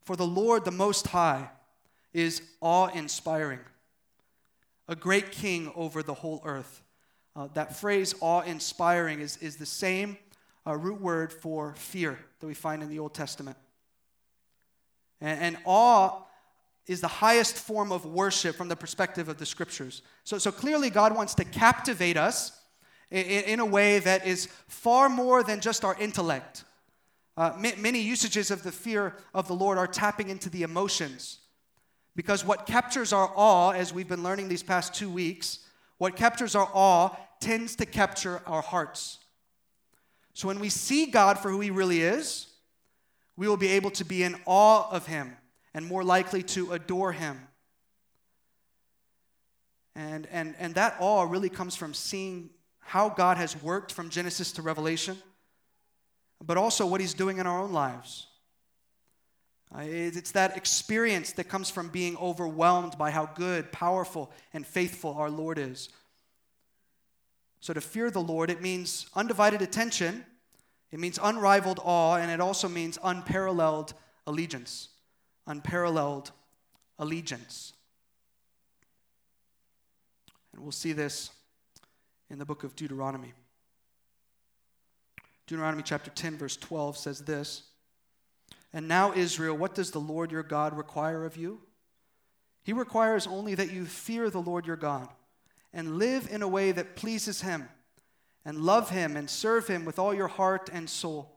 For 0.03 0.15
the 0.15 0.28
Lord, 0.28 0.63
the 0.63 0.71
Most 0.71 1.07
High, 1.07 1.49
is 2.13 2.41
awe 2.61 2.88
inspiring. 2.88 3.59
A 4.88 4.95
great 4.95 5.32
king 5.32 5.71
over 5.76 6.03
the 6.03 6.13
whole 6.13 6.41
earth. 6.45 6.83
Uh, 7.36 7.48
that 7.54 7.76
phrase, 7.76 8.14
awe 8.22 8.42
inspiring, 8.42 9.20
is, 9.20 9.38
is 9.38 9.56
the 9.56 9.66
same 9.66 10.18
uh, 10.68 10.76
root 10.76 11.02
word 11.02 11.34
for 11.34 11.74
fear 11.76 12.20
that 12.40 12.48
we 12.48 12.54
find 12.54 12.84
in 12.84 12.90
the 12.90 13.00
Old 13.00 13.14
Testament. 13.14 13.58
And, 15.20 15.40
and 15.40 15.58
awe 15.66 16.22
is 16.86 17.02
the 17.02 17.08
highest 17.08 17.56
form 17.56 17.92
of 17.92 18.06
worship 18.06 18.56
from 18.56 18.68
the 18.68 18.76
perspective 18.76 19.30
of 19.30 19.38
the 19.38 19.46
scriptures. 19.46 20.02
So, 20.24 20.38
so 20.38 20.52
clearly, 20.52 20.90
God 20.90 21.16
wants 21.16 21.34
to 21.36 21.46
captivate 21.46 22.18
us 22.18 22.60
in, 23.10 23.26
in 23.26 23.60
a 23.60 23.66
way 23.66 24.00
that 24.00 24.28
is 24.28 24.48
far 24.68 25.10
more 25.10 25.44
than 25.44 25.62
just 25.62 25.84
our 25.86 25.96
intellect. 26.00 26.66
Uh, 27.36 27.52
many 27.78 28.00
usages 28.00 28.52
of 28.52 28.62
the 28.62 28.72
fear 28.72 29.16
of 29.34 29.48
the 29.48 29.56
Lord 29.56 29.78
are 29.80 29.88
tapping 29.88 30.30
into 30.30 30.50
the 30.50 30.62
emotions. 30.62 31.40
Because 32.16 32.46
what 32.46 32.68
captures 32.68 33.12
our 33.12 33.32
awe, 33.36 33.72
as 33.72 33.92
we've 33.92 34.08
been 34.08 34.22
learning 34.22 34.50
these 34.50 34.62
past 34.62 34.94
two 34.94 35.10
weeks, 35.10 35.62
what 36.04 36.18
captures 36.18 36.54
our 36.54 36.70
awe 36.74 37.16
tends 37.39 37.78
to 37.78 37.86
capture 37.86 38.41
our 38.45 38.62
hearts. 38.62 39.20
So 40.34 40.49
when 40.49 40.60
we 40.60 40.68
see 40.68 41.06
God 41.06 41.39
for 41.39 41.49
who 41.49 41.62
He 41.62 41.70
really 41.70 42.01
is, 42.01 42.47
we 43.38 43.47
will 43.47 43.56
be 43.56 43.70
able 43.70 43.89
to 43.91 44.04
be 44.04 44.22
in 44.22 44.36
awe 44.45 44.86
of 44.91 45.08
Him 45.08 45.38
and 45.74 45.86
more 45.86 46.04
likely 46.04 46.43
to 46.43 46.74
adore 46.74 47.14
Him. 47.14 47.39
And, 49.95 50.28
and, 50.30 50.56
and 50.60 50.76
that 50.76 50.97
awe 50.99 51.24
really 51.24 51.47
comes 51.47 51.74
from 51.74 51.93
seeing 51.93 52.49
how 52.80 53.08
God 53.08 53.38
has 53.38 53.56
worked 53.64 53.93
from 53.93 54.10
Genesis 54.10 54.51
to 54.51 54.62
Revelation, 54.62 55.18
but 56.45 56.58
also 56.58 56.86
what 56.86 56.99
He's 56.99 57.14
doing 57.14 57.38
in 57.38 57.47
our 57.47 57.62
own 57.62 57.72
lives. 57.72 58.28
Uh, 59.76 59.82
it's 59.86 60.32
that 60.32 60.55
experience 60.55 61.32
that 61.34 61.45
comes 61.45 61.69
from 61.69 61.89
being 61.89 62.15
overwhelmed 62.17 62.97
by 62.97 63.09
how 63.09 63.26
good, 63.26 63.71
powerful, 63.71 64.32
and 64.53 64.67
faithful 64.67 65.13
our 65.13 65.32
Lord 65.32 65.57
is. 65.57 65.89
So, 67.59 67.74
to 67.74 67.82
fear 67.82 68.11
the 68.11 68.21
Lord, 68.21 68.51
it 68.51 68.61
means 68.61 69.07
undivided 69.15 69.61
attention, 69.61 70.26
it 70.91 70.99
means 70.99 71.17
unrivaled 71.21 71.80
awe, 71.84 72.17
and 72.17 72.30
it 72.30 72.39
also 72.39 72.69
means 72.69 72.99
unparalleled 73.03 73.93
allegiance. 74.28 74.89
Unparalleled 75.47 76.32
allegiance. 76.99 77.74
And 80.53 80.61
we'll 80.61 80.71
see 80.71 80.93
this 80.93 81.32
in 82.30 82.38
the 82.38 82.45
book 82.45 82.63
of 82.63 82.76
Deuteronomy. 82.76 83.34
Deuteronomy 85.47 85.84
chapter 85.84 86.11
10, 86.11 86.38
verse 86.38 86.57
12 86.57 86.97
says 86.97 87.21
this 87.21 87.63
And 88.74 88.88
now, 88.88 89.13
Israel, 89.13 89.55
what 89.55 89.76
does 89.76 89.91
the 89.91 89.99
Lord 89.99 90.32
your 90.32 90.43
God 90.43 90.76
require 90.76 91.26
of 91.26 91.38
you? 91.38 91.61
He 92.63 92.74
requires 92.74 93.28
only 93.28 93.55
that 93.55 93.71
you 93.71 93.86
fear 93.86 94.30
the 94.30 94.41
Lord 94.41 94.65
your 94.65 94.76
God 94.76 95.09
and 95.74 95.97
live 95.97 96.28
in 96.32 96.41
a 96.41 96.47
way 96.47 96.71
that 96.71 96.95
pleases 96.95 97.41
him 97.41 97.67
and 98.45 98.57
love 98.57 98.89
him 98.89 99.15
and 99.15 99.30
serve 99.30 99.67
him 99.67 99.86
with 99.86 99.99
all 99.99 100.13
your 100.13 100.28
heart 100.28 100.69
and 100.74 100.89
soul. 100.89 101.30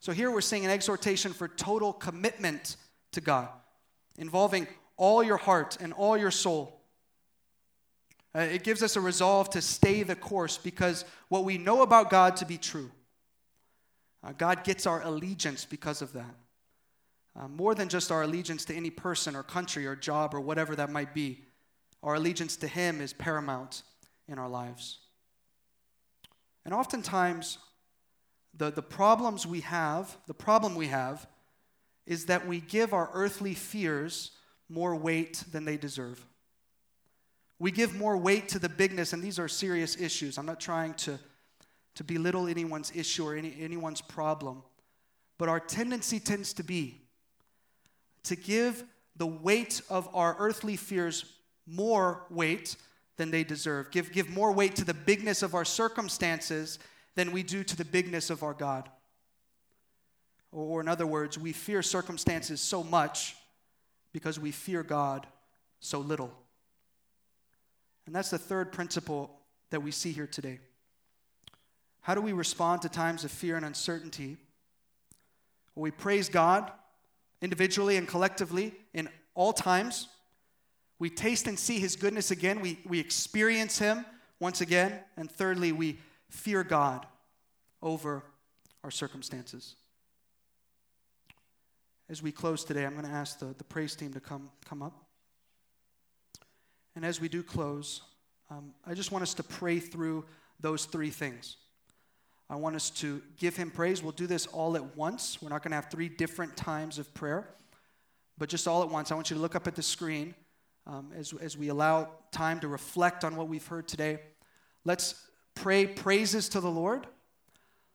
So 0.00 0.12
here 0.12 0.30
we're 0.30 0.40
seeing 0.42 0.64
an 0.64 0.70
exhortation 0.70 1.32
for 1.32 1.48
total 1.48 1.92
commitment 1.92 2.76
to 3.12 3.20
God, 3.20 3.48
involving 4.18 4.66
all 4.96 5.22
your 5.22 5.36
heart 5.36 5.78
and 5.80 5.92
all 5.92 6.16
your 6.16 6.30
soul. 6.30 6.80
Uh, 8.34 8.40
it 8.40 8.64
gives 8.64 8.82
us 8.82 8.96
a 8.96 9.00
resolve 9.00 9.48
to 9.50 9.62
stay 9.62 10.02
the 10.02 10.16
course 10.16 10.58
because 10.58 11.04
what 11.28 11.44
we 11.44 11.56
know 11.56 11.82
about 11.82 12.10
God 12.10 12.36
to 12.36 12.44
be 12.44 12.58
true, 12.58 12.90
uh, 14.24 14.32
God 14.36 14.64
gets 14.64 14.86
our 14.86 15.02
allegiance 15.02 15.64
because 15.64 16.02
of 16.02 16.12
that. 16.14 16.34
Uh, 17.36 17.48
more 17.48 17.74
than 17.74 17.88
just 17.88 18.12
our 18.12 18.22
allegiance 18.22 18.64
to 18.64 18.74
any 18.74 18.90
person 18.90 19.34
or 19.34 19.42
country 19.42 19.86
or 19.86 19.96
job 19.96 20.34
or 20.34 20.40
whatever 20.40 20.76
that 20.76 20.90
might 20.90 21.12
be, 21.12 21.44
our 22.02 22.14
allegiance 22.14 22.56
to 22.56 22.68
Him 22.68 23.00
is 23.00 23.12
paramount 23.12 23.82
in 24.28 24.38
our 24.38 24.48
lives. 24.48 24.98
And 26.64 26.72
oftentimes, 26.72 27.58
the, 28.56 28.70
the 28.70 28.82
problems 28.82 29.46
we 29.46 29.60
have, 29.60 30.16
the 30.26 30.34
problem 30.34 30.74
we 30.74 30.86
have, 30.86 31.26
is 32.06 32.26
that 32.26 32.46
we 32.46 32.60
give 32.60 32.92
our 32.92 33.10
earthly 33.12 33.54
fears 33.54 34.30
more 34.68 34.94
weight 34.94 35.44
than 35.50 35.64
they 35.64 35.76
deserve. 35.76 36.24
We 37.58 37.70
give 37.70 37.96
more 37.96 38.16
weight 38.16 38.48
to 38.50 38.58
the 38.58 38.68
bigness, 38.68 39.12
and 39.12 39.22
these 39.22 39.38
are 39.38 39.48
serious 39.48 40.00
issues. 40.00 40.38
I'm 40.38 40.46
not 40.46 40.60
trying 40.60 40.94
to, 40.94 41.18
to 41.94 42.04
belittle 42.04 42.48
anyone's 42.48 42.92
issue 42.94 43.26
or 43.26 43.34
any, 43.34 43.54
anyone's 43.60 44.00
problem, 44.00 44.62
but 45.38 45.48
our 45.48 45.60
tendency 45.60 46.18
tends 46.18 46.52
to 46.54 46.62
be 46.62 47.00
to 48.24 48.36
give 48.36 48.84
the 49.16 49.26
weight 49.26 49.80
of 49.88 50.08
our 50.14 50.34
earthly 50.38 50.76
fears 50.76 51.24
more 51.66 52.24
weight 52.30 52.76
than 53.16 53.30
they 53.30 53.44
deserve, 53.44 53.90
give, 53.90 54.12
give 54.12 54.28
more 54.28 54.52
weight 54.52 54.74
to 54.76 54.84
the 54.84 54.94
bigness 54.94 55.42
of 55.42 55.54
our 55.54 55.64
circumstances 55.64 56.78
than 57.14 57.30
we 57.30 57.42
do 57.42 57.62
to 57.62 57.76
the 57.76 57.84
bigness 57.84 58.28
of 58.28 58.42
our 58.42 58.54
God. 58.54 58.88
Or, 60.50 60.64
or 60.64 60.80
in 60.80 60.88
other 60.88 61.06
words, 61.06 61.38
we 61.38 61.52
fear 61.52 61.80
circumstances 61.82 62.60
so 62.60 62.82
much 62.82 63.36
because 64.12 64.40
we 64.40 64.50
fear 64.50 64.82
God 64.82 65.26
so 65.80 66.00
little. 66.00 66.32
And 68.06 68.14
that's 68.14 68.30
the 68.30 68.38
third 68.38 68.72
principle 68.72 69.38
that 69.70 69.80
we 69.80 69.90
see 69.90 70.12
here 70.12 70.26
today. 70.26 70.58
How 72.04 72.14
do 72.14 72.20
we 72.20 72.34
respond 72.34 72.82
to 72.82 72.90
times 72.90 73.24
of 73.24 73.30
fear 73.30 73.56
and 73.56 73.64
uncertainty? 73.64 74.36
Well, 75.74 75.84
we 75.84 75.90
praise 75.90 76.28
God 76.28 76.70
individually 77.40 77.96
and 77.96 78.06
collectively 78.06 78.74
in 78.92 79.08
all 79.34 79.54
times. 79.54 80.08
We 80.98 81.08
taste 81.08 81.46
and 81.46 81.58
see 81.58 81.78
his 81.78 81.96
goodness 81.96 82.30
again. 82.30 82.60
We, 82.60 82.78
we 82.84 83.00
experience 83.00 83.78
him 83.78 84.04
once 84.38 84.60
again. 84.60 85.00
And 85.16 85.30
thirdly, 85.30 85.72
we 85.72 85.98
fear 86.28 86.62
God 86.62 87.06
over 87.80 88.22
our 88.82 88.90
circumstances. 88.90 89.74
As 92.10 92.22
we 92.22 92.32
close 92.32 92.64
today, 92.64 92.84
I'm 92.84 92.92
going 92.92 93.06
to 93.06 93.10
ask 93.10 93.38
the, 93.38 93.54
the 93.56 93.64
praise 93.64 93.96
team 93.96 94.12
to 94.12 94.20
come, 94.20 94.50
come 94.66 94.82
up. 94.82 95.06
And 96.96 97.02
as 97.02 97.18
we 97.18 97.30
do 97.30 97.42
close, 97.42 98.02
um, 98.50 98.74
I 98.86 98.92
just 98.92 99.10
want 99.10 99.22
us 99.22 99.32
to 99.32 99.42
pray 99.42 99.78
through 99.78 100.26
those 100.60 100.84
three 100.84 101.08
things. 101.08 101.56
I 102.48 102.56
want 102.56 102.76
us 102.76 102.90
to 102.90 103.22
give 103.36 103.56
him 103.56 103.70
praise. 103.70 104.02
We'll 104.02 104.12
do 104.12 104.26
this 104.26 104.46
all 104.46 104.76
at 104.76 104.96
once. 104.96 105.38
We're 105.40 105.48
not 105.48 105.62
going 105.62 105.70
to 105.70 105.76
have 105.76 105.90
three 105.90 106.08
different 106.08 106.56
times 106.56 106.98
of 106.98 107.12
prayer, 107.14 107.48
but 108.36 108.48
just 108.48 108.68
all 108.68 108.82
at 108.82 108.90
once. 108.90 109.10
I 109.10 109.14
want 109.14 109.30
you 109.30 109.36
to 109.36 109.42
look 109.42 109.54
up 109.54 109.66
at 109.66 109.74
the 109.74 109.82
screen 109.82 110.34
um, 110.86 111.10
as, 111.16 111.32
as 111.40 111.56
we 111.56 111.68
allow 111.68 112.10
time 112.32 112.60
to 112.60 112.68
reflect 112.68 113.24
on 113.24 113.36
what 113.36 113.48
we've 113.48 113.66
heard 113.66 113.88
today. 113.88 114.18
Let's 114.84 115.14
pray 115.54 115.86
praises 115.86 116.48
to 116.50 116.60
the 116.60 116.70
Lord. 116.70 117.06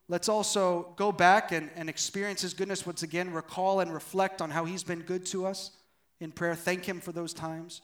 Let's 0.07 0.27
also 0.27 0.93
go 0.95 1.11
back 1.11 1.51
and, 1.51 1.69
and 1.75 1.87
experience 1.87 2.41
His 2.41 2.55
goodness 2.55 2.85
once 2.85 3.03
again, 3.03 3.31
recall 3.31 3.79
and 3.79 3.93
reflect 3.93 4.41
on 4.41 4.49
how 4.49 4.65
He's 4.65 4.83
been 4.83 5.01
good 5.01 5.25
to 5.27 5.45
us 5.45 5.71
in 6.19 6.31
prayer. 6.31 6.55
Thank 6.55 6.85
Him 6.85 6.99
for 6.99 7.11
those 7.11 7.33
times 7.33 7.81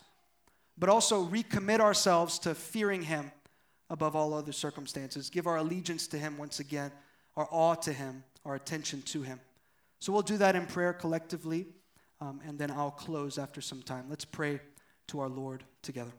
but 0.78 0.90
also 0.90 1.26
recommit 1.26 1.80
ourselves 1.80 2.40
to 2.40 2.56
fearing 2.56 3.04
Him 3.04 3.32
above 3.90 4.16
all 4.16 4.34
other 4.34 4.52
circumstances. 4.52 5.30
Give 5.30 5.48
our 5.48 5.58
allegiance 5.58 6.08
to 6.08 6.18
Him 6.18 6.38
once 6.38 6.60
again, 6.60 6.92
our 7.36 7.48
awe 7.52 7.76
to 7.76 7.94
Him, 7.94 8.24
our 8.46 8.56
attention 8.56 9.02
to 9.04 9.22
Him. 9.22 9.40
So 10.00 10.12
we'll 10.12 10.22
do 10.22 10.38
that 10.38 10.56
in 10.56 10.66
prayer 10.66 10.94
collectively, 10.94 11.68
um, 12.22 12.42
and 12.46 12.58
then 12.60 12.72
I'll 12.72 12.92
close 12.92 13.38
after 13.38 13.62
some 13.62 13.82
time. 13.82 14.06
Let's 14.10 14.26
pray 14.26 14.60
to 15.08 15.20
our 15.20 15.30
Lord 15.30 15.64
together. 15.82 16.12